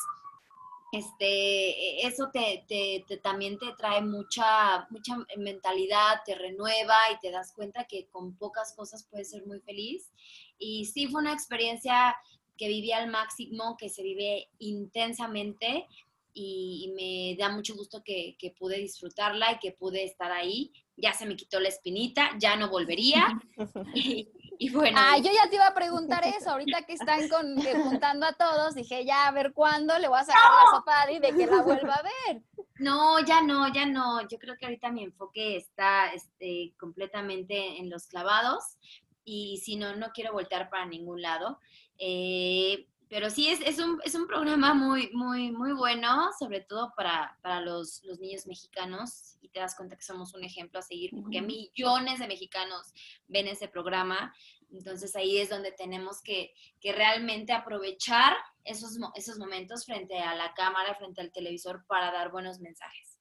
este, 0.93 2.05
eso 2.05 2.29
te, 2.31 2.63
te- 2.67 3.03
te- 3.07 3.17
también 3.17 3.57
te 3.57 3.73
trae 3.77 4.01
mucha, 4.01 4.87
mucha 4.91 5.17
mentalidad, 5.37 6.21
te 6.25 6.35
renueva 6.35 6.95
y 7.13 7.19
te 7.19 7.31
das 7.31 7.51
cuenta 7.53 7.85
que 7.85 8.05
con 8.07 8.37
pocas 8.37 8.73
cosas 8.75 9.07
puedes 9.09 9.31
ser 9.31 9.45
muy 9.45 9.59
feliz. 9.59 10.11
Y 10.59 10.85
sí 10.85 11.07
fue 11.07 11.21
una 11.21 11.33
experiencia 11.33 12.15
que 12.57 12.67
viví 12.67 12.91
al 12.91 13.09
máximo, 13.09 13.75
que 13.77 13.89
se 13.89 14.03
vive 14.03 14.49
intensamente 14.59 15.87
y, 16.33 16.85
y 16.85 16.91
me 16.93 17.35
da 17.43 17.49
mucho 17.49 17.75
gusto 17.75 18.03
que, 18.03 18.35
que 18.37 18.51
pude 18.51 18.77
disfrutarla 18.77 19.53
y 19.53 19.59
que 19.59 19.71
pude 19.71 20.03
estar 20.03 20.31
ahí. 20.31 20.71
Ya 20.95 21.13
se 21.13 21.25
me 21.25 21.35
quitó 21.35 21.59
la 21.59 21.69
espinita, 21.69 22.29
ya 22.39 22.55
no 22.55 22.69
volvería. 22.69 23.27
y, 23.95 24.27
y 24.63 24.69
bueno, 24.69 24.97
Ah, 24.97 25.17
yo 25.17 25.29
ya 25.29 25.49
te 25.49 25.55
iba 25.55 25.67
a 25.67 25.73
preguntar 25.73 26.23
eso, 26.25 26.51
ahorita 26.51 26.83
que 26.83 26.93
están 26.93 27.27
con, 27.27 27.61
que 27.61 27.75
juntando 27.75 28.25
a 28.25 28.31
todos, 28.31 28.75
dije 28.75 29.03
ya 29.03 29.27
a 29.27 29.31
ver 29.31 29.51
cuándo 29.51 29.99
le 29.99 30.07
voy 30.07 30.19
a 30.19 30.23
sacar 30.23 30.41
la 30.41 30.77
sopa 30.77 31.01
Adi 31.01 31.19
de 31.19 31.35
que 31.35 31.47
la 31.47 31.61
vuelva 31.61 31.95
a 31.95 32.01
ver. 32.01 32.41
No, 32.79 33.19
ya 33.25 33.41
no, 33.41 33.67
ya 33.73 33.85
no. 33.85 34.21
Yo 34.29 34.39
creo 34.39 34.55
que 34.57 34.65
ahorita 34.65 34.89
mi 34.89 35.03
enfoque 35.03 35.57
está 35.57 36.13
este, 36.13 36.73
completamente 36.79 37.77
en 37.77 37.89
los 37.89 38.07
clavados 38.07 38.77
y 39.25 39.57
si 39.57 39.75
no, 39.75 39.97
no 39.97 40.11
quiero 40.13 40.31
voltear 40.31 40.69
para 40.69 40.85
ningún 40.85 41.21
lado. 41.21 41.59
Eh, 41.97 42.87
pero 43.13 43.29
sí, 43.29 43.47
es, 43.47 43.59
es, 43.61 43.77
un, 43.77 43.99
es 44.03 44.15
un 44.15 44.25
programa 44.25 44.73
muy, 44.73 45.11
muy, 45.11 45.51
muy 45.51 45.71
bueno, 45.73 46.31
sobre 46.39 46.61
todo 46.61 46.93
para, 46.95 47.37
para 47.43 47.61
los, 47.61 48.01
los 48.05 48.19
niños 48.19 48.47
mexicanos 48.47 49.37
y 49.39 49.49
te 49.49 49.59
das 49.59 49.75
cuenta 49.75 49.95
que 49.95 50.03
somos 50.03 50.33
un 50.33 50.43
ejemplo 50.43 50.79
a 50.79 50.81
seguir 50.81 51.11
porque 51.11 51.43
millones 51.43 52.17
de 52.17 52.27
mexicanos 52.27 52.91
ven 53.27 53.47
ese 53.47 53.67
programa. 53.67 54.33
Entonces 54.73 55.15
ahí 55.15 55.37
es 55.37 55.49
donde 55.49 55.71
tenemos 55.71 56.21
que, 56.21 56.53
que 56.81 56.91
realmente 56.91 57.53
aprovechar 57.53 58.35
esos, 58.63 58.97
esos 59.15 59.37
momentos 59.37 59.85
frente 59.85 60.19
a 60.19 60.35
la 60.35 60.53
cámara, 60.53 60.95
frente 60.95 61.21
al 61.21 61.31
televisor 61.31 61.85
para 61.87 62.11
dar 62.11 62.31
buenos 62.31 62.59
mensajes. 62.59 63.13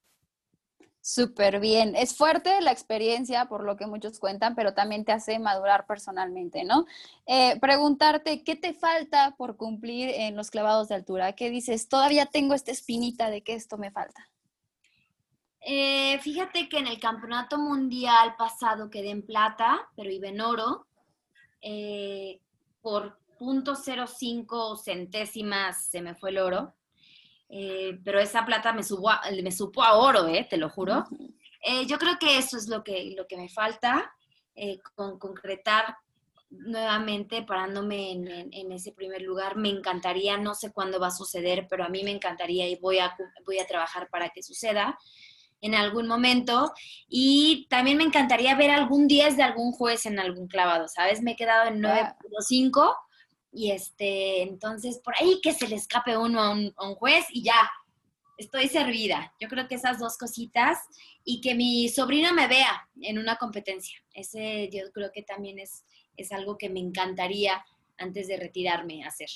Súper 1.04 1.58
bien. 1.58 1.96
Es 1.96 2.16
fuerte 2.16 2.60
la 2.60 2.70
experiencia, 2.70 3.46
por 3.46 3.64
lo 3.64 3.76
que 3.76 3.88
muchos 3.88 4.20
cuentan, 4.20 4.54
pero 4.54 4.72
también 4.72 5.04
te 5.04 5.10
hace 5.10 5.40
madurar 5.40 5.84
personalmente, 5.84 6.62
¿no? 6.62 6.86
Eh, 7.26 7.58
preguntarte, 7.60 8.44
¿qué 8.44 8.54
te 8.54 8.72
falta 8.72 9.34
por 9.36 9.56
cumplir 9.56 10.10
en 10.10 10.36
los 10.36 10.52
clavados 10.52 10.88
de 10.88 10.94
altura? 10.94 11.32
¿Qué 11.32 11.50
dices? 11.50 11.88
Todavía 11.88 12.26
tengo 12.26 12.54
esta 12.54 12.70
espinita 12.70 13.30
de 13.30 13.42
que 13.42 13.54
esto 13.54 13.78
me 13.78 13.90
falta. 13.90 14.30
Eh, 15.60 16.20
fíjate 16.20 16.68
que 16.68 16.78
en 16.78 16.86
el 16.86 17.00
campeonato 17.00 17.58
mundial 17.58 18.36
pasado 18.38 18.88
quedé 18.88 19.10
en 19.10 19.26
plata, 19.26 19.80
pero 19.96 20.08
iba 20.08 20.28
en 20.28 20.40
oro. 20.40 20.86
Eh, 21.62 22.40
por 22.82 23.18
.05 23.38 24.76
centésimas 24.76 25.86
se 25.86 26.02
me 26.02 26.14
fue 26.14 26.30
el 26.30 26.38
oro. 26.38 26.74
Eh, 27.54 27.98
pero 28.02 28.18
esa 28.18 28.46
plata 28.46 28.72
me, 28.72 28.82
subo 28.82 29.10
me 29.42 29.52
supo 29.52 29.82
a 29.82 29.98
oro, 29.98 30.26
eh, 30.26 30.46
te 30.48 30.56
lo 30.56 30.70
juro. 30.70 31.04
Eh, 31.64 31.86
yo 31.86 31.98
creo 31.98 32.18
que 32.18 32.38
eso 32.38 32.56
es 32.56 32.66
lo 32.66 32.82
que, 32.82 33.14
lo 33.16 33.26
que 33.26 33.36
me 33.36 33.48
falta, 33.48 34.12
con, 34.94 35.18
concretar 35.18 35.96
nuevamente 36.48 37.42
parándome 37.42 38.12
en, 38.12 38.72
ese 38.72 38.92
primer 38.92 39.22
lugar. 39.22 39.56
Me 39.56 39.68
encantaría, 39.68 40.38
no 40.38 40.54
sé 40.54 40.72
cuándo 40.72 40.98
va 40.98 41.08
a 41.08 41.10
suceder, 41.10 41.66
pero 41.68 41.84
a 41.84 41.88
mí 41.88 42.02
me 42.04 42.10
encantaría 42.10 42.68
y 42.68 42.76
voy 42.76 42.98
a, 42.98 43.14
voy 43.44 43.58
a 43.58 43.66
trabajar 43.66 44.08
para 44.10 44.30
que 44.30 44.42
suceda 44.42 44.98
en 45.62 45.74
algún 45.74 46.06
momento. 46.06 46.72
Y 47.08 47.66
también 47.70 47.96
me 47.96 48.04
encantaría 48.04 48.54
ver 48.54 48.70
algún 48.70 49.08
10 49.08 49.38
de 49.38 49.42
algún 49.42 49.72
juez 49.72 50.04
en 50.04 50.18
algún 50.18 50.48
clavado, 50.48 50.88
¿sabes? 50.88 51.22
Me 51.22 51.32
he 51.32 51.36
quedado 51.36 51.68
en 51.68 51.80
9.5 51.80 52.94
y 53.52 53.70
este, 53.70 54.42
entonces, 54.42 54.98
por 54.98 55.14
ahí 55.18 55.40
que 55.42 55.52
se 55.52 55.68
le 55.68 55.76
escape 55.76 56.16
uno 56.16 56.40
a 56.40 56.50
un, 56.50 56.94
juez 56.96 57.26
y 57.30 57.44
ya, 57.44 57.70
estoy 58.38 58.68
servida. 58.68 59.34
Yo 59.38 59.48
creo 59.48 59.68
que 59.68 59.74
esas 59.74 59.98
dos 59.98 60.16
cositas 60.16 60.78
y 61.22 61.40
que 61.42 61.54
mi 61.54 61.88
sobrino 61.90 62.32
me 62.32 62.48
vea 62.48 62.88
en 63.02 63.18
una 63.18 63.36
competencia. 63.36 63.98
Ese 64.14 64.70
yo 64.72 64.90
creo 64.92 65.12
que 65.12 65.22
también 65.22 65.58
es, 65.58 65.84
es 66.16 66.32
algo 66.32 66.56
que 66.56 66.70
me 66.70 66.80
encantaría 66.80 67.62
antes 67.98 68.26
de 68.26 68.38
retirarme 68.38 69.04
hacer. 69.04 69.28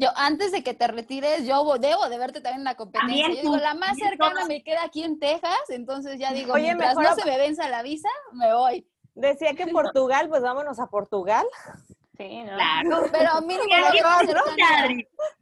Yo, 0.00 0.10
antes 0.14 0.52
de 0.52 0.62
que 0.62 0.74
te 0.74 0.86
retires, 0.86 1.44
yo 1.44 1.76
debo 1.78 2.08
de 2.08 2.18
verte 2.18 2.40
también 2.40 2.60
en 2.60 2.64
la 2.64 2.76
competencia. 2.76 3.28
yo 3.28 3.34
digo, 3.34 3.56
la 3.56 3.74
más 3.74 3.96
cercana 3.98 4.44
me 4.46 4.62
queda 4.62 4.84
aquí 4.84 5.02
en 5.02 5.18
Texas, 5.18 5.58
entonces 5.70 6.18
ya 6.20 6.32
digo, 6.32 6.52
Oye, 6.52 6.62
mientras 6.62 6.94
no 6.94 7.14
se 7.16 7.24
me 7.24 7.36
venza 7.36 7.68
la 7.68 7.82
visa, 7.82 8.08
me 8.32 8.54
voy. 8.54 8.86
Decía 9.14 9.54
que 9.54 9.66
Portugal, 9.66 10.28
pues 10.28 10.42
vámonos 10.42 10.78
a 10.78 10.86
Portugal. 10.86 11.44
Sí, 12.16 12.42
¿no? 12.44 12.54
Claro. 12.54 13.08
Pero 13.10 13.40
mínimo. 13.42 13.64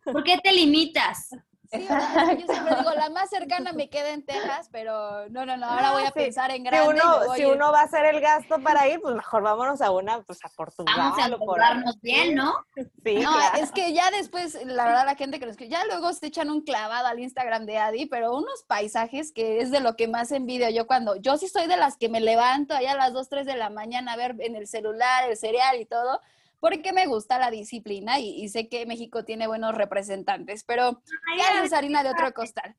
¿Por 0.04 0.24
qué 0.24 0.38
te 0.38 0.52
limitas? 0.52 1.30
Sí, 1.70 1.86
yo 1.86 2.52
siempre 2.52 2.76
digo, 2.76 2.90
la 2.94 3.10
más 3.10 3.28
cercana 3.30 3.72
me 3.72 3.88
queda 3.88 4.10
en 4.10 4.24
Texas, 4.24 4.68
pero 4.70 5.28
no, 5.30 5.44
no, 5.44 5.56
no, 5.56 5.66
ahora 5.66 5.92
voy 5.92 6.04
a 6.04 6.10
pensar 6.10 6.50
en 6.50 6.64
grande. 6.64 7.00
Si 7.00 7.06
uno, 7.06 7.34
si 7.34 7.44
uno 7.44 7.72
va 7.72 7.80
a 7.80 7.84
hacer 7.84 8.04
el 8.06 8.20
gasto 8.20 8.60
para 8.60 8.88
ir, 8.88 9.00
pues 9.00 9.14
mejor 9.14 9.42
vámonos 9.42 9.80
a 9.80 9.90
una, 9.90 10.22
pues 10.22 10.44
a 10.44 10.48
Portugal. 10.48 10.94
Vamos 10.96 11.18
a 11.18 11.36
portarnos 11.36 12.00
bien, 12.00 12.34
¿no? 12.34 12.54
Sí, 13.04 13.16
No, 13.16 13.32
es 13.58 13.72
que 13.72 13.92
ya 13.92 14.10
después, 14.10 14.54
la 14.64 14.84
verdad, 14.84 15.06
la 15.06 15.16
gente 15.16 15.38
que 15.38 15.46
nos 15.46 15.56
ya 15.56 15.84
luego 15.86 16.12
se 16.12 16.26
echan 16.26 16.50
un 16.50 16.62
clavado 16.62 17.06
al 17.06 17.20
Instagram 17.20 17.66
de 17.66 17.78
Adi, 17.78 18.06
pero 18.06 18.36
unos 18.36 18.62
paisajes 18.64 19.32
que 19.32 19.60
es 19.60 19.70
de 19.70 19.80
lo 19.80 19.96
que 19.96 20.08
más 20.08 20.32
envidio 20.32 20.68
yo 20.70 20.86
cuando, 20.86 21.16
yo 21.16 21.38
sí 21.38 21.48
soy 21.48 21.66
de 21.66 21.76
las 21.76 21.96
que 21.96 22.08
me 22.08 22.20
levanto 22.20 22.74
allá 22.74 22.92
a 22.92 22.96
las 22.96 23.12
2, 23.12 23.28
3 23.28 23.46
de 23.46 23.56
la 23.56 23.70
mañana 23.70 24.12
a 24.12 24.16
ver 24.16 24.36
en 24.38 24.56
el 24.56 24.66
celular, 24.66 25.28
el 25.28 25.36
cereal 25.36 25.80
y 25.80 25.86
todo, 25.86 26.20
porque 26.60 26.92
me 26.92 27.06
gusta 27.06 27.38
la 27.38 27.50
disciplina 27.50 28.18
y, 28.18 28.48
sé 28.48 28.68
que 28.68 28.86
México 28.86 29.24
tiene 29.24 29.46
buenos 29.46 29.74
representantes, 29.74 30.64
pero 30.64 31.02
ya 31.36 31.64
es 31.64 31.72
harina 31.72 32.02
de 32.02 32.10
otro 32.10 32.32
costal. 32.32 32.76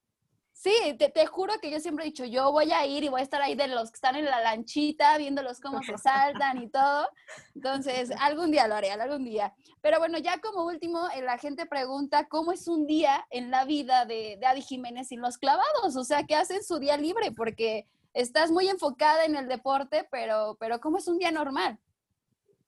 Sí, 0.53 0.73
te, 0.97 1.25
juro 1.27 1.53
que 1.61 1.69
yo 1.69 1.79
siempre 1.79 2.03
he 2.03 2.07
dicho, 2.07 2.25
yo 2.25 2.51
voy 2.51 2.71
a 2.71 2.83
ir 2.87 3.03
y 3.03 3.09
voy 3.09 3.21
a 3.21 3.23
estar 3.23 3.39
ahí 3.43 3.53
de 3.53 3.67
los 3.67 3.91
que 3.91 3.95
están 3.95 4.15
en 4.15 4.25
la 4.25 4.41
lanchita, 4.41 5.15
viéndolos 5.19 5.59
cómo 5.59 5.83
se 5.83 5.95
saltan 5.99 6.63
y 6.63 6.67
todo. 6.67 7.07
Entonces, 7.53 8.09
algún 8.19 8.49
día 8.49 8.67
lo 8.67 8.73
haré, 8.73 8.89
algún 8.89 9.23
día. 9.23 9.53
Pero 9.81 9.99
bueno, 9.99 10.17
ya 10.17 10.39
como 10.39 10.65
último, 10.65 11.07
eh, 11.15 11.21
la 11.21 11.37
gente 11.37 11.67
pregunta 11.67 12.27
cómo 12.27 12.51
es 12.51 12.67
un 12.67 12.87
día 12.87 13.27
en 13.29 13.51
la 13.51 13.65
vida 13.65 14.05
de, 14.05 14.37
de 14.39 14.47
Adi 14.47 14.63
Jiménez 14.63 15.09
sin 15.09 15.21
los 15.21 15.37
clavados, 15.37 15.95
o 15.95 16.03
sea, 16.03 16.23
¿qué 16.23 16.35
hace 16.35 16.63
su 16.63 16.79
día 16.79 16.97
libre? 16.97 17.31
Porque 17.31 17.85
estás 18.13 18.49
muy 18.49 18.67
enfocada 18.67 19.25
en 19.25 19.35
el 19.35 19.47
deporte, 19.47 20.07
pero, 20.09 20.57
pero 20.59 20.79
¿cómo 20.79 20.97
es 20.97 21.07
un 21.07 21.19
día 21.19 21.31
normal? 21.31 21.77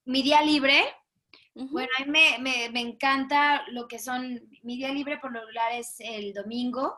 Mi 0.05 0.21
día 0.21 0.43
libre, 0.43 0.85
bueno, 1.67 1.89
a 1.97 2.05
mí 2.05 2.11
me, 2.11 2.69
me, 2.69 2.79
encanta 2.81 3.65
lo 3.71 3.87
que 3.87 3.99
son, 3.99 4.49
mi 4.63 4.77
día 4.77 4.93
libre 4.93 5.17
por 5.17 5.33
lo 5.33 5.41
regular 5.41 5.73
es 5.73 5.95
el 5.99 6.33
domingo 6.33 6.95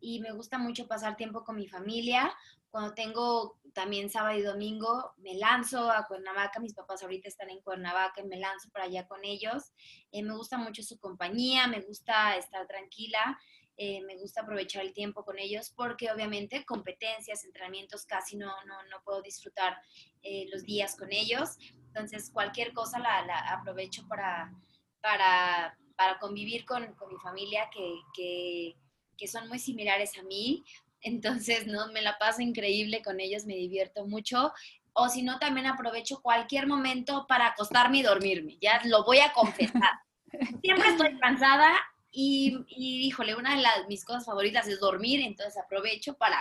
y 0.00 0.20
me 0.20 0.32
gusta 0.32 0.58
mucho 0.58 0.88
pasar 0.88 1.16
tiempo 1.16 1.44
con 1.44 1.56
mi 1.56 1.68
familia. 1.68 2.34
Cuando 2.70 2.94
tengo 2.94 3.58
también 3.72 4.10
sábado 4.10 4.38
y 4.38 4.42
domingo, 4.42 5.12
me 5.18 5.34
lanzo 5.34 5.90
a 5.90 6.06
Cuernavaca, 6.06 6.60
mis 6.60 6.74
papás 6.74 7.02
ahorita 7.02 7.28
están 7.28 7.50
en 7.50 7.60
Cuernavaca 7.60 8.20
y 8.20 8.26
me 8.26 8.38
lanzo 8.38 8.70
para 8.70 8.86
allá 8.86 9.06
con 9.06 9.24
ellos. 9.24 9.72
Eh, 10.12 10.22
me 10.22 10.34
gusta 10.34 10.58
mucho 10.58 10.82
su 10.82 10.98
compañía, 10.98 11.66
me 11.66 11.80
gusta 11.80 12.36
estar 12.36 12.66
tranquila. 12.66 13.38
Eh, 13.82 14.02
me 14.02 14.16
gusta 14.18 14.42
aprovechar 14.42 14.84
el 14.84 14.92
tiempo 14.92 15.24
con 15.24 15.38
ellos 15.38 15.72
porque 15.74 16.10
obviamente 16.10 16.66
competencias, 16.66 17.44
entrenamientos 17.44 18.04
casi 18.04 18.36
no, 18.36 18.52
no, 18.66 18.82
no 18.90 19.02
puedo 19.04 19.22
disfrutar 19.22 19.74
eh, 20.22 20.46
los 20.52 20.64
días 20.64 20.96
con 20.96 21.10
ellos. 21.12 21.56
Entonces, 21.90 22.30
cualquier 22.32 22.72
cosa 22.72 23.00
la, 23.00 23.24
la 23.26 23.38
aprovecho 23.52 24.06
para, 24.06 24.52
para, 25.00 25.76
para 25.96 26.18
convivir 26.20 26.64
con, 26.64 26.94
con, 26.94 27.08
mi 27.08 27.18
familia, 27.18 27.68
que, 27.72 27.94
que, 28.14 28.76
que, 29.18 29.26
son 29.26 29.48
muy 29.48 29.58
similares 29.58 30.16
a 30.16 30.22
mí. 30.22 30.64
Entonces, 31.00 31.66
no, 31.66 31.90
me 31.92 32.00
la 32.00 32.16
paso 32.18 32.42
increíble 32.42 33.02
con 33.02 33.18
ellos, 33.18 33.44
me 33.44 33.56
divierto 33.56 34.06
mucho. 34.06 34.52
O 34.92 35.08
si 35.08 35.22
no, 35.22 35.38
también 35.40 35.66
aprovecho 35.66 36.22
cualquier 36.22 36.68
momento 36.68 37.26
para 37.26 37.48
acostarme 37.48 37.98
y 37.98 38.02
dormirme. 38.02 38.56
Ya 38.60 38.80
lo 38.84 39.04
voy 39.04 39.18
a 39.18 39.32
confesar. 39.32 39.90
Siempre 40.62 40.90
estoy 40.90 41.18
cansada 41.18 41.76
y, 42.12 42.56
y, 42.68 43.06
híjole, 43.08 43.34
una 43.34 43.56
de 43.56 43.62
las, 43.62 43.88
mis 43.88 44.04
cosas 44.04 44.24
favoritas 44.24 44.68
es 44.68 44.78
dormir, 44.78 45.20
entonces 45.20 45.60
aprovecho 45.60 46.16
para 46.16 46.38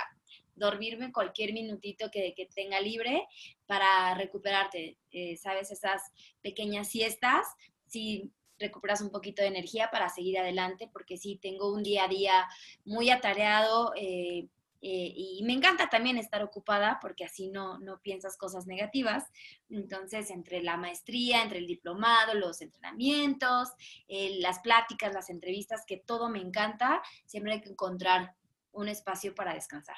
dormirme 0.60 1.12
cualquier 1.12 1.54
minutito 1.54 2.12
que, 2.12 2.36
tenga 2.54 2.80
libre 2.80 3.28
para 3.66 4.14
recuperarte, 4.16 4.98
eh, 5.12 5.38
¿sabes? 5.38 5.72
Esas 5.72 6.02
pequeñas 6.42 6.90
siestas, 6.90 7.48
si 7.88 8.32
recuperas 8.60 9.02
un 9.02 9.10
poquito 9.10 9.42
de 9.42 9.48
energía 9.48 9.90
para 9.92 10.10
seguir 10.10 10.38
adelante, 10.38 10.90
porque 10.92 11.18
sí, 11.18 11.40
tengo 11.42 11.74
un 11.74 11.82
día 11.82 12.04
a 12.04 12.08
día 12.10 12.48
muy 12.84 13.10
atareado 13.10 13.94
eh, 13.96 14.48
eh, 14.82 15.14
y 15.16 15.42
me 15.46 15.54
encanta 15.54 15.90
también 15.90 16.18
estar 16.18 16.42
ocupada 16.44 17.00
porque 17.02 17.26
así 17.26 17.50
no, 17.50 17.80
no 17.80 18.00
piensas 18.02 18.38
cosas 18.38 18.68
negativas. 18.68 19.24
Entonces, 19.70 20.30
entre 20.30 20.62
la 20.62 20.76
maestría, 20.76 21.42
entre 21.42 21.60
el 21.60 21.68
diplomado, 21.68 22.34
los 22.34 22.62
entrenamientos, 22.62 23.70
las 24.08 24.60
pláticas, 24.60 25.14
las 25.14 25.30
entrevistas, 25.30 25.86
que 25.86 25.98
todo 25.98 26.30
me 26.30 26.40
encanta, 26.40 27.02
siempre 27.26 27.54
hay 27.54 27.62
que 27.62 27.70
encontrar 27.70 28.36
un 28.72 28.88
espacio 28.88 29.34
para 29.36 29.54
descansar. 29.54 29.98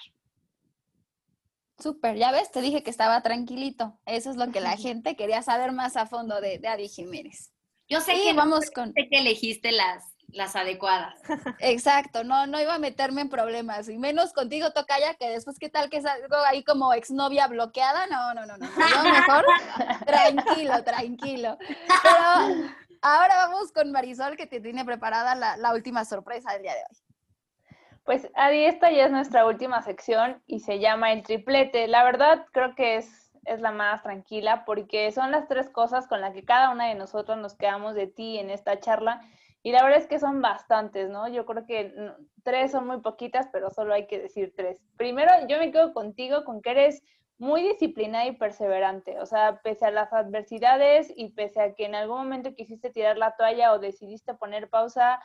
Súper, 1.81 2.15
ya 2.15 2.31
ves, 2.31 2.51
te 2.51 2.61
dije 2.61 2.83
que 2.83 2.91
estaba 2.91 3.21
tranquilito. 3.21 3.99
Eso 4.05 4.29
es 4.29 4.35
lo 4.35 4.51
que 4.51 4.61
la 4.61 4.77
gente 4.77 5.15
quería 5.15 5.41
saber 5.41 5.71
más 5.71 5.97
a 5.97 6.05
fondo 6.05 6.39
de, 6.39 6.59
de 6.59 6.67
Adi 6.67 6.87
Jiménez. 6.87 7.51
Yo 7.89 7.99
sé 7.99 8.13
que 8.13 8.33
vamos 8.33 8.71
con... 8.71 8.93
que 8.93 9.07
elegiste 9.11 9.71
las, 9.71 10.03
las 10.33 10.55
adecuadas. 10.55 11.15
Exacto, 11.59 12.23
no, 12.23 12.47
no 12.47 12.61
iba 12.61 12.75
a 12.75 12.79
meterme 12.79 13.21
en 13.21 13.29
problemas, 13.29 13.89
y 13.89 13.97
menos 13.97 14.33
contigo, 14.33 14.71
Tocaya, 14.71 15.15
que 15.15 15.29
después 15.29 15.57
qué 15.59 15.69
tal 15.69 15.89
que 15.89 16.01
salgo 16.01 16.37
ahí 16.47 16.63
como 16.63 16.93
exnovia 16.93 17.47
bloqueada, 17.47 18.07
no, 18.07 18.33
no, 18.33 18.45
no, 18.45 18.57
no, 18.57 18.65
yo 18.65 19.03
mejor 19.03 19.45
tranquilo, 20.05 20.83
tranquilo. 20.83 21.57
Pero 22.03 22.69
ahora 23.01 23.35
vamos 23.47 23.71
con 23.71 23.91
Marisol, 23.91 24.37
que 24.37 24.47
te 24.47 24.61
tiene 24.61 24.85
preparada 24.85 25.35
la, 25.35 25.57
la 25.57 25.73
última 25.73 26.05
sorpresa 26.05 26.53
del 26.53 26.61
día 26.61 26.73
de 26.73 26.83
hoy. 26.89 27.00
Pues 28.03 28.29
Adi, 28.35 28.65
esta 28.65 28.91
ya 28.91 29.05
es 29.05 29.11
nuestra 29.11 29.45
última 29.45 29.81
sección 29.81 30.41
y 30.47 30.61
se 30.61 30.79
llama 30.79 31.11
el 31.11 31.23
triplete. 31.23 31.87
La 31.87 32.03
verdad 32.03 32.45
creo 32.51 32.75
que 32.75 32.95
es, 32.95 33.31
es 33.45 33.61
la 33.61 33.71
más 33.71 34.01
tranquila 34.01 34.65
porque 34.65 35.11
son 35.11 35.31
las 35.31 35.47
tres 35.47 35.69
cosas 35.69 36.07
con 36.07 36.19
las 36.19 36.33
que 36.33 36.43
cada 36.43 36.71
una 36.71 36.87
de 36.87 36.95
nosotros 36.95 37.37
nos 37.37 37.55
quedamos 37.55 37.93
de 37.93 38.07
ti 38.07 38.39
en 38.39 38.49
esta 38.49 38.79
charla 38.79 39.21
y 39.63 39.71
la 39.71 39.83
verdad 39.83 39.99
es 39.99 40.07
que 40.07 40.19
son 40.19 40.41
bastantes, 40.41 41.09
¿no? 41.09 41.27
Yo 41.27 41.45
creo 41.45 41.65
que 41.67 41.93
tres 42.43 42.71
son 42.71 42.87
muy 42.87 43.01
poquitas, 43.01 43.47
pero 43.51 43.69
solo 43.69 43.93
hay 43.93 44.07
que 44.07 44.19
decir 44.19 44.53
tres. 44.55 44.79
Primero, 44.97 45.31
yo 45.47 45.59
me 45.59 45.71
quedo 45.71 45.93
contigo 45.93 46.43
con 46.43 46.61
que 46.61 46.71
eres 46.71 47.03
muy 47.37 47.63
disciplinada 47.63 48.25
y 48.25 48.33
perseverante, 48.33 49.19
o 49.19 49.25
sea, 49.25 49.61
pese 49.63 49.85
a 49.85 49.91
las 49.91 50.13
adversidades 50.13 51.11
y 51.15 51.29
pese 51.29 51.61
a 51.61 51.73
que 51.73 51.85
en 51.85 51.95
algún 51.95 52.17
momento 52.17 52.53
quisiste 52.55 52.91
tirar 52.91 53.17
la 53.17 53.35
toalla 53.35 53.73
o 53.73 53.79
decidiste 53.79 54.33
poner 54.35 54.69
pausa, 54.69 55.19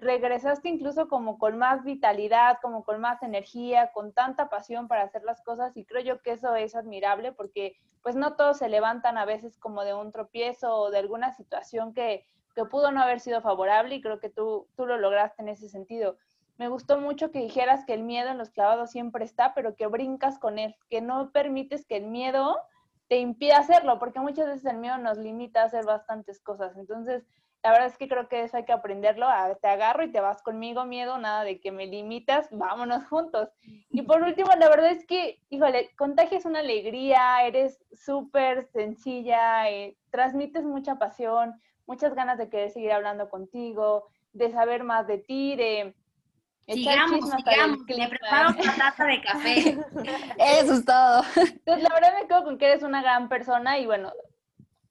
regresaste 0.00 0.68
incluso 0.68 1.08
como 1.08 1.38
con 1.38 1.58
más 1.58 1.84
vitalidad, 1.84 2.58
como 2.62 2.84
con 2.84 3.00
más 3.00 3.22
energía, 3.22 3.92
con 3.92 4.12
tanta 4.12 4.48
pasión 4.48 4.88
para 4.88 5.02
hacer 5.02 5.22
las 5.24 5.42
cosas 5.42 5.76
y 5.76 5.84
creo 5.84 6.02
yo 6.02 6.22
que 6.22 6.32
eso 6.32 6.54
es 6.56 6.74
admirable 6.74 7.32
porque 7.32 7.76
pues 8.02 8.16
no 8.16 8.36
todos 8.36 8.58
se 8.58 8.68
levantan 8.68 9.18
a 9.18 9.24
veces 9.24 9.58
como 9.58 9.84
de 9.84 9.94
un 9.94 10.12
tropiezo 10.12 10.74
o 10.74 10.90
de 10.90 10.98
alguna 10.98 11.32
situación 11.32 11.94
que, 11.94 12.26
que 12.54 12.64
pudo 12.64 12.90
no 12.90 13.02
haber 13.02 13.20
sido 13.20 13.40
favorable 13.40 13.94
y 13.94 14.02
creo 14.02 14.20
que 14.20 14.30
tú, 14.30 14.68
tú 14.76 14.86
lo 14.86 14.98
lograste 14.98 15.42
en 15.42 15.48
ese 15.48 15.68
sentido. 15.68 16.18
Me 16.56 16.68
gustó 16.68 17.00
mucho 17.00 17.32
que 17.32 17.40
dijeras 17.40 17.84
que 17.84 17.94
el 17.94 18.02
miedo 18.02 18.30
en 18.30 18.38
los 18.38 18.50
clavados 18.50 18.90
siempre 18.90 19.24
está, 19.24 19.54
pero 19.54 19.74
que 19.74 19.86
brincas 19.86 20.38
con 20.38 20.58
él, 20.58 20.76
que 20.88 21.00
no 21.00 21.30
permites 21.32 21.84
que 21.84 21.96
el 21.96 22.06
miedo 22.06 22.56
te 23.08 23.18
impida 23.18 23.58
hacerlo, 23.58 23.98
porque 23.98 24.20
muchas 24.20 24.46
veces 24.46 24.64
el 24.66 24.78
miedo 24.78 24.98
nos 24.98 25.18
limita 25.18 25.62
a 25.62 25.66
hacer 25.66 25.84
bastantes 25.84 26.40
cosas. 26.40 26.76
Entonces, 26.76 27.26
La 27.64 27.72
verdad 27.72 27.86
es 27.86 27.96
que 27.96 28.08
creo 28.08 28.28
que 28.28 28.42
eso 28.42 28.58
hay 28.58 28.66
que 28.66 28.74
aprenderlo. 28.74 29.26
te 29.62 29.68
agarro 29.68 30.04
y 30.04 30.12
te 30.12 30.20
vas 30.20 30.42
conmigo, 30.42 30.84
miedo, 30.84 31.16
nada 31.16 31.44
de 31.44 31.60
que 31.60 31.72
me 31.72 31.86
limitas, 31.86 32.46
vámonos 32.50 33.06
juntos. 33.08 33.48
Y 33.88 34.02
por 34.02 34.22
último, 34.22 34.50
la 34.58 34.68
verdad 34.68 34.90
es 34.90 35.06
que, 35.06 35.40
híjole, 35.48 35.90
contagias 35.96 36.44
una 36.44 36.58
alegría, 36.58 37.42
eres 37.46 37.82
súper 37.90 38.68
sencilla, 38.70 39.70
eh, 39.70 39.96
transmites 40.10 40.62
mucha 40.62 40.98
pasión, 40.98 41.58
muchas 41.86 42.14
ganas 42.14 42.36
de 42.36 42.50
querer 42.50 42.70
seguir 42.70 42.92
hablando 42.92 43.30
contigo, 43.30 44.08
de 44.34 44.52
saber 44.52 44.84
más 44.84 45.06
de 45.06 45.16
ti, 45.16 45.56
de 45.56 45.94
Sigamos, 46.66 47.30
sigamos, 47.30 47.78
me 47.86 48.08
preparo 48.08 48.50
una 48.50 48.76
taza 48.76 49.04
de 49.04 49.20
café. 49.20 49.58
Eso 50.38 50.74
es 50.74 50.84
todo. 50.84 51.22
Entonces, 51.36 51.82
la 51.82 51.94
verdad 51.94 52.14
me 52.20 52.26
quedo 52.26 52.44
con 52.44 52.56
que 52.56 52.66
eres 52.66 52.82
una 52.82 53.02
gran 53.02 53.28
persona 53.28 53.78
y 53.78 53.86
bueno, 53.86 54.12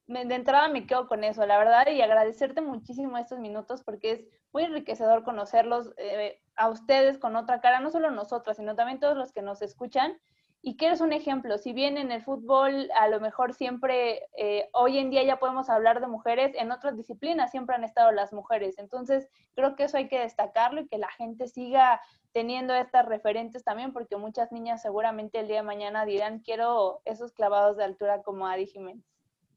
de 0.06 0.34
entrada 0.34 0.68
me 0.68 0.86
quedo 0.86 1.08
con 1.08 1.24
eso, 1.24 1.46
la 1.46 1.58
verdad, 1.58 1.86
y 1.88 2.02
agradecerte 2.02 2.60
muchísimo 2.60 3.16
estos 3.16 3.38
minutos 3.38 3.82
porque 3.82 4.10
es 4.12 4.24
muy 4.52 4.64
enriquecedor 4.64 5.24
conocerlos 5.24 5.92
eh, 5.96 6.40
a 6.56 6.68
ustedes 6.68 7.18
con 7.18 7.36
otra 7.36 7.60
cara, 7.60 7.80
no 7.80 7.90
solo 7.90 8.10
nosotras, 8.10 8.58
sino 8.58 8.76
también 8.76 9.00
todos 9.00 9.16
los 9.16 9.32
que 9.32 9.42
nos 9.42 9.62
escuchan 9.62 10.18
y 10.66 10.76
que 10.76 10.86
eres 10.86 11.02
un 11.02 11.12
ejemplo. 11.12 11.58
Si 11.58 11.74
bien 11.74 11.98
en 11.98 12.10
el 12.10 12.22
fútbol 12.22 12.90
a 12.98 13.08
lo 13.08 13.20
mejor 13.20 13.52
siempre, 13.52 14.22
eh, 14.36 14.68
hoy 14.72 14.98
en 14.98 15.10
día 15.10 15.22
ya 15.22 15.38
podemos 15.38 15.68
hablar 15.68 16.00
de 16.00 16.06
mujeres, 16.06 16.52
en 16.54 16.72
otras 16.72 16.96
disciplinas 16.96 17.50
siempre 17.50 17.76
han 17.76 17.84
estado 17.84 18.12
las 18.12 18.32
mujeres. 18.32 18.78
Entonces, 18.78 19.28
creo 19.54 19.76
que 19.76 19.84
eso 19.84 19.98
hay 19.98 20.08
que 20.08 20.20
destacarlo 20.20 20.80
y 20.80 20.88
que 20.88 20.96
la 20.96 21.10
gente 21.10 21.48
siga 21.48 22.00
teniendo 22.32 22.74
estas 22.74 23.04
referentes 23.06 23.62
también, 23.62 23.92
porque 23.92 24.16
muchas 24.16 24.52
niñas 24.52 24.80
seguramente 24.80 25.38
el 25.38 25.48
día 25.48 25.58
de 25.58 25.62
mañana 25.64 26.06
dirán, 26.06 26.40
quiero 26.40 27.02
esos 27.04 27.32
clavados 27.32 27.76
de 27.76 27.84
altura 27.84 28.22
como 28.22 28.46
Adi 28.46 28.66
Jiménez. 28.66 29.13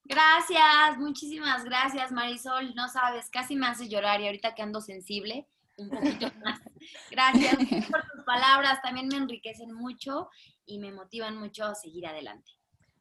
Gracias, 0.09 0.97
muchísimas 0.97 1.65
gracias 1.65 2.13
Marisol. 2.13 2.73
No 2.75 2.87
sabes, 2.87 3.29
casi 3.29 3.57
me 3.57 3.67
hace 3.67 3.89
llorar 3.89 4.21
y 4.21 4.27
ahorita 4.27 4.55
que 4.55 4.61
ando 4.61 4.79
sensible, 4.79 5.45
un 5.75 5.89
poquito 5.89 6.31
más. 6.45 6.61
Gracias 7.11 7.57
por 7.91 8.01
tus 8.09 8.23
palabras, 8.25 8.81
también 8.81 9.09
me 9.09 9.17
enriquecen 9.17 9.73
mucho 9.73 10.29
y 10.65 10.79
me 10.79 10.93
motivan 10.93 11.37
mucho 11.37 11.65
a 11.65 11.75
seguir 11.75 12.07
adelante. 12.07 12.51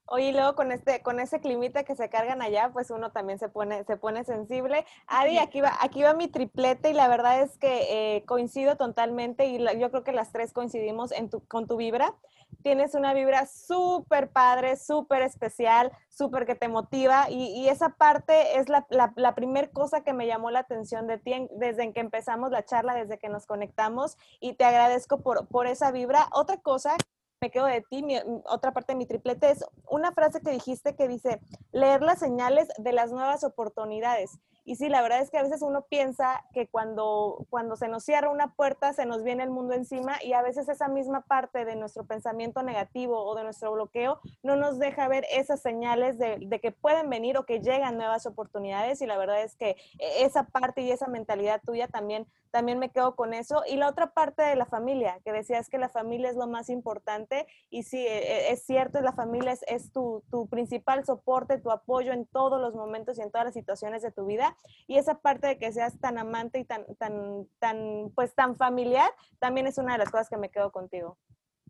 Oye, 0.09 0.27
y 0.27 0.33
luego 0.33 0.55
con 0.55 0.71
este, 0.71 1.03
con 1.03 1.19
ese 1.19 1.41
climita 1.41 1.83
que 1.83 1.97
se 1.97 2.09
cargan 2.09 2.41
allá, 2.41 2.71
pues 2.73 2.91
uno 2.91 3.11
también 3.11 3.41
se 3.41 3.49
pone, 3.49 3.83
se 3.85 3.97
pone 3.97 4.23
sensible. 4.23 4.87
Adi, 5.09 5.39
aquí 5.39 5.61
va, 5.61 5.73
aquí 5.81 6.03
va 6.03 6.15
mi 6.15 6.29
triplete 6.29 6.91
y 6.91 6.95
la 6.95 7.09
verdad 7.09 7.41
es 7.41 7.59
que 7.59 8.17
eh, 8.17 8.25
coincido 8.25 8.77
totalmente 8.77 9.47
y 9.47 9.59
yo 9.81 9.91
creo 9.91 10.05
que 10.05 10.13
las 10.13 10.31
tres 10.31 10.53
coincidimos 10.53 11.11
en 11.11 11.29
tu, 11.29 11.45
con 11.49 11.67
tu 11.67 11.77
vibra. 11.77 12.15
Tienes 12.63 12.95
una 12.95 13.15
vibra 13.15 13.47
súper 13.47 14.31
padre, 14.31 14.77
súper 14.77 15.23
especial, 15.23 15.91
súper 16.09 16.47
que 16.47 16.55
te 16.55 16.69
motiva 16.69 17.29
y, 17.29 17.67
esa 17.69 17.89
parte 17.89 18.59
es 18.61 18.69
la, 18.69 18.87
la, 18.91 19.13
la 19.17 19.35
primera 19.35 19.69
cosa 19.71 20.05
que 20.05 20.13
me 20.13 20.29
llamó 20.29 20.53
la 20.53 20.61
atención 20.61 21.09
de 21.09 21.19
ti 21.19 21.49
desde 21.57 21.93
que 21.93 21.99
empezamos 21.99 22.53
la 22.53 22.65
charla, 22.65 22.95
desde 22.95 23.19
que 23.19 23.29
nos 23.29 23.45
conectamos 23.45 24.17
y 24.39 24.55
te 24.55 24.65
agradezco 24.65 25.21
por, 25.21 25.49
por 25.49 25.67
esa 25.67 25.91
vibra. 25.91 26.29
Otra 26.33 26.59
cosa 26.59 26.97
me 27.41 27.51
quedo 27.51 27.67
de 27.67 27.83
ti, 27.83 28.03
otra 28.47 28.73
parte 28.73 28.93
de 28.93 28.97
mi 28.97 29.07
triplete 29.07 29.51
es 29.51 29.65
una 29.91 30.13
frase 30.13 30.41
que 30.41 30.51
dijiste 30.51 30.95
que 30.95 31.09
dice, 31.09 31.41
leer 31.73 32.03
las 32.03 32.19
señales 32.19 32.69
de 32.79 32.93
las 32.93 33.13
nuevas 33.13 33.45
oportunidades. 33.45 34.39
Y 34.67 34.75
sí, 34.75 34.89
la 34.89 35.01
verdad 35.01 35.21
es 35.21 35.31
que 35.31 35.39
a 35.39 35.45
veces 35.45 35.63
uno 35.63 35.87
piensa 35.89 36.45
que 36.53 36.67
cuando, 36.67 37.47
cuando 37.51 37.77
se 37.77 37.87
nos 37.87 38.03
cierra 38.03 38.31
una 38.31 38.53
puerta 38.55 38.93
se 38.93 39.07
nos 39.07 39.23
viene 39.23 39.45
el 39.45 39.51
mundo 39.51 39.75
encima 39.75 40.17
y 40.25 40.33
a 40.33 40.43
veces 40.43 40.69
esa 40.69 40.89
misma 40.89 41.21
parte 41.21 41.65
de 41.65 41.77
nuestro 41.77 42.05
pensamiento 42.05 42.65
negativo 42.65 43.25
o 43.25 43.37
de 43.37 43.45
nuestro 43.45 43.73
bloqueo 43.73 44.19
no 44.43 44.57
nos 44.57 44.81
deja 44.81 45.07
ver 45.07 45.25
esas 45.31 45.63
señales 45.63 46.19
de, 46.19 46.39
de 46.41 46.61
que 46.61 46.73
pueden 46.73 47.09
venir 47.09 47.39
o 47.39 47.47
que 47.47 47.61
llegan 47.61 47.97
nuevas 47.97 48.27
oportunidades 48.27 49.01
y 49.03 49.07
la 49.07 49.17
verdad 49.17 49.41
es 49.41 49.55
que 49.55 49.77
e, 50.01 50.25
esa 50.25 50.49
parte 50.49 50.83
y 50.83 50.91
esa 50.91 51.07
mentalidad 51.07 51.61
tuya 51.65 51.87
también 51.87 52.27
también 52.57 52.79
me 52.79 52.89
quedo 52.89 53.17
con 53.17 53.35
eso. 53.35 53.63
Y 53.69 53.77
la 53.77 53.87
otra 53.87 54.15
parte 54.15 54.43
de 54.43 54.57
la 54.57 54.65
familia, 54.65 55.21
que 55.23 55.31
decías 55.31 55.69
que 55.69 55.77
la 55.77 55.91
familia 55.91 56.31
es 56.31 56.37
lo 56.37 56.47
más 56.47 56.71
importante 56.71 57.47
y 57.69 57.83
sí, 57.83 57.99
e, 57.99 58.49
e, 58.49 58.53
es 58.53 58.65
cierto, 58.65 58.99
la 59.03 59.13
familia 59.13 59.53
es, 59.53 59.63
es 59.69 59.93
tu, 59.93 60.23
tu, 60.31 60.49
principal 60.49 61.05
soporte, 61.05 61.59
tu 61.59 61.71
apoyo 61.71 62.15
en 62.15 62.25
todos 62.25 62.59
los 62.59 62.75
momentos 62.75 63.19
y 63.19 63.21
en 63.21 63.31
todas 63.31 63.45
las 63.45 63.53
situaciones 63.53 64.01
de 64.01 64.11
tu 64.11 64.25
vida. 64.25 64.56
Y 64.87 64.99
esa 64.99 65.21
parte 65.21 65.47
de 65.47 65.59
que 65.59 65.73
seas 65.73 65.99
tan 65.99 66.19
amante 66.19 66.59
y 66.61 66.65
tan, 66.65 66.85
tan, 66.97 67.47
tan, 67.59 68.13
pues 68.15 68.35
tan 68.35 68.57
familiar, 68.57 69.11
también 69.39 69.67
es 69.67 69.79
una 69.79 69.93
de 69.93 69.99
las 69.99 70.11
cosas 70.11 70.29
que 70.29 70.37
me 70.37 70.51
quedo 70.51 70.71
contigo. 70.71 71.19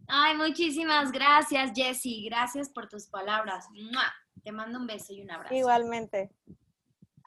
Ay, 0.09 0.37
muchísimas 0.37 1.11
gracias, 1.11 1.73
Jessie. 1.75 2.29
Gracias 2.29 2.71
por 2.71 2.89
tus 2.89 3.07
palabras. 3.07 3.67
Te 4.45 4.53
mando 4.53 4.79
un 4.79 4.87
beso 4.87 5.13
y 5.13 5.23
un 5.23 5.31
abrazo. 5.31 5.55
Igualmente. 5.55 6.31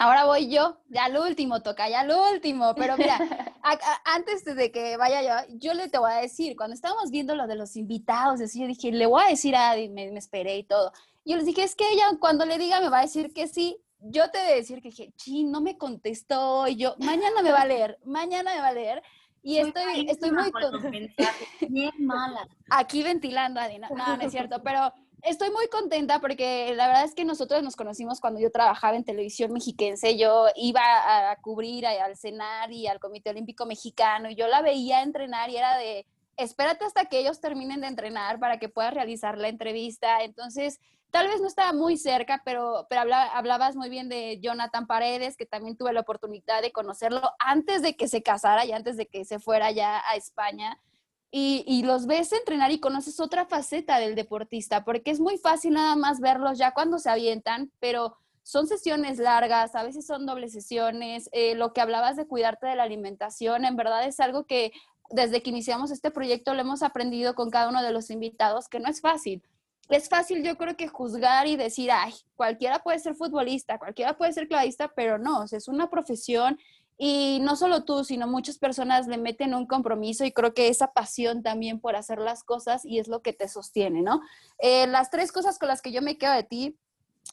Ahora 0.02 0.24
voy 0.24 0.50
yo, 0.50 0.78
ya 0.88 1.10
lo 1.10 1.24
último, 1.24 1.62
toca 1.62 1.90
ya 1.90 2.06
lo 2.06 2.32
último, 2.32 2.74
pero 2.74 2.96
mira, 2.96 3.20
antes 4.06 4.46
de 4.46 4.72
que 4.72 4.96
vaya 4.96 5.22
yo, 5.22 5.56
yo 5.60 5.74
le 5.74 5.90
te 5.90 5.98
voy 5.98 6.14
a 6.14 6.22
decir, 6.22 6.56
cuando 6.56 6.74
estábamos 6.74 7.12
viendo 7.12 7.36
lo 7.36 7.48
de 7.48 7.56
los 7.56 7.76
invitados, 7.76 8.40
así, 8.40 8.62
yo 8.62 8.68
dije, 8.68 8.94
le 8.94 9.06
voy 9.06 9.24
a 9.26 9.30
decir 9.30 9.58
a 9.58 9.72
Adi, 9.72 9.90
me, 9.90 10.08
esperé 10.18 10.58
y 10.58 10.64
todo. 10.64 10.94
Yo 11.26 11.36
les 11.36 11.46
dije, 11.46 11.64
es 11.64 11.76
que 11.76 11.84
ella 11.92 12.06
cuando 12.22 12.46
le 12.46 12.58
diga 12.58 12.80
me 12.80 12.88
va 12.88 13.00
a 13.00 13.02
decir 13.02 13.34
que 13.34 13.50
sí. 13.50 13.84
Yo 14.02 14.30
te 14.32 14.40
voy 14.40 14.52
a 14.52 14.56
decir 14.56 14.82
que 14.82 14.90
dije, 14.90 15.12
chin, 15.16 15.52
no 15.52 15.62
me 15.62 15.78
contestó, 15.78 16.68
y 16.68 16.78
yo, 16.78 16.96
mañana 17.00 17.42
me 17.42 17.52
va 17.52 17.62
a 17.62 17.66
leer, 17.66 18.00
mañana 18.06 18.54
me 18.54 18.62
va 18.62 18.68
a 18.68 18.74
leer. 18.74 19.04
Y 19.42 19.58
estoy, 19.58 20.08
estoy 20.10 20.32
muy... 20.32 20.52
Bien 21.70 21.94
mala. 22.00 22.48
Aquí 22.70 23.04
ventilando, 23.04 23.60
Adi, 23.60 23.80
no, 23.80 23.88
no 23.90 24.22
es 24.22 24.32
cierto, 24.32 24.62
pero 24.64 24.94
Estoy 25.24 25.50
muy 25.52 25.68
contenta 25.68 26.22
porque 26.22 26.74
la 26.76 26.88
verdad 26.88 27.04
es 27.04 27.14
que 27.14 27.26
nosotros 27.26 27.62
nos 27.62 27.76
conocimos 27.76 28.22
cuando 28.22 28.40
yo 28.40 28.52
trabajaba 28.52 28.96
en 28.96 29.04
televisión 29.04 29.52
mexiquense. 29.52 30.18
Yo 30.18 30.48
iba 30.56 30.82
a, 31.32 31.36
cubrir 31.42 31.86
al 31.86 32.16
CENAR 32.16 32.72
y 32.72 32.88
al 32.88 33.00
Comité 33.00 33.32
Olímpico 33.32 33.66
Mexicano 33.66 34.30
y 34.30 34.36
yo 34.36 34.48
la 34.48 34.62
veía 34.62 35.02
entrenar 35.02 35.50
y 35.50 35.58
era 35.58 35.78
de, 35.78 36.06
espérate 36.38 36.86
hasta 36.86 37.06
que 37.06 37.20
ellos 37.20 37.42
terminen 37.42 37.82
de 37.82 37.88
entrenar 37.88 38.40
para 38.40 38.60
que 38.60 38.70
puedas 38.70 38.94
realizar 38.94 39.38
la 39.38 39.50
entrevista. 39.50 40.24
Entonces, 40.24 40.80
tal 41.12 41.28
vez 41.28 41.42
no 41.42 41.48
estaba 41.48 41.74
muy 41.74 41.98
cerca, 41.98 42.42
pero, 42.46 42.86
pero 42.90 43.02
hablabas 43.34 43.76
muy 43.76 43.90
bien 43.90 44.10
de 44.10 44.40
Jonathan 44.42 44.88
Paredes, 44.88 45.38
que 45.38 45.46
también 45.46 45.78
tuve 45.78 45.94
la 45.94 46.02
oportunidad 46.02 46.62
de 46.62 46.72
conocerlo 46.72 47.22
antes 47.40 47.82
de 47.82 47.96
que 47.96 48.08
se 48.08 48.22
casara 48.22 48.66
y 48.66 48.72
antes 48.72 48.98
de 48.98 49.08
que 49.08 49.26
se 49.26 49.40
fuera 49.40 49.72
ya 49.72 50.02
a 50.10 50.16
España 50.16 50.80
y, 51.32 51.84
los 51.84 52.08
ves 52.08 52.32
entrenar 52.32 52.72
y 52.72 52.80
conoces 52.80 53.20
otra 53.20 53.46
faceta 53.46 54.00
del 54.00 54.16
deportista, 54.16 54.84
porque 54.84 55.12
es 55.12 55.20
muy 55.20 55.38
fácil 55.38 55.74
nada 55.74 55.96
más 55.96 56.20
verlos 56.20 56.58
ya 56.58 56.74
cuando 56.74 56.98
se 56.98 57.10
avientan, 57.10 57.72
pero 57.80 58.18
son 58.44 58.68
sesiones 58.68 59.20
largas, 59.20 59.76
a 59.76 59.84
veces 59.84 60.08
son 60.08 60.26
dobles 60.26 60.54
sesiones, 60.54 61.30
eh, 61.32 61.54
lo 61.54 61.72
que 61.72 61.82
hablabas 61.82 62.16
de 62.16 62.26
cuidarte 62.26 62.66
de 62.66 62.76
la 62.76 62.84
alimentación, 62.84 63.64
en 63.66 63.76
verdad 63.76 64.06
es 64.08 64.20
algo 64.20 64.46
que 64.46 64.72
desde 65.12 65.44
que 65.44 65.52
iniciamos 65.52 65.92
este 65.92 66.10
proyecto 66.12 66.54
lo 66.54 66.62
hemos 66.62 66.82
aprendido 66.82 67.36
con 67.36 67.52
cada 67.52 67.70
uno 67.70 67.84
de 67.84 67.92
los 67.92 68.10
invitados, 68.10 68.68
que 68.68 68.80
no 68.80 68.90
es 68.90 69.02
fácil. 69.02 69.44
Es 69.90 70.08
fácil 70.08 70.44
yo 70.44 70.56
creo 70.58 70.78
que 70.78 70.88
juzgar 70.88 71.48
y 71.48 71.56
decir, 71.56 71.92
ay, 71.92 72.14
cualquiera 72.36 72.80
puede 72.80 73.00
ser 73.00 73.16
futbolista, 73.16 73.80
cualquiera 73.80 74.18
puede 74.18 74.34
ser 74.34 74.48
clavista, 74.48 74.94
pero 74.96 75.18
no, 75.18 75.44
es 75.44 75.68
una 75.68 75.90
profesión 75.90 76.58
y 77.02 77.40
no 77.42 77.56
solo 77.56 77.86
tú, 77.86 78.04
sino 78.04 78.28
muchas 78.28 78.58
personas 78.58 79.08
le 79.08 79.18
meten 79.18 79.56
un 79.56 79.66
compromiso 79.66 80.26
y 80.26 80.34
creo 80.34 80.54
que 80.54 80.68
esa 80.68 80.92
pasión 80.92 81.42
también 81.42 81.80
por 81.80 81.96
hacer 81.96 82.20
las 82.20 82.44
cosas 82.44 82.84
y 82.84 83.00
es 83.00 83.08
lo 83.08 83.22
que 83.22 83.32
te 83.32 83.48
sostiene, 83.48 84.02
¿no? 84.02 84.22
Eh, 84.60 84.86
las 84.86 85.10
tres 85.10 85.32
cosas 85.32 85.58
con 85.58 85.70
las 85.70 85.82
que 85.82 85.94
yo 85.94 86.02
me 86.02 86.18
quedo 86.18 86.34
de 86.34 86.44
ti, 86.44 86.78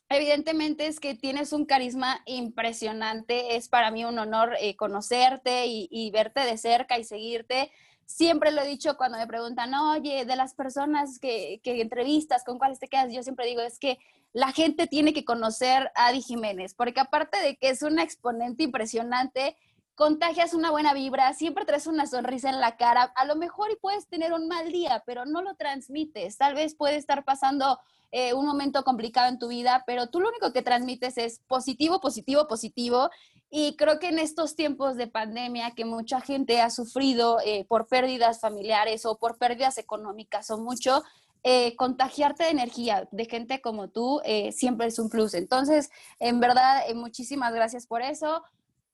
evidentemente 0.09 0.87
es 0.87 1.01
que 1.01 1.17
tienes 1.17 1.53
un 1.53 1.67
carisma 1.67 2.23
impresionante, 2.27 3.57
es 3.57 3.69
para 3.69 3.91
mí 3.91 4.05
un 4.05 4.21
honor 4.21 4.55
eh, 4.61 4.77
conocerte 4.77 5.67
y, 5.67 6.11
verte 6.13 6.41
de 6.41 6.59
cerca 6.59 6.97
y 6.99 7.05
seguirte. 7.05 7.73
Siempre 8.07 8.53
lo 8.53 8.63
he 8.63 8.69
dicho 8.69 8.97
cuando 8.97 9.19
me 9.19 9.27
preguntan, 9.27 9.75
oye, 9.75 10.25
de 10.25 10.37
las 10.37 10.55
personas 10.55 11.19
que, 11.19 11.61
que 11.63 11.81
entrevistas, 11.81 12.45
¿con 12.45 12.59
cuáles 12.59 12.79
te 12.79 12.89
quedas? 12.89 13.13
Yo 13.13 13.23
siempre 13.23 13.47
digo, 13.47 13.61
es 13.61 13.79
que 13.79 13.99
la 14.33 14.53
gente 14.53 14.87
tiene 14.87 15.13
que 15.13 15.25
conocer 15.25 15.91
a 15.95 16.07
Adi 16.07 16.23
Jiménez, 16.23 16.75
porque 16.75 17.01
aparte 17.01 17.39
de 17.41 17.57
que 17.57 17.71
es 17.71 17.83
una 17.83 18.03
exponente 18.03 18.63
impresionante, 18.63 19.57
contagias 19.97 20.55
una 20.55 20.71
buena 20.71 20.93
vibra, 20.93 21.33
siempre 21.33 21.65
traes 21.65 21.87
una 21.87 22.07
sonrisa 22.07 22.51
en 22.51 22.61
la 22.61 22.77
cara, 22.77 23.13
a 23.17 23.25
lo 23.25 23.35
mejor 23.35 23.71
y 23.73 23.77
puedes 23.77 24.07
tener 24.09 24.33
un 24.33 24.47
mal 24.47 24.71
día, 24.71 25.03
pero 25.07 25.25
no 25.25 25.43
lo 25.43 25.55
transmites, 25.55 26.37
tal 26.37 26.55
vez 26.55 26.75
puede 26.75 26.97
estar 26.97 27.25
pasando 27.25 27.81
eh, 28.13 28.35
un 28.35 28.47
momento 28.47 28.83
complicado 28.85 29.29
en 29.29 29.39
tu 29.39 29.49
vida, 29.49 29.85
pero 29.87 30.09
tú 30.09 30.21
lo 30.21 30.29
único 30.29 30.53
que 30.53 30.63
transmites 30.63 31.19
es 31.19 31.41
positivo, 31.47 32.01
positivo, 32.01 32.47
positivo. 32.47 33.11
Y 33.51 33.77
creo 33.77 33.99
que 33.99 34.09
en 34.09 34.19
estos 34.19 34.57
tiempos 34.57 34.97
de 34.97 35.07
pandemia 35.07 35.73
que 35.73 35.85
mucha 35.85 36.21
gente 36.21 36.61
ha 36.61 36.71
sufrido 36.71 37.39
eh, 37.45 37.65
por 37.69 37.87
pérdidas 37.87 38.41
familiares 38.41 39.07
o 39.07 39.19
por 39.19 39.39
pérdidas 39.39 39.79
económicas 39.79 40.51
o 40.51 40.59
mucho, 40.59 41.03
eh, 41.43 41.77
contagiarte 41.77 42.45
de 42.45 42.51
energía 42.51 43.09
de 43.13 43.25
gente 43.27 43.61
como 43.61 43.89
tú 43.89 44.21
siempre 44.51 44.89
es 44.89 44.99
un 44.99 45.09
plus. 45.09 45.35
Entonces, 45.35 45.91
en 46.19 46.41
verdad, 46.41 46.83
muchísimas 46.95 47.53
gracias 47.55 47.87
por 47.87 48.03
eso. 48.03 48.43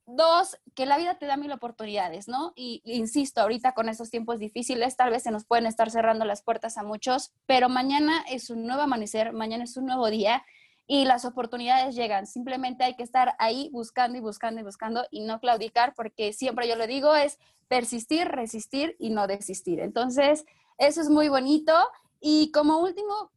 Dos, 0.07 0.57
que 0.75 0.85
la 0.85 0.99
vida 0.99 1.17
te 1.19 1.27
da 1.27 1.37
mil 1.37 1.53
oportunidades, 1.53 2.27
¿no? 2.27 2.53
Y, 2.57 2.83
insisto, 2.85 3.41
ahorita 3.41 3.73
con 3.73 3.89
estos 3.89 4.11
tiempos 4.11 4.41
difíciles, 4.41 4.97
tal 4.97 5.11
vez 5.11 5.23
se 5.23 5.31
nos 5.31 5.45
pueden 5.45 5.67
estar 5.67 5.91
cerrando 5.91 6.25
las 6.25 6.43
puertas 6.43 6.77
a 6.77 6.83
muchos, 6.83 7.33
pero 7.47 7.69
mañana 7.69 8.25
es 8.29 8.51
un 8.51 8.67
nuevo 8.67 8.83
amanecer, 8.83 9.33
mañana 9.33 9.65
es 9.65 9.77
un 9.77 9.87
nuevo 9.87 10.11
día 10.11 10.45
y 10.89 11.05
las 11.05 11.25
oportunidades 11.25 11.95
llegan. 11.95 12.27
Simplemente 12.27 12.83
hay 12.85 12.97
que 12.97 13.05
estar 13.05 13.35
ahí 13.39 13.71
buscando 13.73 14.19
y 14.19 14.21
buscando 14.21 14.61
y 14.61 14.65
buscando 14.65 15.07
y 15.11 15.21
no 15.21 15.39
claudicar 15.39 15.95
porque 15.95 16.33
siempre 16.33 16.69
yo 16.69 16.77
lo 16.77 16.87
digo 16.87 17.15
es 17.15 17.39
persistir, 17.69 18.27
resistir 18.27 18.97
y 18.99 19.11
no 19.11 19.27
desistir. 19.27 19.81
Entonces, 19.81 20.45
eso 20.79 21.01
es 21.01 21.09
muy 21.09 21.29
bonito. 21.29 21.73
Y 22.21 22.51
como 22.51 22.79
último, 22.81 23.31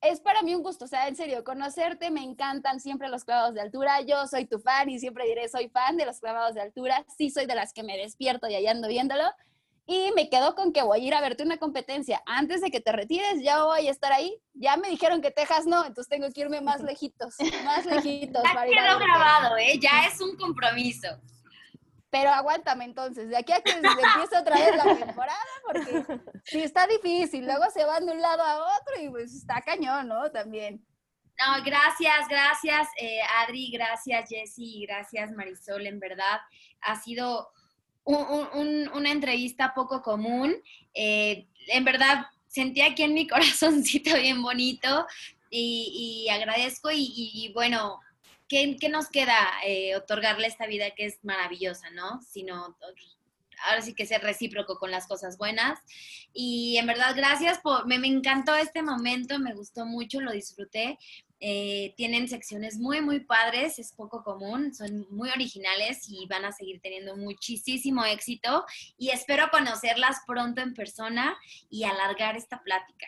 es 0.00 0.20
para 0.20 0.42
mí 0.42 0.54
un 0.54 0.62
gusto, 0.62 0.84
o 0.84 0.88
sea, 0.88 1.08
en 1.08 1.16
serio, 1.16 1.44
conocerte, 1.44 2.10
me 2.10 2.22
encantan 2.22 2.80
siempre 2.80 3.08
los 3.08 3.24
clavados 3.24 3.54
de 3.54 3.60
altura. 3.60 4.00
Yo 4.02 4.26
soy 4.26 4.46
tu 4.46 4.58
fan 4.58 4.88
y 4.88 4.98
siempre 4.98 5.26
diré, 5.26 5.48
soy 5.48 5.68
fan 5.68 5.96
de 5.96 6.06
los 6.06 6.20
clavados 6.20 6.54
de 6.54 6.60
altura. 6.60 7.04
Sí, 7.16 7.30
soy 7.30 7.46
de 7.46 7.54
las 7.54 7.72
que 7.72 7.82
me 7.82 7.96
despierto 7.96 8.48
y 8.48 8.54
allá 8.54 8.70
ando 8.70 8.88
viéndolo. 8.88 9.24
Y 9.88 10.10
me 10.16 10.28
quedo 10.28 10.56
con 10.56 10.72
que 10.72 10.82
voy 10.82 11.00
a 11.00 11.04
ir 11.04 11.14
a 11.14 11.20
verte 11.20 11.44
una 11.44 11.58
competencia. 11.58 12.20
Antes 12.26 12.60
de 12.60 12.70
que 12.70 12.80
te 12.80 12.90
retires, 12.90 13.42
ya 13.42 13.62
voy 13.62 13.86
a 13.86 13.90
estar 13.90 14.12
ahí. 14.12 14.36
Ya 14.54 14.76
me 14.76 14.88
dijeron 14.88 15.22
que 15.22 15.30
Texas 15.30 15.64
no, 15.64 15.84
entonces 15.84 16.08
tengo 16.08 16.30
que 16.32 16.40
irme 16.40 16.60
más 16.60 16.80
lejitos, 16.82 17.36
más 17.64 17.86
lejitos. 17.86 18.42
Ya 18.42 18.64
quedó 18.64 18.98
grabado, 18.98 19.56
¿eh? 19.56 19.78
Ya 19.80 20.06
es 20.06 20.20
un 20.20 20.36
compromiso. 20.36 21.08
Pero 22.18 22.30
aguántame 22.30 22.84
entonces, 22.86 23.28
de 23.28 23.36
aquí 23.36 23.52
a 23.52 23.60
que 23.60 23.72
empiece 23.72 24.38
otra 24.38 24.56
vez 24.56 24.76
la 24.76 24.96
temporada, 24.96 25.38
porque 25.66 26.04
sí 26.44 26.62
está 26.62 26.86
difícil, 26.86 27.44
luego 27.44 27.64
se 27.72 27.84
van 27.84 28.06
de 28.06 28.12
un 28.12 28.22
lado 28.22 28.42
a 28.42 28.78
otro 28.78 29.02
y 29.02 29.10
pues 29.10 29.34
está 29.34 29.60
cañón, 29.60 30.08
¿no? 30.08 30.30
También. 30.30 30.82
No, 31.38 31.62
gracias, 31.62 32.26
gracias 32.30 32.88
eh, 32.98 33.20
Adri, 33.42 33.70
gracias 33.70 34.30
Jessy, 34.30 34.86
gracias 34.86 35.30
Marisol, 35.32 35.86
en 35.86 36.00
verdad 36.00 36.40
ha 36.80 36.98
sido 36.98 37.50
una 38.04 39.10
entrevista 39.10 39.74
poco 39.74 40.00
común. 40.00 40.54
Eh, 40.94 41.48
en 41.68 41.84
verdad, 41.84 42.26
sentí 42.46 42.80
aquí 42.80 43.02
en 43.02 43.12
mi 43.12 43.26
corazoncito 43.28 44.16
bien 44.16 44.42
bonito 44.42 45.06
y, 45.50 46.28
agradezco 46.30 46.88
y, 46.92 47.50
bueno, 47.54 48.00
¿qué, 48.48 48.76
nos 48.90 49.08
queda? 49.08 49.36
Eh, 49.64 49.96
otorgarle 49.96 50.46
esta 50.46 50.66
vida 50.66 50.90
que 50.92 51.06
es 51.06 51.18
maravillosa, 51.22 51.90
¿no? 51.90 52.20
Sino 52.22 52.76
ahora 53.64 53.82
sí 53.82 53.94
que 53.94 54.06
ser 54.06 54.22
recíproco 54.22 54.78
con 54.78 54.90
las 54.90 55.06
cosas 55.06 55.38
buenas. 55.38 55.78
Y 56.32 56.76
en 56.78 56.86
verdad, 56.86 57.14
gracias 57.16 57.58
por, 57.58 57.86
me, 57.86 57.98
me 57.98 58.08
encantó 58.08 58.54
este 58.56 58.82
momento, 58.82 59.38
me 59.38 59.54
gustó 59.54 59.86
mucho, 59.86 60.20
lo 60.20 60.32
disfruté. 60.32 60.98
Eh, 61.38 61.92
tienen 61.96 62.28
secciones 62.28 62.78
muy, 62.78 63.02
muy 63.02 63.20
padres, 63.20 63.78
es 63.78 63.92
poco 63.92 64.24
común, 64.24 64.74
son 64.74 65.06
muy 65.10 65.28
originales 65.28 66.06
y 66.08 66.26
van 66.26 66.46
a 66.46 66.52
seguir 66.52 66.80
teniendo 66.80 67.14
muchísimo 67.14 68.06
éxito 68.06 68.64
y 68.96 69.10
espero 69.10 69.50
conocerlas 69.50 70.16
pronto 70.26 70.62
en 70.62 70.72
persona 70.72 71.36
y 71.68 71.84
alargar 71.84 72.36
esta 72.36 72.62
plática. 72.62 73.06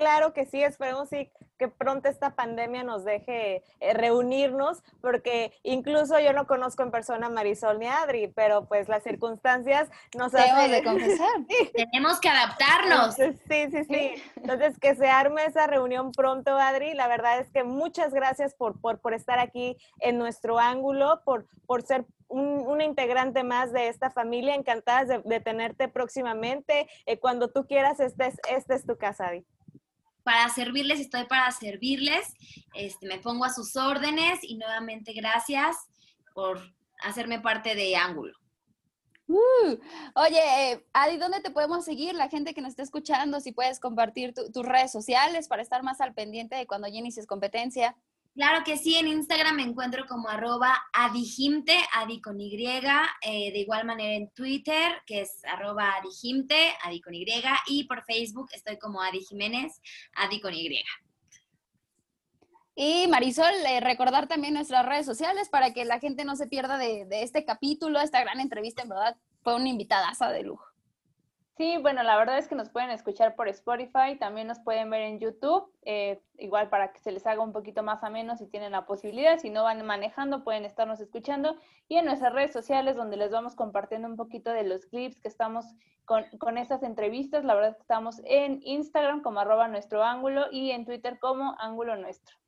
Claro 0.00 0.32
que 0.32 0.46
sí, 0.46 0.62
esperemos 0.62 1.10
que 1.10 1.68
pronto 1.68 2.08
esta 2.08 2.34
pandemia 2.34 2.82
nos 2.84 3.04
deje 3.04 3.62
eh, 3.80 3.92
reunirnos, 3.92 4.82
porque 5.02 5.52
incluso 5.62 6.18
yo 6.18 6.32
no 6.32 6.46
conozco 6.46 6.82
en 6.82 6.90
persona 6.90 7.26
a 7.26 7.28
Marisol 7.28 7.78
ni 7.78 7.86
a 7.86 8.00
Adri, 8.00 8.28
pero 8.28 8.64
pues 8.64 8.88
las 8.88 9.02
circunstancias 9.02 9.90
nos 10.16 10.34
hacen... 10.34 10.70
de 10.70 10.82
confesar. 10.82 11.28
Tenemos 11.74 12.18
que 12.18 12.30
adaptarnos. 12.30 13.14
Sí, 13.14 13.68
sí, 13.70 13.84
sí. 13.84 14.22
Entonces, 14.36 14.78
que 14.78 14.94
se 14.94 15.06
arme 15.06 15.44
esa 15.44 15.66
reunión 15.66 16.12
pronto, 16.12 16.56
Adri. 16.56 16.94
La 16.94 17.06
verdad 17.06 17.38
es 17.38 17.50
que 17.50 17.62
muchas 17.62 18.14
gracias 18.14 18.54
por, 18.54 18.80
por, 18.80 19.00
por 19.00 19.12
estar 19.12 19.38
aquí 19.38 19.76
en 19.98 20.16
nuestro 20.16 20.58
ángulo, 20.58 21.20
por, 21.26 21.44
por 21.66 21.82
ser 21.82 22.06
un, 22.28 22.64
una 22.66 22.84
integrante 22.84 23.44
más 23.44 23.70
de 23.70 23.88
esta 23.88 24.08
familia. 24.08 24.54
Encantadas 24.54 25.22
de, 25.22 25.40
tenerte 25.40 25.88
próximamente. 25.88 26.88
Eh, 27.04 27.18
cuando 27.18 27.48
tú 27.48 27.66
quieras, 27.66 28.00
esta 28.00 28.28
es, 28.28 28.40
esta 28.48 28.74
es 28.74 28.86
tu 28.86 28.96
casa, 28.96 29.26
Adri 29.26 29.44
para 30.22 30.48
servirles, 30.48 31.00
estoy 31.00 31.24
para 31.24 31.50
servirles. 31.50 32.34
Este, 32.74 33.06
me 33.06 33.18
pongo 33.18 33.44
a 33.44 33.52
sus 33.52 33.76
órdenes 33.76 34.40
y 34.42 34.56
nuevamente 34.56 35.12
gracias 35.12 35.76
por 36.34 36.60
hacerme 37.02 37.40
parte 37.40 37.74
de 37.74 37.96
Ángulo. 37.96 38.34
Uh, 39.26 39.78
oye, 40.16 40.84
Adi, 40.92 41.16
¿dónde 41.16 41.40
te 41.40 41.52
podemos 41.52 41.84
seguir? 41.84 42.14
La 42.14 42.28
gente 42.28 42.52
que 42.52 42.60
nos 42.60 42.70
está 42.70 42.82
escuchando, 42.82 43.38
si 43.38 43.52
puedes 43.52 43.78
compartir 43.78 44.34
tus 44.34 44.66
redes 44.66 44.90
sociales 44.90 45.46
para 45.46 45.62
estar 45.62 45.84
más 45.84 46.00
al 46.00 46.14
pendiente 46.14 46.56
de 46.56 46.66
cuando 46.66 46.88
ya 46.88 46.98
inicies 46.98 47.28
competencia. 47.28 47.96
Claro 48.34 48.62
que 48.64 48.76
sí, 48.76 48.96
en 48.96 49.08
Instagram 49.08 49.56
me 49.56 49.62
encuentro 49.64 50.06
como 50.06 50.28
arroba 50.28 50.78
adi 50.92 52.20
con 52.22 52.40
Y, 52.40 52.54
eh, 52.64 53.52
de 53.52 53.58
igual 53.58 53.84
manera 53.84 54.14
en 54.14 54.30
Twitter, 54.30 55.02
que 55.04 55.22
es 55.22 55.44
arroba 55.44 55.96
adijimte, 55.96 56.72
adi 56.84 57.00
con 57.00 57.12
Y, 57.12 57.26
y 57.66 57.84
por 57.84 58.04
Facebook 58.04 58.48
estoy 58.52 58.78
como 58.78 59.02
Adi 59.02 59.20
Jiménez, 59.20 59.80
adi 60.14 60.40
con 60.40 60.54
Y. 60.54 60.80
Y 62.76 63.08
Marisol, 63.08 63.52
eh, 63.66 63.80
recordar 63.80 64.28
también 64.28 64.54
nuestras 64.54 64.86
redes 64.86 65.06
sociales 65.06 65.48
para 65.48 65.74
que 65.74 65.84
la 65.84 65.98
gente 65.98 66.24
no 66.24 66.36
se 66.36 66.46
pierda 66.46 66.78
de, 66.78 67.04
de 67.06 67.24
este 67.24 67.44
capítulo, 67.44 68.00
esta 68.00 68.20
gran 68.20 68.38
entrevista, 68.38 68.82
en 68.82 68.90
verdad, 68.90 69.16
fue 69.42 69.56
una 69.56 69.68
invitada 69.68 70.12
de 70.32 70.42
lujo. 70.44 70.69
Sí, 71.60 71.76
bueno, 71.76 72.02
la 72.02 72.16
verdad 72.16 72.38
es 72.38 72.48
que 72.48 72.54
nos 72.54 72.70
pueden 72.70 72.88
escuchar 72.88 73.36
por 73.36 73.46
Spotify, 73.46 74.16
también 74.18 74.46
nos 74.46 74.58
pueden 74.60 74.88
ver 74.88 75.02
en 75.02 75.18
YouTube, 75.18 75.70
eh, 75.82 76.22
igual 76.38 76.70
para 76.70 76.90
que 76.90 77.00
se 77.00 77.12
les 77.12 77.26
haga 77.26 77.42
un 77.42 77.52
poquito 77.52 77.82
más 77.82 78.02
ameno 78.02 78.34
si 78.38 78.46
tienen 78.46 78.72
la 78.72 78.86
posibilidad, 78.86 79.38
si 79.38 79.50
no 79.50 79.62
van 79.62 79.84
manejando 79.84 80.42
pueden 80.42 80.64
estarnos 80.64 81.00
escuchando 81.00 81.56
y 81.86 81.96
en 81.96 82.06
nuestras 82.06 82.32
redes 82.32 82.54
sociales 82.54 82.96
donde 82.96 83.18
les 83.18 83.30
vamos 83.30 83.56
compartiendo 83.56 84.08
un 84.08 84.16
poquito 84.16 84.50
de 84.50 84.62
los 84.62 84.86
clips 84.86 85.20
que 85.20 85.28
estamos 85.28 85.66
con, 86.06 86.24
con 86.38 86.56
estas 86.56 86.82
entrevistas, 86.82 87.44
la 87.44 87.52
verdad 87.52 87.72
es 87.72 87.76
que 87.76 87.82
estamos 87.82 88.22
en 88.24 88.62
Instagram 88.64 89.20
como 89.20 89.40
arroba 89.40 89.68
nuestro 89.68 90.02
ángulo 90.02 90.46
y 90.50 90.70
en 90.70 90.86
Twitter 90.86 91.18
como 91.18 91.56
ángulo 91.58 91.94
nuestro. 91.96 92.39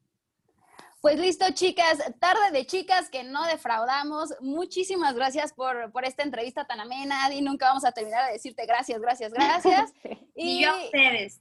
Pues 1.03 1.19
listo, 1.19 1.45
chicas, 1.53 1.99
tarde 2.21 2.53
de 2.53 2.65
chicas 2.65 3.11
que 3.11 3.25
no 3.25 3.43
defraudamos. 3.45 4.35
Muchísimas 4.41 5.17
gracias 5.17 5.53
por, 5.53 5.91
por 5.91 6.05
esta 6.05 6.23
entrevista 6.23 6.65
tan 6.65 6.79
amena, 6.79 7.35
y 7.35 7.43
Nunca 7.43 7.67
vamos 7.67 7.85
a 7.85 7.91
terminar 7.91 8.25
de 8.27 8.35
decirte 8.35 8.65
gracias, 8.67 9.01
gracias, 9.01 9.33
gracias. 9.33 9.93
y, 10.37 10.63
a 10.63 10.77
ustedes. 10.77 11.41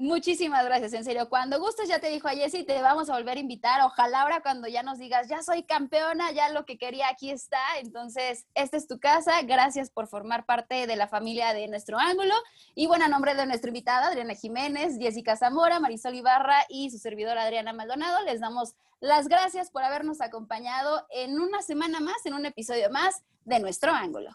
Muchísimas 0.00 0.64
gracias, 0.64 0.94
en 0.94 1.04
serio. 1.04 1.28
Cuando 1.28 1.60
gustes, 1.60 1.86
ya 1.86 1.98
te 1.98 2.08
dijo 2.08 2.26
a 2.26 2.30
Jessy, 2.30 2.64
te 2.64 2.80
vamos 2.80 3.10
a 3.10 3.12
volver 3.12 3.36
a 3.36 3.40
invitar. 3.40 3.82
Ojalá 3.82 4.22
ahora 4.22 4.40
cuando 4.40 4.66
ya 4.66 4.82
nos 4.82 4.98
digas, 4.98 5.28
ya 5.28 5.42
soy 5.42 5.62
campeona, 5.62 6.32
ya 6.32 6.48
lo 6.48 6.64
que 6.64 6.78
quería 6.78 7.10
aquí 7.10 7.30
está. 7.30 7.60
Entonces, 7.80 8.46
esta 8.54 8.78
es 8.78 8.88
tu 8.88 8.98
casa. 8.98 9.42
Gracias 9.42 9.90
por 9.90 10.06
formar 10.08 10.46
parte 10.46 10.86
de 10.86 10.96
la 10.96 11.06
familia 11.06 11.52
de 11.52 11.68
nuestro 11.68 11.98
ángulo. 11.98 12.32
Y 12.74 12.86
bueno, 12.86 13.04
a 13.04 13.08
nombre 13.08 13.34
de 13.34 13.44
nuestra 13.44 13.68
invitada, 13.68 14.06
Adriana 14.06 14.34
Jiménez, 14.34 14.96
Jessica 14.98 15.36
Zamora, 15.36 15.80
Marisol 15.80 16.14
Ibarra 16.14 16.64
y 16.70 16.90
su 16.90 16.96
servidora 16.96 17.42
Adriana 17.42 17.74
Maldonado, 17.74 18.24
les 18.24 18.40
damos 18.40 18.76
las 19.00 19.28
gracias 19.28 19.70
por 19.70 19.82
habernos 19.82 20.22
acompañado 20.22 21.06
en 21.10 21.38
una 21.38 21.60
semana 21.60 22.00
más, 22.00 22.24
en 22.24 22.32
un 22.32 22.46
episodio 22.46 22.88
más 22.88 23.22
de 23.44 23.60
nuestro 23.60 23.92
ángulo. 23.92 24.30